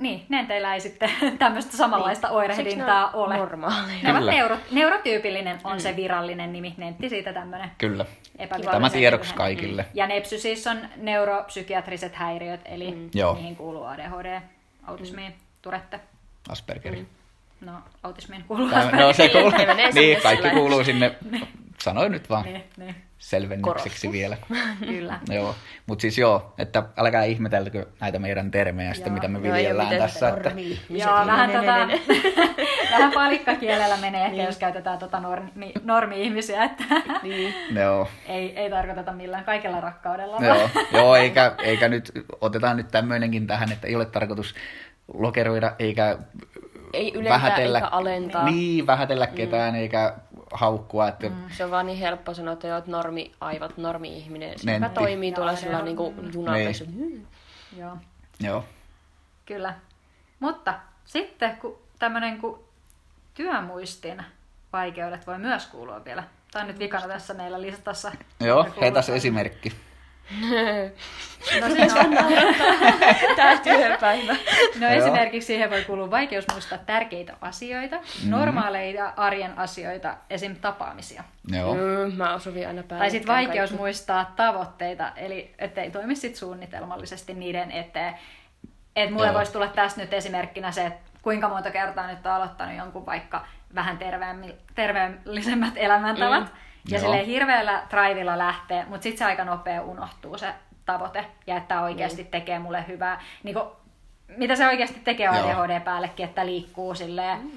niin 0.00 0.26
nenteillä 0.28 0.74
ei 0.74 0.80
sitten 0.80 1.10
tämmöistä 1.38 1.76
samanlaista 1.76 2.28
Niin. 2.28 2.36
oirehdintaa 2.36 3.10
ole. 3.10 3.36
normaaleja. 3.36 3.98
Ne 4.02 4.10
ovat 4.10 4.18
Kyllä. 4.18 4.32
neuro, 4.32 4.56
neurotyypillinen 4.70 5.60
on 5.64 5.80
se 5.80 5.96
virallinen 5.96 6.52
nimi, 6.52 6.74
nentti 6.76 7.08
siitä 7.08 7.32
tämmöinen 7.32 7.70
Kyllä. 7.78 8.06
Tämä 8.70 8.90
tiedoksi 8.90 9.34
kaikille. 9.34 9.86
Ja 9.94 10.06
nepsy 10.06 10.38
siis 10.38 10.66
on 10.66 10.78
neuropsykiatriset 10.96 12.14
häiriöt, 12.14 12.60
eli 12.64 12.90
mm. 12.90 13.10
Joo. 13.14 13.34
niihin 13.34 13.56
kuuluu 13.56 13.84
ADHD, 13.84 14.40
autismiin, 14.86 15.32
mm. 15.32 15.38
turette. 15.62 16.00
Aspergeri. 16.48 16.96
Mm. 17.00 17.06
No, 17.66 17.72
autismiin 18.02 18.44
kuuluu 18.48 18.68
Tämä, 18.68 18.80
Asperger. 18.80 19.06
no 19.06 19.12
se 19.12 19.28
kuuluu, 19.28 19.52
niin, 19.94 20.22
kaikki 20.22 20.50
kuuluu 20.50 20.84
sinne. 20.84 21.14
Sanoin 21.84 22.12
nyt 22.12 22.30
vaan 22.30 22.44
Niin, 22.44 22.64
niin, 22.76 22.94
selvennykseksi 23.24 24.12
vielä. 24.12 24.36
kyllä. 24.86 25.18
joo, 25.28 25.54
mutta 25.86 26.02
siis 26.02 26.18
joo, 26.18 26.54
että 26.58 26.82
älkää 26.96 27.24
ihmetelkö 27.24 27.86
näitä 28.00 28.18
meidän 28.18 28.50
termejä 28.50 28.94
sitten, 28.94 29.10
Joo. 29.10 29.14
mitä 29.14 29.28
me 29.28 29.38
Joo, 29.48 29.56
viljellään 29.56 29.88
miten 29.88 30.02
tässä. 30.02 30.28
Että, 30.28 30.48
Joo, 30.48 30.56
niin 31.18 31.26
vähän, 31.26 31.50
tota, 31.50 31.86
ne- 31.86 32.00
vähän 32.92 33.12
palikkakielellä 33.12 33.96
menee 33.96 34.24
ehkä, 34.26 34.42
jos 34.42 34.58
käytetään 34.58 34.98
tota 34.98 35.20
normi, 35.20 35.72
normi-ihmisiä, 35.84 36.64
että 36.64 36.84
Niin. 37.22 37.54
joo, 37.74 38.08
ei, 38.26 38.58
ei 38.58 38.70
tarkoiteta 38.70 39.12
millään 39.12 39.44
kaikella 39.44 39.80
rakkaudella. 39.80 40.36
joo, 40.40 40.70
joo 40.92 41.16
eikä, 41.16 41.54
eikä 41.62 41.88
nyt, 41.88 42.12
otetaan 42.40 42.76
nyt 42.76 42.88
tämmöinenkin 42.88 43.46
tähän, 43.46 43.72
että 43.72 43.86
ei 43.86 43.96
ole 43.96 44.06
tarkoitus 44.06 44.54
lokeroida 45.14 45.72
eikä 45.78 46.18
Ei 46.92 47.12
ylentää 47.14 47.56
eikä 47.56 47.86
alentaa. 47.86 48.44
Niin, 48.50 48.86
vähätellä 48.86 49.26
ketään 49.26 49.74
eikä 49.74 50.14
haukkua. 50.54 51.08
Että, 51.08 51.28
mm. 51.28 51.34
Se 51.56 51.64
on 51.64 51.70
vaan 51.70 51.86
niin 51.86 51.98
helppo 51.98 52.34
sanoa, 52.34 52.52
että 52.52 52.74
oot 52.74 52.86
normi, 52.86 53.32
aivot, 53.40 53.76
normi-ihminen. 53.76 54.58
Se 54.58 54.66
Nentti. 54.66 54.88
mä 54.88 54.94
toimii 54.94 55.32
tuolla 55.32 55.56
sillä 55.56 55.82
niin 55.82 55.96
kuin 55.96 56.30
junapesu. 56.34 56.84
Niin. 56.96 57.26
Joo. 57.76 57.96
Joo. 58.40 58.64
Kyllä. 59.46 59.74
Mutta 60.40 60.74
sitten 61.04 61.56
kun 61.56 61.78
tämmöinen 61.98 62.38
kuin 62.38 62.60
työmuistin 63.34 64.24
vaikeudet 64.72 65.26
voi 65.26 65.38
myös 65.38 65.66
kuulua 65.66 66.04
vielä. 66.04 66.24
Tämä 66.52 66.62
on 66.62 66.66
nyt 66.68 66.78
vikana 66.78 67.08
tässä 67.08 67.34
meillä 67.34 67.62
listassa. 67.62 68.12
Joo, 68.40 68.66
heitäs 68.80 69.06
tähän. 69.06 69.16
esimerkki. 69.16 69.72
No, 71.60 71.68
siinä 71.68 71.94
on, 72.00 72.16
Tää 73.36 73.58
työpäivä. 73.58 74.36
no 74.80 74.88
esimerkiksi 74.88 75.46
siihen 75.46 75.70
voi 75.70 75.84
kuulua 75.84 76.10
vaikeus 76.10 76.44
muistaa 76.52 76.78
tärkeitä 76.78 77.36
asioita, 77.40 77.96
Mm-hmm. 77.96 78.30
normaaleita 78.30 79.12
arjen 79.16 79.58
asioita, 79.58 80.14
esim. 80.30 80.56
tapaamisia. 80.56 81.24
Joo. 81.48 81.74
Mm, 81.74 82.14
mä 82.16 82.34
osuvin 82.34 82.66
aina 82.68 82.82
päälle. 82.82 83.02
Tai 83.04 83.10
sitten 83.10 83.34
vaikeus 83.34 83.72
muistaa 83.72 84.32
tavoitteita, 84.36 85.12
eli 85.16 85.54
ettei 85.58 85.90
toimi 85.90 86.16
sit 86.16 86.36
suunnitelmallisesti 86.36 87.34
niiden 87.34 87.70
eteen. 87.70 88.14
Et 88.96 89.10
mulle 89.10 89.26
Joo. 89.26 89.34
voisi 89.34 89.52
tulla 89.52 89.66
tässä 89.66 90.00
nyt 90.00 90.14
esimerkkinä 90.14 90.70
se, 90.72 90.86
että 90.86 91.10
kuinka 91.22 91.48
monta 91.48 91.70
kertaa 91.70 92.06
nyt 92.06 92.26
on 92.26 92.32
aloittanut 92.32 92.76
jonkun 92.78 93.06
vaikka 93.06 93.46
vähän 93.74 93.98
terveellisemmät 94.74 95.72
elämäntavat. 95.76 96.44
Mm. 96.44 96.50
Ja 96.88 96.98
Joo. 96.98 97.00
silleen 97.00 97.26
hirveällä 97.26 97.82
drivilla 97.90 98.38
lähtee, 98.38 98.84
mutta 98.88 99.02
sitten 99.02 99.18
se 99.18 99.24
aika 99.24 99.44
nopea 99.44 99.82
unohtuu 99.82 100.38
se 100.38 100.54
tavoite. 100.86 101.24
Ja 101.46 101.56
että 101.56 101.80
oikeasti 101.80 102.22
mm. 102.22 102.28
tekee 102.28 102.58
mulle 102.58 102.84
hyvää. 102.88 103.22
Niin 103.42 103.54
kun, 103.54 103.76
mitä 104.36 104.56
se 104.56 104.66
oikeasti 104.66 105.00
tekee. 105.04 105.28
ADHD 105.28 105.80
päällekin, 105.80 106.24
että 106.24 106.46
liikkuu 106.46 106.94
silleen. 106.94 107.38
Mm 107.38 107.50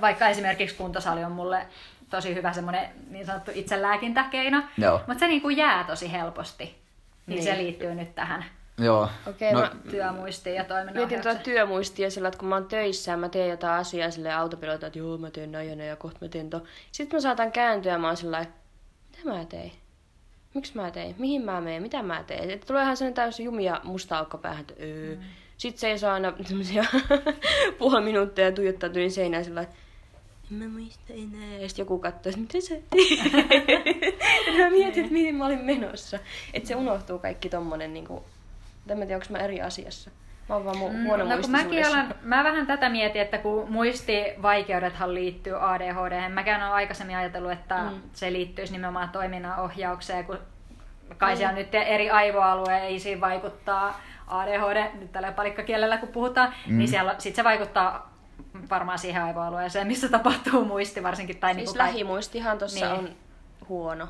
vaikka 0.00 0.28
esimerkiksi 0.28 0.76
kuntosali 0.76 1.24
on 1.24 1.32
mulle 1.32 1.66
tosi 2.10 2.34
hyvä 2.34 2.52
semmoinen 2.52 2.88
niin 3.10 3.26
sanottu 3.26 3.50
itselääkintäkeino, 3.54 4.62
Joo. 4.78 5.00
mutta 5.06 5.18
se 5.18 5.28
niinku 5.28 5.48
jää 5.48 5.84
tosi 5.84 6.12
helposti. 6.12 6.64
Niin, 6.64 6.76
Niin. 7.26 7.42
se 7.42 7.56
liittyy 7.56 7.94
nyt 7.94 8.14
tähän 8.14 8.44
Joo. 8.78 9.08
Okei, 9.26 9.52
no, 9.52 9.60
mä 9.60 9.70
työmuistiin 9.90 10.56
ja 10.56 10.64
toiminnan 10.64 10.96
mietin 10.96 11.22
tuota 11.22 11.40
työmuistia 11.40 12.10
sillä, 12.10 12.28
että 12.28 12.38
kun 12.38 12.48
mä 12.48 12.54
oon 12.54 12.68
töissä 12.68 13.10
ja 13.10 13.16
mä 13.16 13.28
teen 13.28 13.50
jotain 13.50 13.80
asiaa 13.80 14.10
sille 14.10 14.32
autopilota, 14.32 14.86
että 14.86 14.98
joo 14.98 15.18
mä 15.18 15.30
teen 15.30 15.52
näin 15.52 15.78
ja 15.78 15.96
kohta 15.96 16.18
mä 16.22 16.28
teen 16.28 16.50
to. 16.50 16.62
Sitten 16.92 17.16
mä 17.16 17.20
saatan 17.20 17.52
kääntyä 17.52 17.92
ja 17.92 17.98
mä 17.98 18.06
oon 18.06 18.16
sillä 18.16 18.46
mitä 19.10 19.28
mä 19.28 19.44
tein? 19.44 19.72
Miksi 20.54 20.76
mä 20.76 20.90
tein? 20.90 21.14
Mihin 21.18 21.42
mä 21.42 21.60
menen? 21.60 21.82
Mitä 21.82 22.02
mä 22.02 22.24
teen? 22.26 22.50
Että 22.50 22.66
tulee 22.66 22.82
ihan 22.82 22.96
sellainen 22.96 23.14
täysin 23.14 23.44
jumia 23.44 23.80
musta 23.84 24.18
aukko 24.18 24.38
päähän, 24.38 24.60
että 24.60 24.74
öö. 24.80 25.14
Mm. 25.14 25.22
Sitten 25.56 25.80
se 25.80 25.90
ei 25.90 25.98
saa 25.98 26.14
aina 26.14 26.32
semmosia 26.44 26.84
puoli 27.78 28.04
minuuttia 28.04 28.44
ja 28.44 28.52
tuijottaa 28.52 28.88
tyyn 28.88 29.10
seinään 29.10 29.44
sillä 29.44 29.66
mä 30.50 30.68
muista 30.68 31.12
enää. 31.12 31.58
Ja 31.58 31.68
sitten 31.68 31.82
joku 31.82 31.98
katsoo, 31.98 32.30
että 32.30 32.40
mitä 32.40 32.60
sä 32.60 32.74
mä 34.58 34.70
mietin, 34.70 35.02
että 35.02 35.12
mihin 35.12 35.34
mä 35.34 35.46
olin 35.46 35.64
menossa. 35.64 36.18
Että 36.54 36.68
se 36.68 36.76
unohtuu 36.76 37.18
kaikki 37.18 37.48
tommonen 37.48 37.94
niinku... 37.94 38.24
En 38.88 38.98
mä 38.98 39.04
tiedä, 39.06 39.16
onko 39.16 39.26
mä 39.30 39.38
eri 39.38 39.62
asiassa. 39.62 40.10
Mä 40.48 40.54
oon 40.54 40.64
vaan 40.64 40.76
mu- 40.76 40.92
Mm, 40.92 41.04
huono 41.06 41.24
no 41.24 41.36
kun 41.40 41.50
mäkin 41.50 41.86
alan, 41.86 42.14
mä 42.22 42.44
vähän 42.44 42.66
tätä 42.66 42.88
mietin, 42.88 43.22
että 43.22 43.38
kun 43.38 43.70
muistivaikeudethan 43.72 45.14
liittyy 45.14 45.72
ADHD, 45.74 46.28
mäkään 46.28 46.62
olen 46.62 46.72
aikaisemmin 46.72 47.16
ajatellut, 47.16 47.52
että 47.52 47.76
Mm. 47.82 47.88
mm. 47.94 48.00
se 48.12 48.32
liittyisi 48.32 48.72
nimenomaan 48.72 49.08
toiminnan 49.08 49.58
ohjaukseen, 49.60 50.24
kun 50.24 50.38
kai 51.18 51.36
siellä 51.36 51.52
nyt 51.54 51.74
eri 51.74 52.10
aivoalueisiin 52.10 53.20
vaikuttaa 53.20 54.00
ADHD, 54.26 54.84
nyt 55.00 55.12
tällä 55.12 55.32
palikkakielellä 55.32 55.96
kun 55.98 56.08
puhutaan, 56.08 56.54
mm. 56.66 56.78
niin 56.78 56.88
siellä 56.88 57.14
sit 57.18 57.34
se 57.34 57.44
vaikuttaa 57.44 58.12
varmaan 58.70 58.98
siihen 58.98 59.22
aivoalueeseen, 59.22 59.86
missä 59.86 60.08
tapahtuu 60.08 60.64
muisti 60.64 61.02
varsinkin. 61.02 61.38
Tai 61.38 61.54
Siis 61.54 61.56
niinku 61.66 61.78
kaik- 61.78 61.86
lähimuistihan 61.88 62.58
tossa 62.58 62.86
Niin. 62.86 62.98
on 62.98 63.08
huono. 63.68 64.08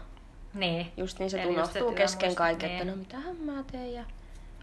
Niin. 0.55 0.93
Just 0.97 1.19
niin 1.19 1.31
se 1.31 1.43
Eli 1.43 1.51
unohtuu 1.53 1.93
kesken 1.93 2.35
kaiken, 2.35 2.69
niin. 2.69 2.81
että 2.81 2.91
no 2.93 2.97
mitähän 2.97 3.37
mä 3.37 3.53
teen 3.73 3.93
ja 3.95 4.03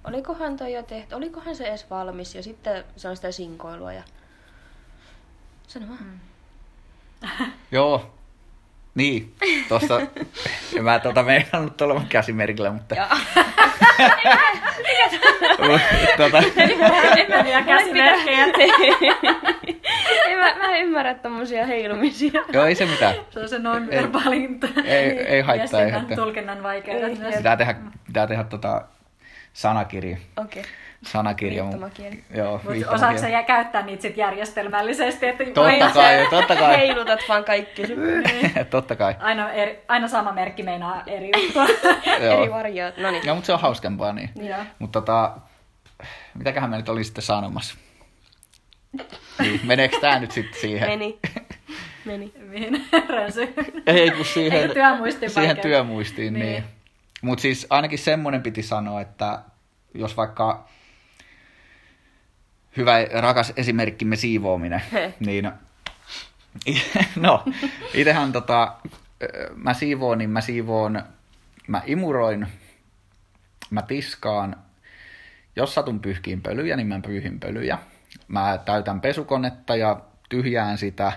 olikohan 0.03 0.57
toi 0.57 0.73
jo 0.73 0.83
tehty, 0.83 1.15
olikohan 1.15 1.55
se 1.55 1.63
edes 1.67 1.89
valmis 1.89 2.35
ja 2.35 2.43
sitten 2.43 2.83
se 2.95 3.07
on 3.09 3.15
sitä 3.15 3.31
sinkoilua 3.31 3.93
ja 3.93 4.03
sano 5.67 5.85
vaan. 5.87 5.99
Mm. 6.03 7.51
joo. 7.71 8.13
Niin, 8.95 9.35
tosta, 9.69 10.01
en 10.77 10.83
mä 10.83 10.99
tota 10.99 11.23
meinannut 11.23 11.81
olevan 11.81 12.07
käsimerkillä, 12.07 12.71
mutta... 12.71 12.95
tota, 16.17 16.37
Ja 17.49 17.63
käsimerkkejä. 17.63 18.45
en 20.27 20.37
mä 20.39 20.45
mä, 20.53 20.55
mä 20.57 20.75
en 20.75 20.81
ymmärrä 20.85 21.13
tommosia 21.15 21.65
heilumisia. 21.65 22.31
Joo, 22.53 22.65
ei 22.65 22.75
se 22.75 22.85
mitään. 22.85 23.15
Se 23.29 23.39
on 23.39 23.49
se 23.49 23.59
non-verbaalin 23.59 24.59
Ei- 24.85 25.19
ei 25.19 25.41
haittaa, 25.41 25.49
ei 25.55 25.57
viestinnän 25.59 25.91
haittaa. 25.91 26.17
tulkinnan 26.25 26.63
vaikeudet 26.63 27.09
Ei, 27.09 27.15
myös. 27.15 27.35
Pitää 27.35 27.57
tehdä, 27.57 27.75
pitää 28.07 28.27
tehdä 28.27 28.43
tota 28.43 28.81
sanakirja. 29.53 30.17
Okei. 30.37 30.61
Okay. 30.61 30.71
Sanakirja. 31.03 31.63
Viittomakieli. 31.63 32.23
Joo, 32.35 32.61
Mutta 32.63 32.91
osaatko 32.91 33.21
sä 33.21 33.43
käyttää 33.43 33.81
niitä 33.81 34.01
sit 34.01 34.17
järjestelmällisesti? 34.17 35.27
Että 35.27 35.43
Totta 35.45 35.89
kai, 35.93 36.27
totta 36.29 36.55
kai. 36.55 36.77
Heilutat 36.77 37.19
vaan 37.29 37.43
kaikki. 37.43 37.83
totta 38.69 38.95
kai. 38.95 39.15
aina, 39.19 39.51
eri, 39.51 39.79
aina 39.87 40.07
sama 40.07 40.31
merkki 40.31 40.63
meinaa 40.63 41.03
eri. 41.07 41.31
Eri 42.41 42.51
varjoit. 42.51 42.97
No 42.97 43.11
niin. 43.11 43.25
Joo, 43.25 43.35
mutta 43.35 43.45
se 43.45 43.53
on 43.53 43.59
hauskempaa 43.59 44.13
niin. 44.13 44.29
Joo. 44.35 44.59
Mutta 44.79 45.01
tota, 45.01 45.37
mitäköhän 46.33 46.69
me 46.69 46.77
nyt 46.77 46.89
oli 46.89 47.03
sitten 47.03 47.23
sanomassa? 47.23 47.75
Niin, 49.39 49.61
meneekö 49.63 49.99
tää 49.99 50.19
nyt 50.19 50.31
sitten 50.31 50.61
siihen? 50.61 50.89
Meni. 50.89 51.19
Meni. 52.05 52.33
Mihin 52.39 52.85
rönsy? 53.09 53.53
Ei 53.85 54.11
kun 54.11 54.25
siihen, 54.25 54.61
Eikö 54.61 54.73
työmuistin 54.73 55.29
siihen 55.29 55.57
työmuistiin, 55.57 56.33
niin. 56.33 56.45
Niin. 56.45 56.63
Mutta 57.21 57.41
siis 57.41 57.67
ainakin 57.69 57.99
semmoinen 57.99 58.43
piti 58.43 58.63
sanoa, 58.63 59.01
että 59.01 59.41
jos 59.93 60.17
vaikka 60.17 60.69
hyvä 62.77 63.05
rakas 63.11 63.53
esimerkkimme 63.57 64.15
siivoaminen, 64.15 64.81
niin 65.19 65.51
no, 67.15 67.45
itehän 67.93 68.31
tota, 68.31 68.75
mä 69.55 69.73
siivoon, 69.73 70.17
niin 70.17 70.29
mä 70.29 70.41
siivoon, 70.41 71.03
mä 71.67 71.81
imuroin, 71.85 72.47
mä 73.69 73.81
tiskaan, 73.81 74.55
jos 75.55 75.73
satun 75.73 75.99
pyyhkiin 75.99 76.41
pölyjä, 76.41 76.75
niin 76.75 76.87
mä 76.87 76.99
pyyhin 77.05 77.39
pölyjä. 77.39 77.77
Mä 78.27 78.59
täytän 78.65 79.01
pesukonetta 79.01 79.75
ja 79.75 80.01
tyhjään 80.29 80.77
sitä, 80.77 81.11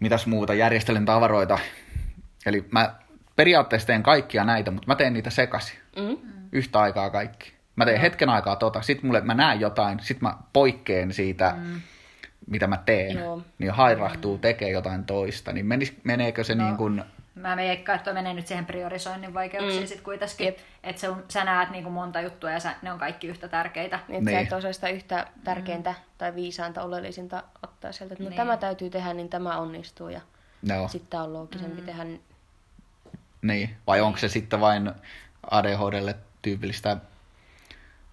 mitäs 0.00 0.26
muuta, 0.26 0.54
järjestelen 0.54 1.04
tavaroita. 1.04 1.58
Eli 2.46 2.64
mä 2.70 2.94
periaatteessa 3.36 3.86
teen 3.86 4.02
kaikkia 4.02 4.44
näitä, 4.44 4.70
mutta 4.70 4.86
mä 4.86 4.94
teen 4.94 5.12
niitä 5.12 5.30
sekaisin. 5.30 5.78
Mm. 5.96 6.16
Yhtä 6.52 6.80
aikaa 6.80 7.10
kaikki. 7.10 7.52
Mä 7.76 7.84
teen 7.84 8.00
hetken 8.00 8.28
aikaa 8.28 8.56
tota, 8.56 8.82
sit 8.82 9.02
mulle, 9.02 9.20
mä 9.20 9.34
näen 9.34 9.60
jotain, 9.60 10.00
sit 10.00 10.20
mä 10.20 10.34
poikkeen 10.52 11.12
siitä, 11.12 11.54
mm. 11.56 11.80
mitä 12.46 12.66
mä 12.66 12.76
teen. 12.86 13.18
Joo. 13.18 13.42
Niin 13.58 13.70
hairahtuu, 13.70 14.38
tekee 14.38 14.70
jotain 14.70 15.04
toista. 15.04 15.52
Niin 15.52 15.66
menis, 15.66 15.96
meneekö 16.04 16.44
se 16.44 16.54
no. 16.54 16.64
niin 16.64 16.76
kuin, 16.76 17.04
Mä 17.34 17.56
veikkaan, 17.56 17.98
että 17.98 18.12
menee 18.12 18.34
nyt 18.34 18.46
siihen 18.46 18.66
priorisoinnin 18.66 19.34
vaikeuksiin 19.34 19.82
Mm. 19.82 19.86
sit 19.86 20.00
kuitenkin. 20.00 20.44
Jep. 20.46 20.58
Että 20.84 21.00
se 21.00 21.08
on, 21.08 21.24
sä 21.28 21.44
näet 21.44 21.70
niinku 21.70 21.90
monta 21.90 22.20
juttua 22.20 22.50
ja 22.50 22.60
sä, 22.60 22.74
ne 22.82 22.92
on 22.92 22.98
kaikki 22.98 23.26
yhtä 23.26 23.48
tärkeitä. 23.48 23.98
Niin, 24.08 24.18
että 24.18 24.30
sä 24.30 24.36
Niin. 24.36 24.46
et 24.46 24.52
osaa 24.52 24.72
sitä 24.72 24.88
yhtä 24.88 25.26
tärkeintä 25.44 25.94
tai 26.18 26.34
viisainta 26.34 26.82
oleellisinta 26.82 27.42
ottaa 27.62 27.92
sieltä. 27.92 28.12
että 28.14 28.24
No 28.24 28.30
Niin. 28.30 28.36
tämä 28.36 28.56
täytyy 28.56 28.90
tehdä, 28.90 29.14
niin 29.14 29.28
tämä 29.28 29.58
onnistuu. 29.58 30.08
Ja 30.08 30.20
no, 30.68 30.88
sitten 30.88 31.10
tää 31.10 31.22
on 31.22 31.32
loogisempi 31.32 31.82
tehdä. 31.82 32.04
Niin. 33.44 33.76
Vai 33.86 34.00
onko 34.00 34.18
se 34.18 34.28
sitten 34.28 34.60
vain 34.60 34.92
ADHDlle 35.50 36.14
tyypillistä 36.42 36.96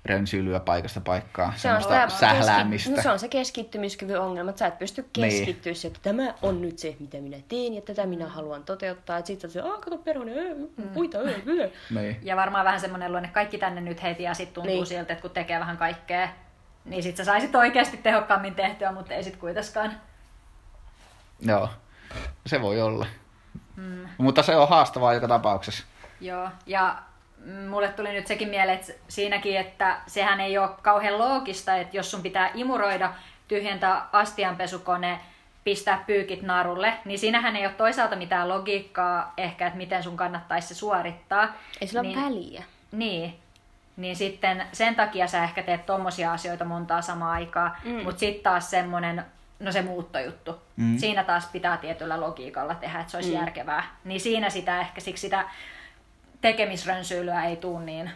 rönsyilyä 0.05 0.59
paikasta 0.59 1.01
paikkaan, 1.01 1.53
Se 1.57 1.73
on 1.73 1.81
sitä 1.81 2.09
sähläämistä. 2.09 2.89
Keski... 2.89 2.97
No, 2.97 3.03
se 3.03 3.09
on 3.09 3.19
se 3.19 3.27
keskittymiskyvyn 3.27 4.21
ongelma, 4.21 4.49
että 4.49 4.59
sä 4.59 4.67
et 4.67 4.79
pysty 4.79 5.05
Niin. 5.17 5.29
keskittyä 5.29 5.73
siihen, 5.73 5.95
että 5.95 6.09
tämä 6.09 6.33
on 6.41 6.61
nyt 6.61 6.79
se, 6.79 6.95
mitä 6.99 7.17
minä 7.17 7.37
teen 7.47 7.73
ja 7.73 7.81
tätä 7.81 8.05
minä 8.05 8.27
haluan 8.27 8.63
toteuttaa. 8.63 9.17
Että 9.17 9.27
sit 9.27 9.41
sä 9.41 9.47
oot 9.47 9.53
se, 9.53 9.61
aah, 9.61 9.79
kato 9.79 9.97
perhonen, 9.97 10.37
äh, 10.79 10.93
puita, 10.93 11.17
äh, 11.17 11.25
äh. 11.27 11.71
Niin. 11.89 12.17
Ja 12.21 12.35
varmaan 12.35 12.65
vähän 12.65 12.79
semmoinen 12.79 13.11
luonne, 13.11 13.29
kaikki 13.29 13.57
tänne 13.57 13.81
nyt 13.81 14.03
heti 14.03 14.23
ja 14.23 14.33
sitten 14.33 14.53
tuntuu 14.53 14.69
niin. 14.71 14.77
Niin. 14.77 14.87
siltä, 14.87 15.13
että 15.13 15.21
kun 15.21 15.31
tekee 15.31 15.59
vähän 15.59 15.77
kaikkea, 15.77 16.29
niin 16.85 17.03
sit 17.03 17.17
sä 17.17 17.25
saisit 17.25 17.55
oikeasti 17.55 17.97
tehokkaammin 17.97 18.55
tehtyä, 18.55 18.91
mutta 18.91 19.13
ei 19.13 19.23
sit 19.23 19.37
kuitenkaan. 19.37 19.93
Joo, 21.39 21.69
se 22.45 22.61
voi 22.61 22.81
olla. 22.81 23.05
Mm. 23.75 24.07
Mutta 24.17 24.43
se 24.43 24.57
on 24.57 24.69
haastavaa 24.69 25.13
joka 25.13 25.27
tapauksessa. 25.27 25.83
Joo, 26.21 26.49
ja 26.65 26.95
mm, 27.37 27.53
mulle 27.53 27.87
tuli 27.87 28.13
nyt 28.13 28.27
sekin 28.27 28.49
mieleen, 28.49 28.79
että 28.79 28.93
siinäkin, 29.07 29.57
että 29.57 29.97
sehän 30.07 30.41
ei 30.41 30.57
ole 30.57 30.69
kauhean 30.81 31.17
loogista, 31.17 31.75
että 31.75 31.97
jos 31.97 32.11
sun 32.11 32.21
pitää 32.21 32.51
imuroida, 32.53 33.13
tyhjentää 33.47 34.09
astianpesukone, 34.11 35.19
pistää 35.63 36.03
pyykit 36.07 36.41
narulle, 36.41 36.93
niin 37.05 37.19
siinähän 37.19 37.55
ei 37.55 37.65
ole 37.65 37.73
toisaalta 37.73 38.15
mitään 38.15 38.49
logiikkaa 38.49 39.33
ehkä, 39.37 39.67
että 39.67 39.77
miten 39.77 40.03
sun 40.03 40.17
kannattaisi 40.17 40.67
se 40.67 40.75
suorittaa. 40.75 41.53
Ei 41.81 41.87
sillä 41.87 42.01
niin, 42.01 42.17
ole 42.17 42.25
väliä. 42.25 42.63
Niin, 42.91 43.39
niin 43.97 44.15
sitten 44.15 44.63
sen 44.71 44.95
takia 44.95 45.27
sä 45.27 45.43
ehkä 45.43 45.63
teet 45.63 45.85
tommosia 45.85 46.33
asioita 46.33 46.65
montaa 46.65 47.01
samaa 47.01 47.31
aikaa, 47.31 47.77
mm. 47.85 47.91
Mm. 47.91 48.03
mutta 48.03 48.19
sitten 48.19 48.43
taas 48.43 48.69
semmonen, 48.69 49.25
no 49.61 49.71
se 49.71 49.81
muuttojuttu, 49.81 50.61
Mm. 50.77 50.97
siinä 50.97 51.23
taas 51.23 51.45
pitää 51.51 51.77
tietyllä 51.77 52.19
logiikalla 52.21 52.75
tehdä, 52.75 52.99
että 52.99 53.11
se 53.11 53.17
olisi 53.17 53.29
mm. 53.33 53.39
Järkevää. 53.39 53.83
Niin 54.03 54.19
siinä 54.21 54.49
sitä 54.49 54.79
ehkä 54.79 55.01
siksi 55.01 55.21
sitä 55.21 55.45
tekemisrönsyilyä 56.41 57.43
ei 57.45 57.55
tuu 57.55 57.79
niin 57.79 58.11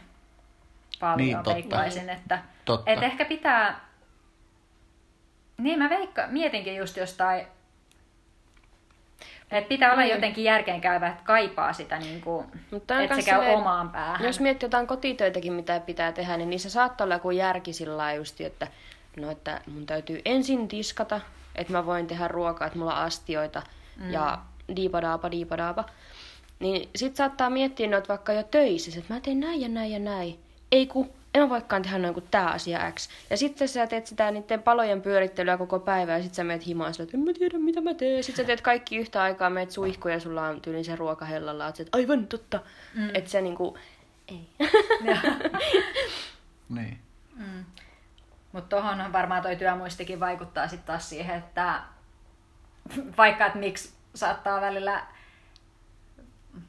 paljon 0.99 1.17
Niin, 1.17 1.35
totta. 1.37 1.53
veikkaisin, 1.53 2.09
että 2.09 2.39
Totta. 2.65 2.91
et 2.91 3.03
ehkä 3.03 3.25
pitää, 3.25 3.79
niin 5.57 5.79
mä 5.79 5.89
veikka, 5.89 6.27
mietinkin 6.27 6.75
just 6.75 6.97
jostain, 6.97 7.47
että 9.51 9.69
pitää 9.69 9.91
olla 9.91 10.01
Niin. 10.01 10.15
jotenkin 10.15 10.43
järkeenkäyvä, 10.43 11.07
että 11.07 11.23
kaipaa 11.23 11.73
sitä, 11.73 11.97
niin 11.99 12.21
kuin, 12.21 12.45
että 12.73 12.97
se 13.15 13.21
käy 13.23 13.23
silleen- 13.23 13.57
omaan 13.57 13.89
päähän. 13.89 14.23
Jos 14.27 14.39
miettii 14.39 14.67
jotain 14.67 14.87
kotitöitäkin, 14.87 15.53
mitä 15.53 15.79
pitää 15.79 16.11
tehdä, 16.11 16.37
niin 16.37 16.49
niissä 16.49 16.69
saattaa 16.69 17.05
olla 17.05 17.15
joku 17.15 17.31
järki 17.31 17.73
sillä 17.73 17.97
lailla 17.97 18.17
just, 18.17 18.41
että, 18.41 18.67
no, 19.17 19.31
että 19.31 19.61
mun 19.67 19.85
täytyy 19.85 20.21
ensin 20.25 20.67
tiskata, 20.67 21.21
että 21.55 21.73
mä 21.73 21.85
voin 21.85 22.07
tehdä 22.07 22.27
ruokaa, 22.27 22.67
että 22.67 22.79
mulla 22.79 22.93
on 22.93 23.05
astioita 23.05 23.61
mm. 23.97 24.11
ja 24.11 24.41
diipadaapa, 24.75 25.31
diipadaapa. 25.31 25.83
Niin 26.59 26.89
sit 26.95 27.15
saattaa 27.15 27.49
miettiä 27.49 27.87
noita 27.87 28.07
vaikka 28.07 28.33
jo 28.33 28.43
töissä, 28.43 28.99
että 28.99 29.13
mä 29.13 29.19
teen 29.19 29.39
näin 29.39 29.61
ja 29.61 29.69
näin 29.69 29.91
ja 29.91 29.99
näin. 29.99 30.39
Ei 30.71 30.87
ku, 30.87 31.15
en 31.33 31.41
mä 31.41 31.49
voikaan 31.49 31.81
tehdä 31.81 31.97
noin 31.97 32.13
kuin 32.13 32.27
tää 32.31 32.49
asia 32.49 32.91
X. 32.91 33.09
Ja 33.29 33.37
sitten 33.37 33.67
sä 33.67 33.87
teet 33.87 34.07
sitä 34.07 34.31
niiden 34.31 34.63
palojen 34.63 35.01
pyörittelyä 35.01 35.57
koko 35.57 35.79
päivä 35.79 36.17
ja 36.17 36.23
sit 36.23 36.33
sä 36.33 36.43
meet 36.43 36.65
himaan 36.65 36.93
sillä, 36.93 37.03
että 37.03 37.17
en 37.17 37.23
mä 37.23 37.33
tiedä 37.33 37.57
mitä 37.57 37.81
mä 37.81 37.93
teen. 37.93 38.23
Sitten 38.23 38.43
sä 38.43 38.47
teet 38.47 38.61
kaikki 38.61 38.97
yhtä 38.97 39.21
aikaa, 39.21 39.49
meet 39.49 39.71
suihkuun 39.71 40.11
ja 40.11 40.19
sulla 40.19 40.47
on 40.47 40.61
tyylin 40.61 40.85
se 40.85 40.95
ruoka 40.95 41.25
hellalla. 41.25 41.67
Että 41.67 41.83
aivan 41.91 42.27
totta. 42.27 42.59
Mm. 42.95 43.09
Että 43.13 43.29
se 43.29 43.41
niinku, 43.41 43.77
ei. 44.27 44.47
Niin. 46.69 46.97
Mutta 48.55 48.75
tuohon 48.75 49.13
varmaan 49.13 49.41
toi 49.41 49.55
työmuistikin 49.55 50.19
vaikuttaa 50.19 50.67
sitten 50.67 50.87
taas 50.87 51.09
siihen, 51.09 51.37
että 51.37 51.81
vaikka 53.17 53.45
että 53.45 53.59
miksi 53.59 53.93
saattaa 54.15 54.61
välillä 54.61 55.01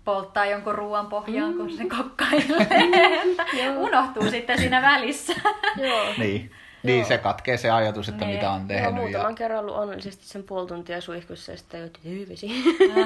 polttaa 0.05 0.47
jonkun 0.47 0.75
ruoan 0.75 1.07
pohjaan, 1.07 1.51
mm. 1.53 1.57
kun 1.57 1.71
se 1.77 1.85
kokkailee. 1.89 3.77
Unohtuu 3.87 4.31
sitten 4.31 4.59
siinä 4.59 4.83
välissä. 4.83 5.33
Joo. 5.89 6.07
Niin. 6.19 6.51
Niin, 6.83 7.05
se 7.05 7.19
katkee 7.19 7.57
se 7.57 7.71
ajatus, 7.71 8.09
että 8.09 8.25
Niin. 8.25 8.35
mitä 8.37 8.51
on 8.51 8.61
Joo, 8.61 8.69
tehnyt. 8.69 8.95
muutaman 8.95 9.31
Ja... 9.31 9.37
kerran 9.37 9.61
ollut 9.61 9.77
onnellisesti 9.77 10.27
sen 10.27 10.43
puoli 10.43 10.67
tuntia 10.69 11.01
suihkussa 11.01 11.53
ja 11.53 11.59
sitten 11.59 11.81
jotin 11.81 12.03
hyvin 12.05 12.29
vesi. 12.29 12.49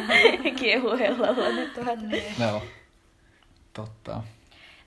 Kiehu 0.59 0.99
hellalla 0.99 1.49
nyt 1.49 1.77
vähän. 1.77 2.11
Joo. 2.41 2.63
Totta. 3.73 4.23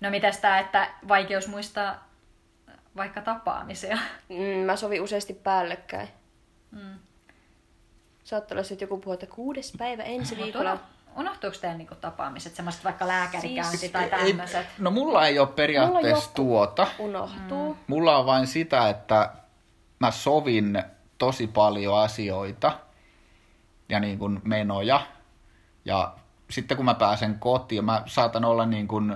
No 0.01 0.09
mitäs 0.09 0.37
tää, 0.37 0.59
että 0.59 0.89
vaikeus 1.07 1.47
muistaa 1.47 2.12
vaikka 2.95 3.21
tapaamisia? 3.21 3.97
Mm, 4.29 4.65
mä 4.65 4.75
sovin 4.75 5.01
useasti 5.01 5.33
päällekkäin. 5.33 6.07
Mm. 6.71 6.99
Saattaa 8.23 8.55
olla 8.55 8.63
sitten 8.63 8.85
joku 8.85 8.97
puhua, 8.97 9.13
että 9.13 9.25
kuudes 9.25 9.73
päivä 9.77 10.03
ensi 10.03 10.37
viikolla. 10.37 10.71
uno- 10.73 10.79
unohtuuko 11.17 11.57
teidän 11.61 11.77
niinku 11.77 11.95
tapaamiset, 11.95 12.55
semmoiset 12.55 12.83
vaikka 12.83 13.07
lääkärikäynti 13.07 13.77
Siis 13.77 13.91
tai 13.91 14.09
tämmöiset? 14.09 14.67
no 14.79 14.91
mulla 14.91 15.27
ei 15.27 15.39
ole 15.39 15.47
periaatteessa 15.47 16.23
joku. 16.25 16.35
tuota. 16.35 16.87
Unohtuu. 16.99 17.77
Mulla 17.87 18.17
on 18.17 18.25
vain 18.25 18.47
sitä, 18.47 18.89
että 18.89 19.33
mä 19.99 20.11
sovin 20.11 20.83
tosi 21.17 21.47
paljon 21.47 21.97
asioita 21.99 22.71
ja 23.89 23.99
niin 23.99 24.19
kuin 24.19 24.41
menoja. 24.43 25.01
Ja 25.85 26.15
sitten 26.49 26.77
kun 26.77 26.85
mä 26.85 26.93
pääsen 26.93 27.39
kotiin, 27.39 27.85
mä 27.85 28.03
saatan 28.05 28.45
olla 28.45 28.65
niin 28.65 28.87
kuin, 28.87 29.07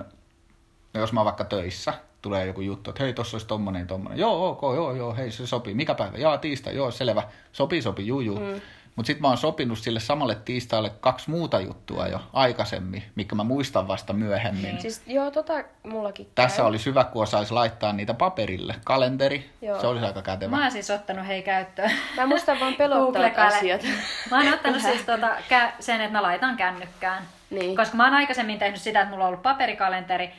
no 0.94 1.00
jos 1.00 1.12
mä 1.12 1.20
oon 1.20 1.24
vaikka 1.24 1.44
töissä, 1.44 1.94
tulee 2.22 2.46
joku 2.46 2.60
juttu, 2.60 2.90
että 2.90 3.02
hei, 3.02 3.12
tossa 3.12 3.34
olisi 3.34 3.46
tommonen, 3.46 3.86
tommonen. 3.86 4.18
Joo, 4.18 4.48
ok, 4.48 4.62
joo, 4.62 4.94
joo, 4.94 5.14
hei, 5.14 5.30
se 5.30 5.46
sopii. 5.46 5.74
Mikä 5.74 5.94
päivä? 5.94 6.18
Jaa, 6.18 6.38
tiistai, 6.38 6.76
joo, 6.76 6.90
selvä. 6.90 7.22
Sopii, 7.52 7.82
sopii, 7.82 8.06
juu, 8.06 8.20
juu. 8.20 8.38
Mm. 8.40 8.60
Mutta 8.96 9.06
sitten 9.06 9.22
mä 9.22 9.28
oon 9.28 9.36
sopinut 9.38 9.78
sille 9.78 10.00
samalle 10.00 10.34
tiistaille 10.34 10.90
kaksi 11.00 11.30
muuta 11.30 11.60
juttua 11.60 12.06
jo 12.08 12.20
aikaisemmin, 12.32 13.02
mikä 13.14 13.34
mä 13.34 13.44
muistan 13.44 13.88
vasta 13.88 14.12
myöhemmin. 14.12 14.80
Siis 14.80 15.02
joo, 15.06 15.30
tota 15.30 15.52
mullakin 15.82 16.28
Tässä 16.34 16.56
käy. 16.56 16.66
olisi 16.66 16.86
hyvä, 16.86 17.04
kun 17.04 17.22
osaisi 17.22 17.52
laittaa 17.54 17.92
niitä 17.92 18.14
paperille. 18.14 18.74
Kalenteri, 18.84 19.50
Joo. 19.62 19.80
se 19.80 19.86
olisi 19.86 20.06
aika 20.06 20.22
kätevä. 20.22 20.56
Mä 20.56 20.62
oon 20.62 20.70
siis 20.72 20.90
ottanut 20.90 21.26
hei 21.26 21.42
käyttöön. 21.42 21.90
Mä 22.16 22.26
muistan 22.26 22.60
vaan 22.60 22.74
pelottavat 22.78 23.38
asiat. 23.38 23.82
Mä 24.30 24.38
oon 24.44 24.54
ottanut 24.54 24.82
siis 24.92 25.02
tota, 25.02 25.28
kä- 25.50 25.72
sen, 25.80 26.00
että 26.00 26.12
mä 26.12 26.22
laitan 26.22 26.56
kännykkään. 26.56 27.22
Niin. 27.50 27.76
Koska 27.76 27.96
mä 27.96 28.04
oon 28.04 28.14
aikaisemmin 28.14 28.58
tehnyt 28.58 28.80
sitä, 28.80 29.00
että 29.00 29.10
mulla 29.10 29.24
on 29.24 29.28
ollut 29.28 29.42
paperikalenteri, 29.42 30.30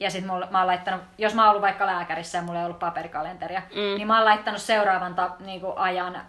ja 0.00 0.10
sit 0.10 0.26
mulla, 0.26 0.48
mä 0.50 0.58
oon 0.58 0.66
laittanut, 0.66 1.00
jos 1.18 1.34
mä 1.34 1.42
oon 1.42 1.50
ollut 1.50 1.62
vaikka 1.62 1.86
lääkärissä 1.86 2.38
ja 2.38 2.42
mulla 2.42 2.58
ei 2.58 2.64
ollut 2.64 2.78
paperikalenteria, 2.78 3.60
Mm. 3.70 3.74
niin 3.96 4.06
mä 4.06 4.16
oon 4.16 4.24
laittanut 4.24 4.60
seuraavan 4.62 5.14
ta, 5.14 5.30
niinku, 5.40 5.72
ajan 5.76 6.20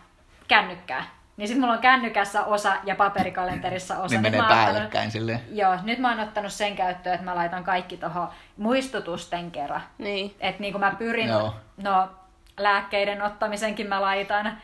kännykkää. 0.47 1.03
Niin 1.37 1.47
sitten 1.47 1.61
mulla 1.61 1.73
on 1.73 1.79
kännykässä 1.81 2.43
osa 2.43 2.73
ja 2.83 2.95
paperikalenterissa 2.95 3.97
osa. 3.97 4.13
Niin 4.15 4.21
menee 4.21 4.41
ottanut- 4.41 4.63
päällekkäin 4.63 5.11
silleen. 5.11 5.41
Joo, 5.51 5.77
nyt 5.83 5.99
mä 5.99 6.09
oon 6.09 6.19
ottanut 6.19 6.51
sen 6.53 6.75
käyttöön, 6.75 7.13
että 7.15 7.25
mä 7.25 7.35
laitan 7.35 7.63
kaikki 7.63 7.97
tuohon 7.97 8.27
muistutusten 8.57 9.51
kerran. 9.51 9.81
Niin. 9.97 10.35
Että 10.39 10.61
niin 10.61 10.73
kuin 10.73 10.79
mä 10.79 10.95
pyrin, 10.97 11.27
Joo. 11.27 11.53
no 11.83 12.09
lääkkeiden 12.57 13.21
ottamisenkin 13.21 13.87
mä 13.87 14.01
laitan, 14.01 14.57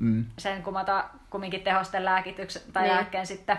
Mm. 0.00 0.24
sen 0.38 0.62
kun 0.62 0.72
mä 0.72 0.80
otan 0.80 1.04
kumminkin 1.30 1.62
tehosten 1.62 2.04
lääkityksen 2.04 2.62
tai 2.72 2.82
Niin. 2.82 2.94
lääkkeen 2.94 3.26
sitten 3.26 3.58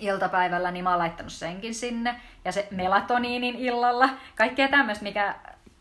iltapäivällä, 0.00 0.70
niin 0.70 0.84
mä 0.84 0.90
oon 0.90 0.98
laittanut 0.98 1.32
senkin 1.32 1.74
sinne. 1.74 2.20
Ja 2.44 2.52
se 2.52 2.68
melatoniinin 2.70 3.56
illalla, 3.56 4.08
kaikkea 4.34 4.68
tämmöistä, 4.68 5.04
mikä, 5.04 5.34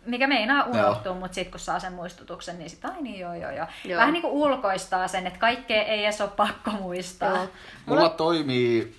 mikä 0.05 0.27
meinaa 0.27 0.63
unohtua, 0.63 1.13
mutta 1.13 1.35
sitten 1.35 1.51
kun 1.51 1.59
saa 1.59 1.79
sen 1.79 1.93
muistutuksen, 1.93 2.59
niin 2.59 2.69
sitten 2.69 2.91
ai 2.91 3.01
niin 3.01 3.19
joo 3.19 3.33
joo 3.33 3.51
joo. 3.51 3.67
Joo. 3.85 3.99
Vähän 3.99 4.13
niin 4.13 4.21
kuin 4.21 4.33
ulkoistaa 4.33 5.07
sen, 5.07 5.27
että 5.27 5.39
kaikkea 5.39 5.83
ei 5.83 6.03
edes 6.03 6.21
ole 6.21 6.29
pakko 6.29 6.71
muistaa. 6.71 7.35
Joo. 7.35 7.49
Mulla 7.85 8.09
toimii, 8.09 8.95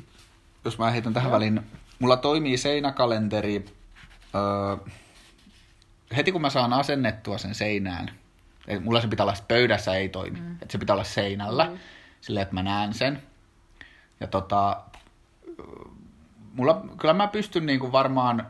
jos 0.64 0.78
mä 0.78 0.90
heitän 0.90 1.14
tähän 1.14 1.32
väliin, 1.32 1.60
mulla 1.98 2.16
toimii 2.16 2.56
seinäkalenteri 2.56 3.64
öö, 4.34 4.76
heti 6.16 6.32
kun 6.32 6.40
mä 6.40 6.50
saan 6.50 6.72
asennettua 6.72 7.38
sen 7.38 7.54
seinään. 7.54 8.10
Et 8.68 8.84
mulla 8.84 9.00
se 9.00 9.08
pitää 9.08 9.24
olla 9.24 9.34
pöydässä, 9.48 9.94
ei 9.94 10.08
toimi. 10.08 10.40
Mm. 10.40 10.56
Et 10.62 10.70
se 10.70 10.78
pitää 10.78 10.94
olla 10.94 11.04
seinällä, 11.04 11.64
mm. 11.64 11.78
silleen, 12.20 12.42
että 12.42 12.54
mä 12.54 12.62
näen 12.62 12.94
sen. 12.94 13.22
Ja 14.20 14.26
tota, 14.26 14.82
mulla, 16.54 16.84
kyllä 17.00 17.14
mä 17.14 17.26
pystyn 17.26 17.66
niinku 17.66 17.92
varmaan 17.92 18.46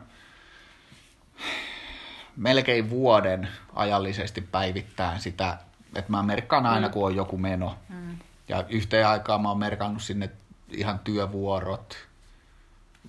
melkein 2.37 2.89
vuoden 2.89 3.47
ajallisesti 3.73 4.41
päivittämään 4.41 5.21
sitä, 5.21 5.57
että 5.95 6.11
mä 6.11 6.23
merkkaan 6.23 6.65
aina, 6.65 6.87
mm. 6.87 6.93
kun 6.93 7.05
on 7.05 7.15
joku 7.15 7.37
meno. 7.37 7.77
Mm. 7.89 8.17
Ja 8.47 8.65
yhteen 8.69 9.07
aikaan 9.07 9.41
mä 9.41 9.49
oon 9.49 9.59
merkannut 9.59 10.01
sinne 10.01 10.29
ihan 10.69 10.99
työvuorot, 10.99 11.97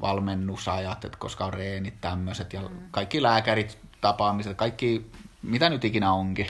valmennusajat, 0.00 1.04
että 1.04 1.18
koska 1.18 1.44
on 1.44 1.52
reenit 1.52 2.00
tämmöiset 2.00 2.52
ja 2.52 2.60
mm. 2.60 2.68
kaikki 2.90 3.22
lääkärit, 3.22 3.78
tapaamiset, 4.00 4.56
kaikki, 4.56 5.10
mitä 5.42 5.70
nyt 5.70 5.84
ikinä 5.84 6.12
onkin. 6.12 6.46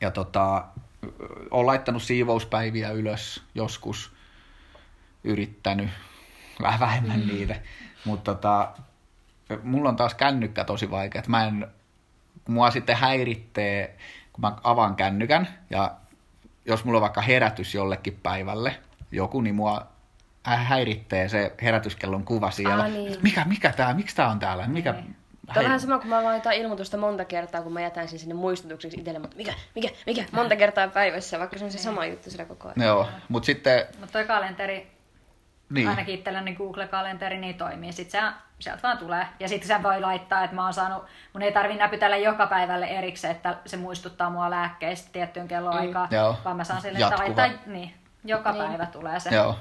Ja 0.00 0.10
tota, 0.10 0.64
olen 1.50 1.66
laittanut 1.66 2.02
siivouspäiviä 2.02 2.90
ylös 2.90 3.42
joskus, 3.54 4.12
yrittänyt, 5.24 5.90
vähän 6.62 6.80
vähemmän 6.80 7.20
mm. 7.20 7.26
niitä, 7.26 7.56
mutta 8.04 8.34
tota, 8.34 8.68
mulla 9.62 9.88
on 9.88 9.96
taas 9.96 10.14
kännykkä 10.14 10.64
tosi 10.64 10.90
vaikea, 10.90 11.18
että 11.18 11.30
mä 11.30 11.44
en, 11.44 11.66
kun 12.44 12.54
mua 12.54 12.70
sitten 12.70 12.96
häiritsee, 12.96 13.96
kun 14.32 14.40
mä 14.42 14.56
avaan 14.64 14.96
kännykän 14.96 15.48
ja 15.70 15.94
jos 16.64 16.84
mulla 16.84 16.98
on 16.98 17.02
vaikka 17.02 17.20
herätys 17.20 17.74
jollekin 17.74 18.20
päivälle, 18.22 18.76
joku, 19.12 19.40
niin 19.40 19.54
mua 19.54 19.86
häiritsee 20.44 21.28
se 21.28 21.52
herätyskellon 21.62 22.24
kuva 22.24 22.50
siellä. 22.50 22.84
Ah, 22.84 22.90
niin. 22.90 23.16
Mikä, 23.22 23.44
mikä 23.44 23.72
tää, 23.72 23.94
miksi 23.94 24.16
tää 24.16 24.28
on 24.28 24.38
täällä? 24.38 24.66
Mikä, 24.66 24.92
Niin. 24.92 25.16
Tämä 25.54 25.60
on 25.60 25.64
vähän 25.64 25.80
sama, 25.80 25.98
kun 25.98 26.08
mä 26.08 26.24
laitan 26.24 26.52
ilmoitusta 26.52 26.96
monta 26.96 27.24
kertaa, 27.24 27.62
kun 27.62 27.72
mä 27.72 27.80
jätän 27.80 28.08
sen 28.08 28.18
sinne 28.18 28.34
muistutukseksi 28.34 28.98
itselle, 28.98 29.18
mutta 29.18 29.36
mikä, 29.36 29.54
mikä, 29.74 29.88
mikä, 30.06 30.24
monta 30.32 30.56
kertaa 30.56 30.88
päivässä, 30.88 31.38
vaikka 31.38 31.58
se 31.58 31.64
on 31.64 31.72
se 31.72 31.78
sama 31.78 32.06
juttu 32.06 32.30
siellä 32.30 32.44
koko 32.44 32.68
ajan. 32.68 32.88
Joo, 32.88 33.08
mutta 33.28 33.46
sitten, 33.46 33.86
Mutta 34.00 34.12
toi 34.12 34.24
kalenteri, 34.24 34.90
niin, 35.70 35.74
niin. 35.74 35.88
ainakin 35.88 36.14
itselleni 36.14 36.54
Google-kalenteri, 36.54 37.38
niin 37.38 37.54
toimii. 37.54 37.92
Sitten 37.92 38.22
se, 38.22 38.32
sieltä 38.58 38.82
vaan 38.82 38.98
tulee. 38.98 39.26
Ja 39.40 39.48
sitten 39.48 39.68
sen 39.68 39.82
voi 39.82 40.00
laittaa, 40.00 40.44
että 40.44 40.56
mä 40.56 40.64
oon 40.64 40.74
saanut, 40.74 41.04
mun 41.32 41.42
ei 41.42 41.52
tarvi 41.52 41.74
näpytellä 41.74 42.16
joka 42.16 42.46
päivälle 42.46 42.86
erikseen, 42.86 43.30
että 43.36 43.56
se 43.66 43.76
muistuttaa 43.76 44.30
mua 44.30 44.50
lääkkeistä 44.50 45.08
tiettyyn 45.12 45.48
kelloaikaan, 45.48 46.08
Mm, 46.10 46.16
joo. 46.16 46.36
vaan 46.44 46.56
mä 46.56 46.64
saan 46.64 46.80
sille, 46.82 46.98
että 46.98 47.18
laittaa, 47.18 47.48
niin, 47.66 47.94
joka 48.24 48.52
Niin. 48.52 48.64
päivä 48.64 48.86
tulee 48.86 49.20
se. 49.20 49.34
Joo. 49.34 49.58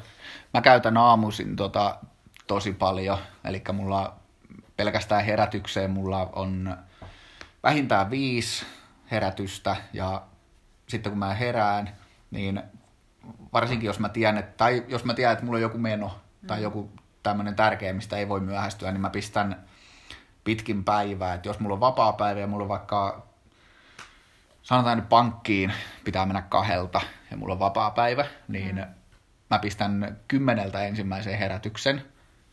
Mä 0.53 0.61
käytän 0.61 0.97
aamuisin 0.97 1.55
tota, 1.55 1.95
tosi 2.47 2.73
paljon, 2.73 3.17
eli 3.45 3.63
mulla 3.73 4.15
pelkästään 4.77 5.25
herätykseen 5.25 5.91
mulla 5.91 6.29
on 6.33 6.77
vähintään 7.63 8.09
viisi 8.09 8.65
herätystä 9.11 9.75
ja 9.93 10.21
sitten 10.87 11.11
kun 11.11 11.19
mä 11.19 11.33
herään, 11.33 11.89
niin 12.31 12.61
varsinkin 13.53 13.87
jos 13.87 13.99
mä 13.99 14.09
tiedän, 14.09 14.37
että, 14.37 14.57
tai 14.57 14.85
jos 14.87 15.05
mä 15.05 15.13
tiedän, 15.13 15.33
että 15.33 15.45
mulla 15.45 15.57
on 15.57 15.61
joku 15.61 15.77
meno 15.77 16.19
tai 16.47 16.63
joku 16.63 16.91
tämmöinen 17.23 17.55
tärkeä, 17.55 17.93
mistä 17.93 18.17
ei 18.17 18.29
voi 18.29 18.39
myöhästyä, 18.39 18.91
niin 18.91 19.01
mä 19.01 19.09
pistän 19.09 19.63
pitkin 20.43 20.83
päivää. 20.83 21.33
Että 21.33 21.49
jos 21.49 21.59
mulla 21.59 21.73
on 21.73 21.79
vapaa 21.79 22.13
päivä 22.13 22.39
ja 22.39 22.47
mulla 22.47 22.63
on 22.63 22.69
vaikka 22.69 23.27
sanotaan 24.61 24.97
nyt 24.97 25.09
pankkiin 25.09 25.73
pitää 26.03 26.25
mennä 26.25 26.41
kahdelta 26.41 27.01
ja 27.31 27.37
mulla 27.37 27.53
on 27.53 27.59
vapaa 27.59 27.91
päivä, 27.91 28.25
niin 28.47 28.75
mm. 28.75 28.85
mä 29.49 29.59
pistän 29.59 30.17
kymmeneltä 30.27 30.83
ensimmäisen 30.83 31.37
herätyksen. 31.37 32.05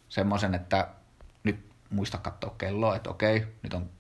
Semmoisen, 0.09 0.55
että 0.55 0.89
nyt 1.45 1.73
muista 1.91 2.19
katsoa 2.19 2.55
kelloa, 2.59 2.97
että 2.97 3.11
okei, 3.11 3.47
nyt 3.63 3.75
on 3.75 3.91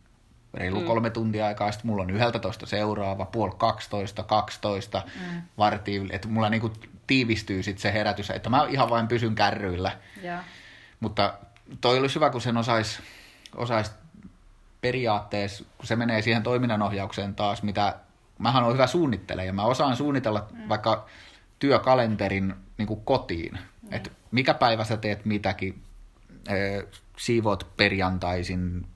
reilu 0.55 0.81
mm. 0.81 0.87
kolme 0.87 1.11
tuntia 1.11 1.47
aikaa, 1.47 1.73
sitten 1.73 1.87
mulla 1.87 2.03
on 2.03 2.11
yhdeltä 2.11 2.39
toista 2.39 2.67
seuraava, 2.67 3.25
puoli 3.25 3.53
12, 3.59 4.23
12, 4.23 5.03
mm. 5.21 5.43
vartiin, 5.59 6.09
että 6.13 6.29
mulla 6.29 6.51
niinku 6.51 6.73
tiivistyy 7.07 7.63
sitten 7.63 7.83
se 7.83 7.93
herätys, 7.93 8.31
että 8.31 8.51
mä 8.51 8.67
ihan 8.71 8.91
vain 8.91 9.09
pysyn 9.09 9.35
kärryillä. 9.35 9.99
Joo. 10.23 10.39
Mutta 11.01 11.35
toi 11.81 11.99
olisi 11.99 12.15
hyvä, 12.15 12.31
kun 12.31 12.41
sen 12.41 12.57
osais, 12.57 13.03
osais 13.57 13.93
periaatteessa, 14.81 15.65
kun 15.79 15.87
se 15.87 15.97
menee 15.97 16.23
siihen 16.23 16.43
toiminnanohjaukseen 16.43 17.35
taas, 17.35 17.63
mitä 17.63 17.95
mähän 18.39 18.65
on 18.65 18.73
hyvä 18.73 18.87
suunnittelemaan 18.87 19.47
ja 19.47 19.53
mä 19.53 19.65
osaan 19.65 19.97
suunnitella 19.97 20.47
mm. 20.53 20.69
vaikka 20.69 21.07
työkalenterin 21.59 22.55
niin 22.79 23.01
kotiin. 23.05 23.53
Mm. 23.83 23.93
Että 23.93 24.11
mikä 24.31 24.55
päivä 24.55 24.85
sä 24.85 24.97
teet 24.97 25.25
mitäkin, 25.25 25.83
ee, 26.49 26.89
siivoot 27.17 27.77
perjantaisin, 27.77 28.87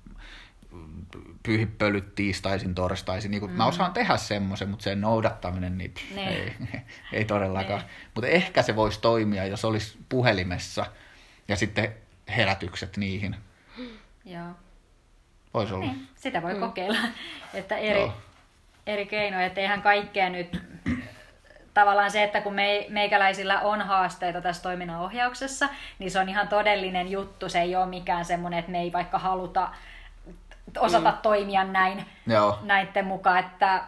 pyyhi 1.42 1.66
pölyt 1.66 2.14
tiistaisin, 2.14 2.74
torstaisin. 2.74 3.30
Niin 3.30 3.44
mm. 3.44 3.50
Mä 3.50 3.66
osaan 3.66 3.92
tehdä 3.92 4.16
semmoisen, 4.16 4.68
mutta 4.68 4.82
sen 4.82 5.00
noudattaminen 5.00 5.78
niin, 5.78 5.90
pff, 5.90 6.14
Niin. 6.14 6.28
ei, 6.28 6.52
ei 7.12 7.24
todellakaan. 7.24 7.80
Niin. 7.80 7.90
Mutta 8.14 8.28
ehkä 8.28 8.62
se 8.62 8.76
voisi 8.76 9.00
toimia, 9.00 9.46
jos 9.46 9.64
olisi 9.64 9.98
puhelimessa 10.08 10.86
ja 11.48 11.56
sitten 11.56 11.94
herätykset 12.36 12.96
niihin. 12.96 13.36
Joo. 14.24 14.48
Voisi 15.54 15.74
olla. 15.74 15.86
Niin, 15.86 16.08
sitä 16.14 16.42
voi 16.42 16.54
mm. 16.54 16.60
kokeilla. 16.60 16.98
Että 17.54 17.76
eri, 17.76 18.00
Joo. 18.00 18.14
eri 18.86 19.06
keinoja, 19.06 19.46
että 19.46 19.60
eihän 19.60 19.82
kaikkea 19.82 20.30
nyt 20.30 20.62
tavallaan 21.74 22.10
se, 22.10 22.22
että 22.22 22.40
kun 22.40 22.54
me, 22.54 22.86
meikäläisillä 22.88 23.60
on 23.60 23.80
haasteita 23.80 24.40
tässä 24.40 24.62
toiminnanohjauksessa, 24.62 25.68
niin 25.98 26.10
se 26.10 26.18
on 26.18 26.28
ihan 26.28 26.48
todellinen 26.48 27.10
juttu. 27.10 27.48
Se 27.48 27.60
ei 27.60 27.76
ole 27.76 27.86
mikään 27.86 28.24
semmoinen, 28.24 28.58
että 28.58 28.70
me 28.72 28.80
ei 28.80 28.92
vaikka 28.92 29.18
haluta 29.18 29.68
osata 30.78 31.10
mm. 31.10 31.16
toimia 31.22 31.64
näin 31.64 32.06
Joo. 32.26 32.58
näiden 32.62 33.06
mukaan, 33.06 33.38
että 33.38 33.82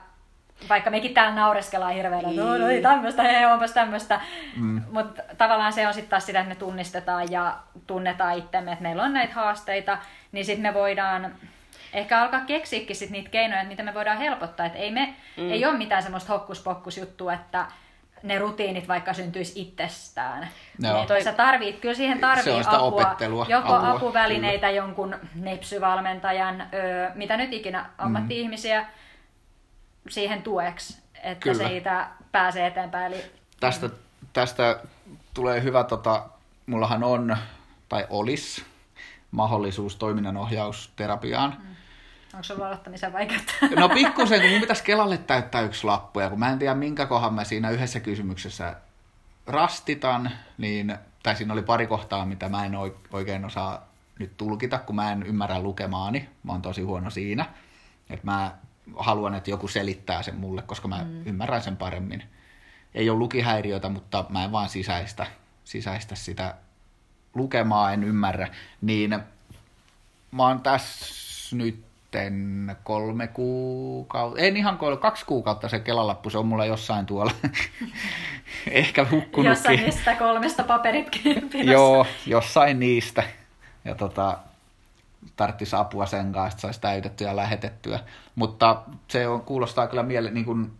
vaikka 0.68 0.90
mekin 0.90 1.14
täällä 1.14 1.34
naureskellaan 1.34 1.94
hirveänä, 1.94 2.28
että 2.28 2.42
no, 2.42 2.58
no 2.58 2.68
ei 2.68 2.82
tämmöistä, 2.82 3.22
hei, 3.22 3.44
onpas 3.44 3.72
tämmöistä. 3.72 4.20
Mm. 4.56 4.82
Mutta 4.90 5.22
tavallaan 5.38 5.72
se 5.72 5.86
on 5.86 5.94
sitten 5.94 6.10
taas 6.10 6.26
sitä, 6.26 6.40
että 6.40 6.48
me 6.48 6.54
tunnistetaan 6.54 7.32
ja 7.32 7.56
tunnetaan 7.86 8.38
itsemme, 8.38 8.72
että 8.72 8.82
meillä 8.82 9.02
on 9.02 9.12
näitä 9.12 9.34
haasteita, 9.34 9.98
niin 10.32 10.44
sitten 10.44 10.62
me 10.62 10.74
voidaan 10.74 11.34
ehkä 11.92 12.20
alkaa 12.22 12.40
keksiäkin 12.40 12.96
sit 12.96 13.10
niitä 13.10 13.30
keinoja, 13.30 13.60
että 13.60 13.70
miten 13.70 13.84
me 13.84 13.94
voidaan 13.94 14.18
helpottaa. 14.18 14.66
Että 14.66 14.78
ei, 14.78 14.90
me, 14.90 15.14
mm. 15.36 15.50
ei 15.50 15.64
ole 15.64 15.78
mitään 15.78 16.02
semmoista 16.02 16.32
hokkuspokkusjuttua, 16.32 17.32
että 17.32 17.66
ne 18.22 18.38
rutiinit 18.38 18.88
vaikka 18.88 19.12
syntyisi 19.12 19.60
itsestään. 19.60 20.48
Joo. 20.78 21.02
Että 21.02 21.24
sä 21.24 21.32
tarvit, 21.32 21.80
kyllä 21.80 21.94
siihen 21.94 22.20
tarvii 22.20 22.60
apua, 22.66 22.78
opettelua, 22.78 23.46
joko 23.48 23.74
apua, 23.74 23.90
apuvälineitä, 23.90 24.70
jonkun 24.70 25.16
nepsyvalmentajan, 25.34 26.60
öö, 26.60 27.10
mitä 27.14 27.36
nyt 27.36 27.52
ikinä 27.52 27.90
ammatti-ihmisiä 27.98 28.86
siihen 30.08 30.42
tueksi, 30.42 31.02
että 31.22 31.42
Kyllä. 31.42 31.68
siitä 31.68 32.08
pääsee 32.32 32.66
eteenpäin. 32.66 33.12
Eli 33.12 33.24
Tästä, 33.60 33.90
tästä 34.32 34.80
tulee 35.34 35.62
hyvä, 35.62 35.84
tota, 35.84 36.22
mullahan 36.66 37.04
on, 37.04 37.36
tai 37.88 38.06
olisi, 38.10 38.64
mahdollisuus 39.30 39.96
toiminnanohjausterapiaan. 39.96 41.56
Mm. 41.58 41.71
Onko 42.34 42.42
sulla 42.42 42.66
aloittamisen 42.66 43.12
vaikeutta? 43.12 43.52
No 43.80 43.88
pikkusen, 43.88 44.40
kun 44.40 44.50
mun 44.50 44.60
pitäisi 44.60 44.84
Kelalle 44.84 45.18
täyttää 45.18 45.62
yksi 45.62 45.84
lappu, 45.84 46.20
ja 46.20 46.30
kun 46.30 46.38
mä 46.38 46.50
en 46.50 46.58
tiedä 46.58 46.74
minkä 46.74 47.06
kohan 47.06 47.34
mä 47.34 47.44
siinä 47.44 47.70
yhdessä 47.70 48.00
kysymyksessä 48.00 48.76
rastitan, 49.46 50.30
niin, 50.58 50.98
tai 51.22 51.36
siinä 51.36 51.52
oli 51.52 51.62
pari 51.62 51.86
kohtaa, 51.86 52.26
mitä 52.26 52.48
mä 52.48 52.66
en 52.66 52.74
oi- 52.74 52.96
oikein 53.12 53.44
osaa 53.44 53.92
nyt 54.18 54.36
tulkita, 54.36 54.78
kun 54.78 54.96
mä 54.96 55.12
en 55.12 55.22
ymmärrä 55.22 55.62
lukemaani. 55.62 56.28
Mä 56.42 56.52
oon 56.52 56.62
tosi 56.62 56.82
huono 56.82 57.10
siinä. 57.10 57.46
Että 58.10 58.26
mä 58.26 58.52
haluan, 58.96 59.34
että 59.34 59.50
joku 59.50 59.68
selittää 59.68 60.22
sen 60.22 60.36
mulle, 60.36 60.62
koska 60.62 60.88
mä 60.88 61.04
mm. 61.04 61.26
ymmärrän 61.26 61.62
sen 61.62 61.76
paremmin. 61.76 62.22
Ei 62.94 63.10
ole 63.10 63.18
lukihäiriötä, 63.18 63.88
mutta 63.88 64.24
mä 64.28 64.44
en 64.44 64.52
vaan 64.52 64.68
sisäistä, 64.68 65.26
sisäistä 65.64 66.14
sitä 66.14 66.54
lukemaa, 67.34 67.92
en 67.92 68.04
ymmärrä. 68.04 68.48
Niin 68.80 69.18
mä 70.30 70.42
oon 70.42 70.60
tässä 70.60 71.56
nyt 71.56 71.84
sitten 72.12 72.76
kolme 72.84 73.26
kuukautta, 73.28 74.40
en 74.40 74.56
ihan 74.56 74.78
kolme, 74.78 74.96
kaksi 74.96 75.26
kuukautta 75.26 75.68
se 75.68 75.80
kelalappu, 75.80 76.30
se 76.30 76.38
on 76.38 76.46
mulla 76.46 76.66
jossain 76.66 77.06
tuolla. 77.06 77.32
Ehkä 78.70 79.04
hukkunutkin. 79.04 79.44
Jossain 79.44 79.80
niistä 79.80 80.14
kolmesta 80.14 80.64
paperitkin 80.64 81.34
pinossa. 81.48 81.72
Joo, 81.72 82.06
jossain 82.26 82.80
niistä. 82.80 83.22
Ja 83.84 83.94
tota, 83.94 84.38
tarvitsisi 85.36 85.76
apua 85.76 86.06
sen 86.06 86.32
kanssa, 86.32 86.48
että 86.48 86.60
saisi 86.60 86.80
täytettyä 86.80 87.28
ja 87.28 87.36
lähetettyä. 87.36 88.00
Mutta 88.34 88.82
se 89.08 89.28
on, 89.28 89.40
kuulostaa 89.40 89.86
kyllä 89.86 90.02
miele, 90.02 90.30
niin 90.30 90.44
kuin, 90.44 90.72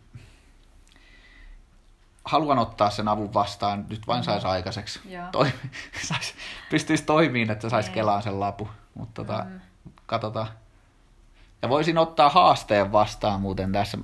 haluan 2.25 2.59
ottaa 2.59 2.91
sen 2.91 3.09
avun 3.09 3.35
vastaan, 3.35 3.87
nyt 3.89 4.07
vain 4.07 4.25
saisi 4.25 4.47
aikaiseksi. 4.47 5.01
Joo. 5.05 5.27
Toi, 5.33 5.53
sais, 6.09 6.35
pystyisi 6.71 7.05
toimimaan, 7.05 7.51
että 7.51 7.69
saisi 7.69 7.89
Niin. 7.89 7.95
kelaan 7.95 8.23
sen 8.23 8.41
lapu. 8.41 8.69
Mutta 8.95 9.25
tota, 9.25 9.47
katsotaan. 10.07 10.49
Ja 11.63 11.69
voisin 11.69 11.99
ottaa 11.99 12.29
haasteen 12.29 12.93
vastaan 12.93 13.41
muuten 13.41 13.73
tässä. 13.73 13.99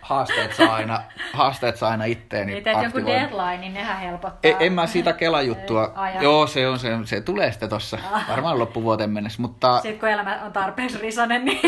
Haasteet 0.00 0.54
saa 0.54 0.74
aina, 0.74 1.02
haasteet 1.32 1.76
saa 1.76 1.90
aina 1.90 2.04
itteeni 2.04 2.52
Niin 2.52 2.64
teet 2.64 2.82
joku 2.82 3.06
deadline, 3.06 3.58
niin 3.58 3.74
nehän 3.74 3.98
helpottaa. 4.00 4.38
Ei, 4.42 4.56
en 4.60 4.72
mä 4.72 4.86
siitä 4.86 5.12
Kela-juttua. 5.12 5.92
Ai. 5.94 6.22
Joo, 6.22 6.46
se 6.46 6.68
on 6.68 6.78
se, 6.78 6.90
se 7.04 7.20
tulee 7.20 7.50
sitten 7.50 7.68
tossa 7.68 7.98
varmaan 8.28 8.58
loppuvuoteen 8.58 9.10
mennessä, 9.10 9.42
mutta 9.42 9.80
Sitten 9.80 10.00
kun 10.00 10.08
elämä 10.08 10.40
on 10.44 10.52
tarpeeksi 10.52 10.98
risanen, 10.98 11.44
niin 11.44 11.60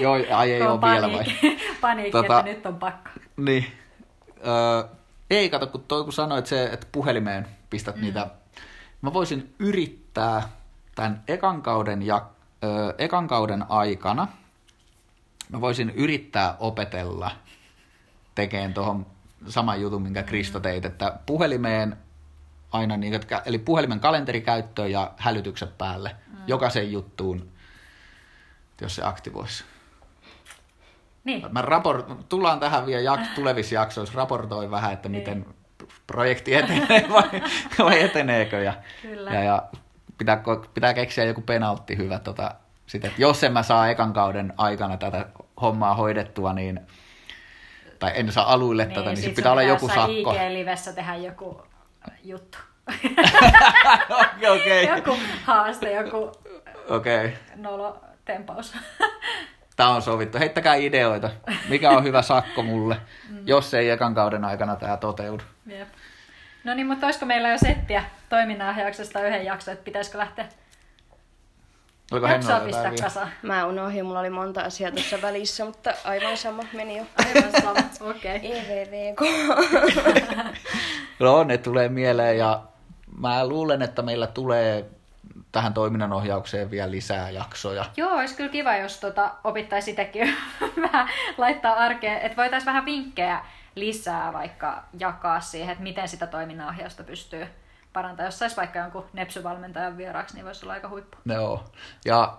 joo, 0.00 0.14
ai 0.34 0.52
ei 0.52 0.62
ole 0.62 0.70
on 0.70 0.80
vielä 0.80 1.12
vai. 1.12 1.24
paniikki, 1.24 1.78
paniikki 1.80 2.18
Tota- 2.18 2.38
että 2.38 2.42
nyt 2.42 2.66
on 2.66 2.76
pakko. 2.76 3.10
Niin. 3.36 3.66
Öö, 4.46 4.84
ei 5.30 5.50
kato, 5.50 5.66
kun 5.66 5.84
toi 5.88 6.04
kun 6.04 6.12
sanoit 6.12 6.46
se, 6.46 6.64
että 6.64 6.86
puhelimeen 6.92 7.46
pistät 7.70 7.96
mm. 7.96 8.00
niitä. 8.00 8.26
Mä 9.02 9.12
voisin 9.12 9.54
yrittää 9.58 10.42
tämän 10.94 11.22
ekan 11.28 11.62
kauden, 11.62 12.02
ja, 12.02 12.22
öö, 12.64 12.94
ekan 12.98 13.28
kauden 13.28 13.64
aikana, 13.68 14.28
mä 15.48 15.60
voisin 15.60 15.90
yrittää 15.90 16.56
opetella 16.60 17.30
tekemään 18.34 18.74
tuohon 18.74 19.06
saman 19.48 19.80
jutun, 19.80 20.02
minkä 20.02 20.22
Kristo 20.22 20.60
teit, 20.60 20.84
että 20.84 21.18
puhelimeen 21.26 21.96
aina 22.72 22.96
niin, 22.96 23.14
että, 23.14 23.42
eli 23.44 23.58
puhelimen 23.58 24.00
kalenterikäyttöön 24.00 24.90
ja 24.90 25.12
hälytykset 25.16 25.78
päälle, 25.78 26.16
mm. 26.26 26.36
jokaisen 26.46 26.92
juttuun, 26.92 27.48
jos 28.80 28.94
se 28.94 29.04
aktivoisi. 29.04 29.64
Niin, 31.24 31.46
Mä 31.50 31.62
rapor... 31.62 32.16
Tullaan 32.28 32.60
tähän 32.60 32.86
vielä 32.86 33.16
jak- 33.16 33.34
tulevissa 33.34 33.74
jaksoissa, 33.74 34.16
raportoin 34.16 34.70
vähän, 34.70 34.92
että 34.92 35.08
miten 35.08 35.46
projekti 36.06 36.54
etenee 36.54 37.06
vai, 37.12 37.42
vai 37.78 38.02
eteneekö. 38.02 38.62
Ja, 38.62 38.74
Kyllä. 39.02 39.30
ja, 39.30 39.42
ja 39.42 39.62
pitää, 40.22 40.42
pitää 40.74 40.94
keksiä 40.94 41.24
joku 41.24 41.40
penaltti 41.40 41.96
hyvä. 41.96 42.18
Tota, 42.18 42.54
sit, 42.86 43.04
että 43.04 43.22
jos 43.22 43.44
en 43.44 43.52
mä 43.52 43.62
saa 43.62 43.88
ekan 43.88 44.12
kauden 44.12 44.52
aikana 44.56 44.96
tätä 44.96 45.26
hommaa 45.60 45.94
hoidettua, 45.94 46.52
niin 46.52 46.80
tai 47.98 48.12
en 48.14 48.32
saa 48.32 48.52
aluille 48.52 48.86
tätä, 48.86 49.00
niin 49.02 49.16
sit 49.16 49.24
sit 49.24 49.34
pitää 49.34 49.52
olla 49.52 49.62
joku 49.62 49.88
sakko. 49.88 50.32
IG-livessä 50.34 50.92
tehdä 50.94 51.14
joku 51.14 51.62
juttu. 52.24 52.58
Okei, 54.10 54.50
okei. 54.60 54.86
joku 54.96 55.16
haaste, 55.44 55.92
joku 55.92 56.32
Okei. 56.88 57.34
nolotempaus. 57.56 58.74
Tämä 59.76 59.88
on 59.88 60.02
sovittu. 60.02 60.38
Heittäkää 60.38 60.74
ideoita. 60.74 61.30
Mikä 61.68 61.90
on 61.90 62.04
hyvä 62.04 62.22
sakko 62.22 62.62
mulle, 62.62 62.96
Mm. 63.30 63.38
jos 63.46 63.74
ei 63.74 63.90
ekan 63.90 64.14
kauden 64.14 64.44
aikana 64.44 64.76
tämä 64.76 64.96
toteudu. 64.96 65.42
Jep. 65.66 65.88
No 66.64 66.74
niin, 66.74 66.86
mutta 66.86 67.06
olisiko 67.06 67.26
meillä 67.26 67.48
jo 67.48 67.58
settiä 67.58 68.04
toiminnanohjauksesta 68.32 69.26
yhden 69.26 69.44
jakson, 69.44 69.72
että 69.72 69.84
pitäisikö 69.84 70.18
lähteä 70.18 70.48
Oliko 72.12 72.26
jaksoa 72.26 72.60
pistää 72.60 72.92
kasaan? 73.02 73.28
Mä 73.42 73.66
unohdin, 73.66 74.06
mulla 74.06 74.20
oli 74.20 74.30
monta 74.30 74.60
asiaa 74.60 74.90
tässä 74.90 75.22
välissä, 75.22 75.64
mutta 75.64 75.94
aivan 76.04 76.36
sama 76.36 76.62
meni 76.72 76.96
jo. 76.98 77.04
Aivan 77.26 77.62
sama, 77.62 77.74
okei. 78.10 78.36
Okay. 78.36 78.50
EVVK. 78.50 79.20
No 81.18 81.44
ne 81.44 81.58
tulee 81.58 81.88
mieleen 81.88 82.38
ja 82.38 82.62
mä 83.18 83.48
luulen, 83.48 83.82
että 83.82 84.02
meillä 84.02 84.26
tulee 84.26 84.84
tähän 85.52 85.74
toiminnanohjaukseen 85.74 86.70
vielä 86.70 86.90
lisää 86.90 87.30
jaksoja. 87.30 87.84
Joo, 87.96 88.12
olisi 88.12 88.36
kyllä 88.36 88.50
kiva, 88.50 88.76
jos 88.76 89.00
tota, 89.00 89.30
opittaisi 89.44 89.90
itsekin 89.90 90.36
vähän 90.92 91.08
laittaa 91.38 91.74
arkeen, 91.74 92.18
että 92.18 92.36
voitaisiin 92.36 92.66
vähän 92.66 92.84
vinkkejä 92.84 93.44
lisää 93.74 94.32
vaikka 94.32 94.82
jakaa 94.98 95.40
siihen, 95.40 95.70
että 95.70 95.82
miten 95.82 96.08
sitä 96.08 96.26
toiminnanohjausta 96.26 97.04
pystyy 97.04 97.46
parantamaan. 97.92 98.26
Jos 98.28 98.38
saisi 98.38 98.56
vaikka 98.56 98.78
jonkun 98.78 99.04
nepsyvalmentajan 99.12 99.96
vieraaksi, 99.96 100.34
niin 100.34 100.44
voisi 100.44 100.64
olla 100.64 100.72
aika 100.72 100.88
huippu. 100.88 101.16
Joo. 101.26 101.64
Ja 102.04 102.38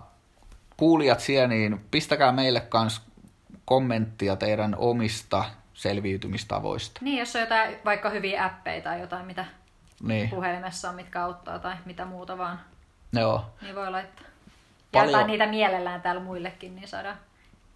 kuulijat 0.77 1.19
siellä, 1.19 1.47
niin 1.47 1.85
pistäkää 1.91 2.31
meille 2.31 2.59
kans 2.59 3.01
kommenttia 3.65 4.35
teidän 4.35 4.75
omista 4.77 5.43
selviytymistavoista. 5.73 6.99
Niin, 7.03 7.19
jos 7.19 7.35
on 7.35 7.41
jotain 7.41 7.75
vaikka 7.85 8.09
hyviä 8.09 8.45
appeja 8.45 8.81
tai 8.81 9.01
jotain, 9.01 9.25
mitä 9.25 9.45
Niin, 10.03 10.29
puhelimessa 10.29 10.89
on, 10.89 10.95
mitkä 10.95 11.23
auttaa 11.23 11.59
tai 11.59 11.75
mitä 11.85 12.05
muuta 12.05 12.37
vaan, 12.37 12.59
joo. 13.13 13.45
niin 13.61 13.75
voi 13.75 13.91
laittaa. 13.91 14.25
Paljon- 14.91 15.09
Jaetaan 15.11 15.27
niitä 15.27 15.45
mielellään 15.47 16.01
täällä 16.01 16.21
muillekin, 16.21 16.75
niin 16.75 16.87
saadaan. 16.87 17.17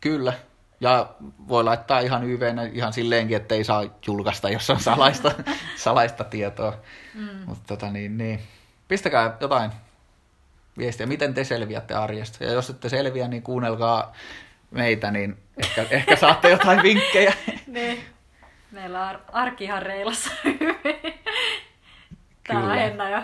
Kyllä. 0.02 0.34
Ja 0.80 1.10
voi 1.48 1.64
laittaa 1.64 2.00
ihan 2.00 2.24
YVnä 2.24 2.64
ihan 2.64 2.94
silleenkin, 2.94 3.38
että 3.38 3.56
ei 3.56 3.64
saa 3.64 3.84
julkaista, 4.08 4.50
jos 4.50 4.70
on 4.70 4.80
salaista, 4.80 5.32
salaista 5.76 6.24
tietoa. 6.24 6.74
Mm. 7.14 7.30
Mutta 7.46 7.64
tota 7.68 7.92
niin, 7.92 8.18
niin. 8.18 8.40
Pistäkää 8.88 9.38
jotain 9.42 9.72
viestiä, 10.78 11.06
miten 11.06 11.34
te 11.34 11.44
selviätte 11.44 11.94
arjesta. 11.94 12.44
Ja 12.44 12.52
jos 12.52 12.70
ette 12.70 12.90
selviä, 12.90 13.28
niin 13.28 13.44
kuunnelkaa 13.44 14.14
meitä, 14.72 15.12
niin 15.12 15.38
ehkä, 15.58 15.86
ehkä 15.90 16.16
saatte 16.16 16.50
jotain 16.50 16.84
vinkkejä. 16.84 17.34
Niin. 17.68 18.04
Meillä 18.72 19.02
on 19.02 19.08
ar- 19.08 19.20
arki 19.32 19.64
ihan 19.64 19.82
reilassa 19.82 20.32
hyvin. 20.44 20.76
Tää 22.48 22.58
on 22.58 22.62
Kyllä. 22.62 22.74
Henna 22.76 23.10
jo. 23.10 23.22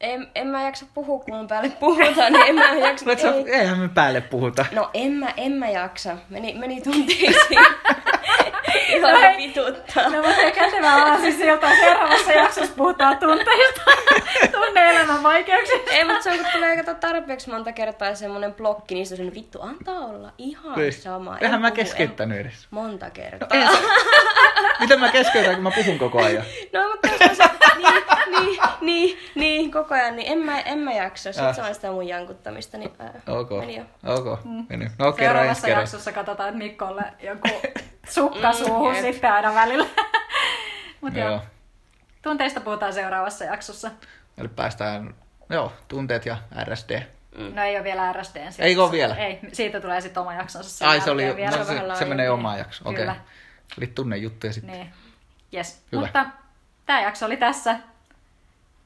En, 0.00 0.28
en 0.34 0.46
mä 0.46 0.62
jaksa 0.62 0.86
puhua, 0.94 1.18
kun 1.18 1.36
mun 1.36 1.46
päälle 1.46 1.68
puhutaan, 1.80 2.32
niin 2.32 2.46
en 2.46 2.54
mä 2.54 2.74
jaksa. 2.88 3.04
Sä, 3.18 3.34
ei. 3.34 3.50
eihän 3.50 3.78
me 3.78 3.88
päälle 3.88 4.20
puhuta. 4.20 4.66
No 4.72 4.90
en 4.94 5.12
mä, 5.12 5.28
en 5.36 5.52
mä 5.52 5.68
jaksa. 5.68 6.16
Meni, 6.30 6.54
meni 6.54 6.80
tunteisiin. 6.80 7.58
Ihan 8.88 9.36
vituttaa. 9.36 10.08
No 10.08 10.22
mutta 10.22 10.50
kätevä 10.54 10.94
aasinsilta 10.94 11.66
seuraavassa 11.80 12.32
jaksossa 12.32 12.74
puhutaan 12.76 13.18
tunteista, 13.18 13.80
tunne-elämän 14.52 15.22
vaikeuksista. 15.22 15.90
Ei, 15.90 16.04
mutta 16.04 16.22
se 16.22 16.30
on, 16.30 16.36
kun 16.38 16.46
tulee 16.52 16.76
kato 16.76 16.94
tarpeeksi 16.94 17.50
monta 17.50 17.72
kertaa 17.72 18.14
semmonen 18.14 18.54
blokki, 18.54 18.94
niin 18.94 19.06
se 19.06 19.22
on 19.22 19.34
vittu, 19.34 19.62
antaa 19.62 19.98
olla 19.98 20.32
ihan 20.38 20.78
Niin. 20.78 20.92
sama. 20.92 21.38
Eihän 21.40 21.60
mä 21.60 21.66
puhu, 21.70 21.76
keskeyttänyt 21.76 22.38
edes. 22.40 22.66
Monta 22.70 23.10
kertaa. 23.10 23.48
Sä- 23.72 23.78
Miten 24.80 25.00
mä 25.00 25.12
keskeytän, 25.12 25.54
kun 25.54 25.62
mä 25.62 25.70
puhun 25.70 25.98
koko 25.98 26.22
ajan? 26.22 26.44
No, 26.72 26.88
mutta 26.90 27.08
jos 27.28 27.38
mä 27.38 27.48
niin, 27.78 28.04
niin, 28.30 28.58
niin, 28.80 29.18
niin, 29.34 29.70
koko 29.72 29.94
ajan, 29.94 30.16
niin 30.16 30.32
en 30.32 30.38
mä, 30.38 30.60
en 30.60 30.78
mä 30.78 30.92
jaksa. 30.92 31.32
Sitten 31.32 31.48
Äh. 31.48 31.56
se 31.56 31.62
on 31.62 31.74
sitä 31.74 31.90
mun 31.90 32.08
jankuttamista, 32.08 32.78
niin 32.78 32.92
ää, 32.98 33.12
Ok, 33.26 33.50
meni 33.50 33.76
jo. 33.76 33.84
ok, 34.14 34.40
meni. 34.68 34.90
No 34.98 35.12
kerran 35.12 35.46
ensi 35.46 35.60
Seuraavassa 35.60 35.66
kerran. 35.66 35.82
jaksossa 35.82 36.12
katsotaan, 36.12 36.48
että 36.48 36.58
Mikkolle 36.58 37.02
joku 37.22 37.48
sukka 38.08 38.52
suuhun 38.52 38.94
Mm, 38.94 39.00
sitten 39.00 39.32
aina 39.32 39.54
välillä. 39.54 39.86
Mutta 41.00 41.18
Joo. 41.18 41.30
joo, 41.30 41.40
tunteista 42.22 42.60
puhutaan 42.60 42.92
seuraavassa 42.92 43.44
jaksossa. 43.44 43.90
Eli 44.38 44.48
päästään, 44.48 45.14
joo, 45.50 45.72
tunteet 45.88 46.26
ja 46.26 46.36
RSD. 46.64 47.02
No 47.54 47.62
ei 47.62 47.76
ole 47.76 47.84
vielä 47.84 48.12
RSDn. 48.12 48.52
siitä. 48.52 48.62
Eikö 48.64 48.82
ole 48.84 48.92
vielä? 48.92 49.14
Ei, 49.16 49.38
siitä 49.52 49.80
tulee 49.80 50.00
sitten 50.00 50.20
oma 50.20 50.34
jaksonsa. 50.34 50.70
sen 50.70 50.88
Ai 50.88 51.00
se 51.00 51.10
oli, 51.10 51.36
vielä. 51.36 51.56
no, 51.56 51.64
se 51.64 51.78
se, 51.78 51.98
se 51.98 52.04
menee 52.04 52.30
omaan 52.30 52.58
jaksoon, 52.58 52.88
okei. 52.88 53.00
Kyllä. 53.00 53.16
Eli 53.78 53.86
tunnejuttuja 53.86 54.52
sitten. 54.52 54.74
Niin. 54.74 54.92
Yes. 55.54 55.82
Hyvä. 55.92 56.02
Mutta 56.02 56.26
tämä 56.86 57.00
jakso 57.00 57.26
oli 57.26 57.36
tässä. 57.36 57.76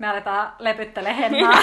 Me 0.01 0.09
aletaan 0.09 0.53
lepyttele 0.59 1.17
Hennaa. 1.17 1.63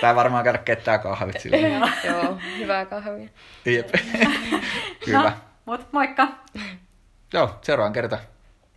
Tää 0.00 0.14
varmaan 0.14 0.44
käydä 0.44 0.58
kettää 0.58 0.98
kahvit 0.98 1.40
silleen. 1.40 1.82
Joo, 2.04 2.38
hyvää 2.58 2.86
kahvia. 2.86 3.28
Jep. 3.64 3.88
Kyllä. 5.04 5.22
No, 5.22 5.32
mut 5.64 5.92
moikka! 5.92 6.28
Joo, 7.32 7.58
seuraavan 7.62 7.92
kerta. 7.92 8.18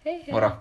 Hei 0.05 0.13
hei. 0.13 0.31
Moro. 0.31 0.51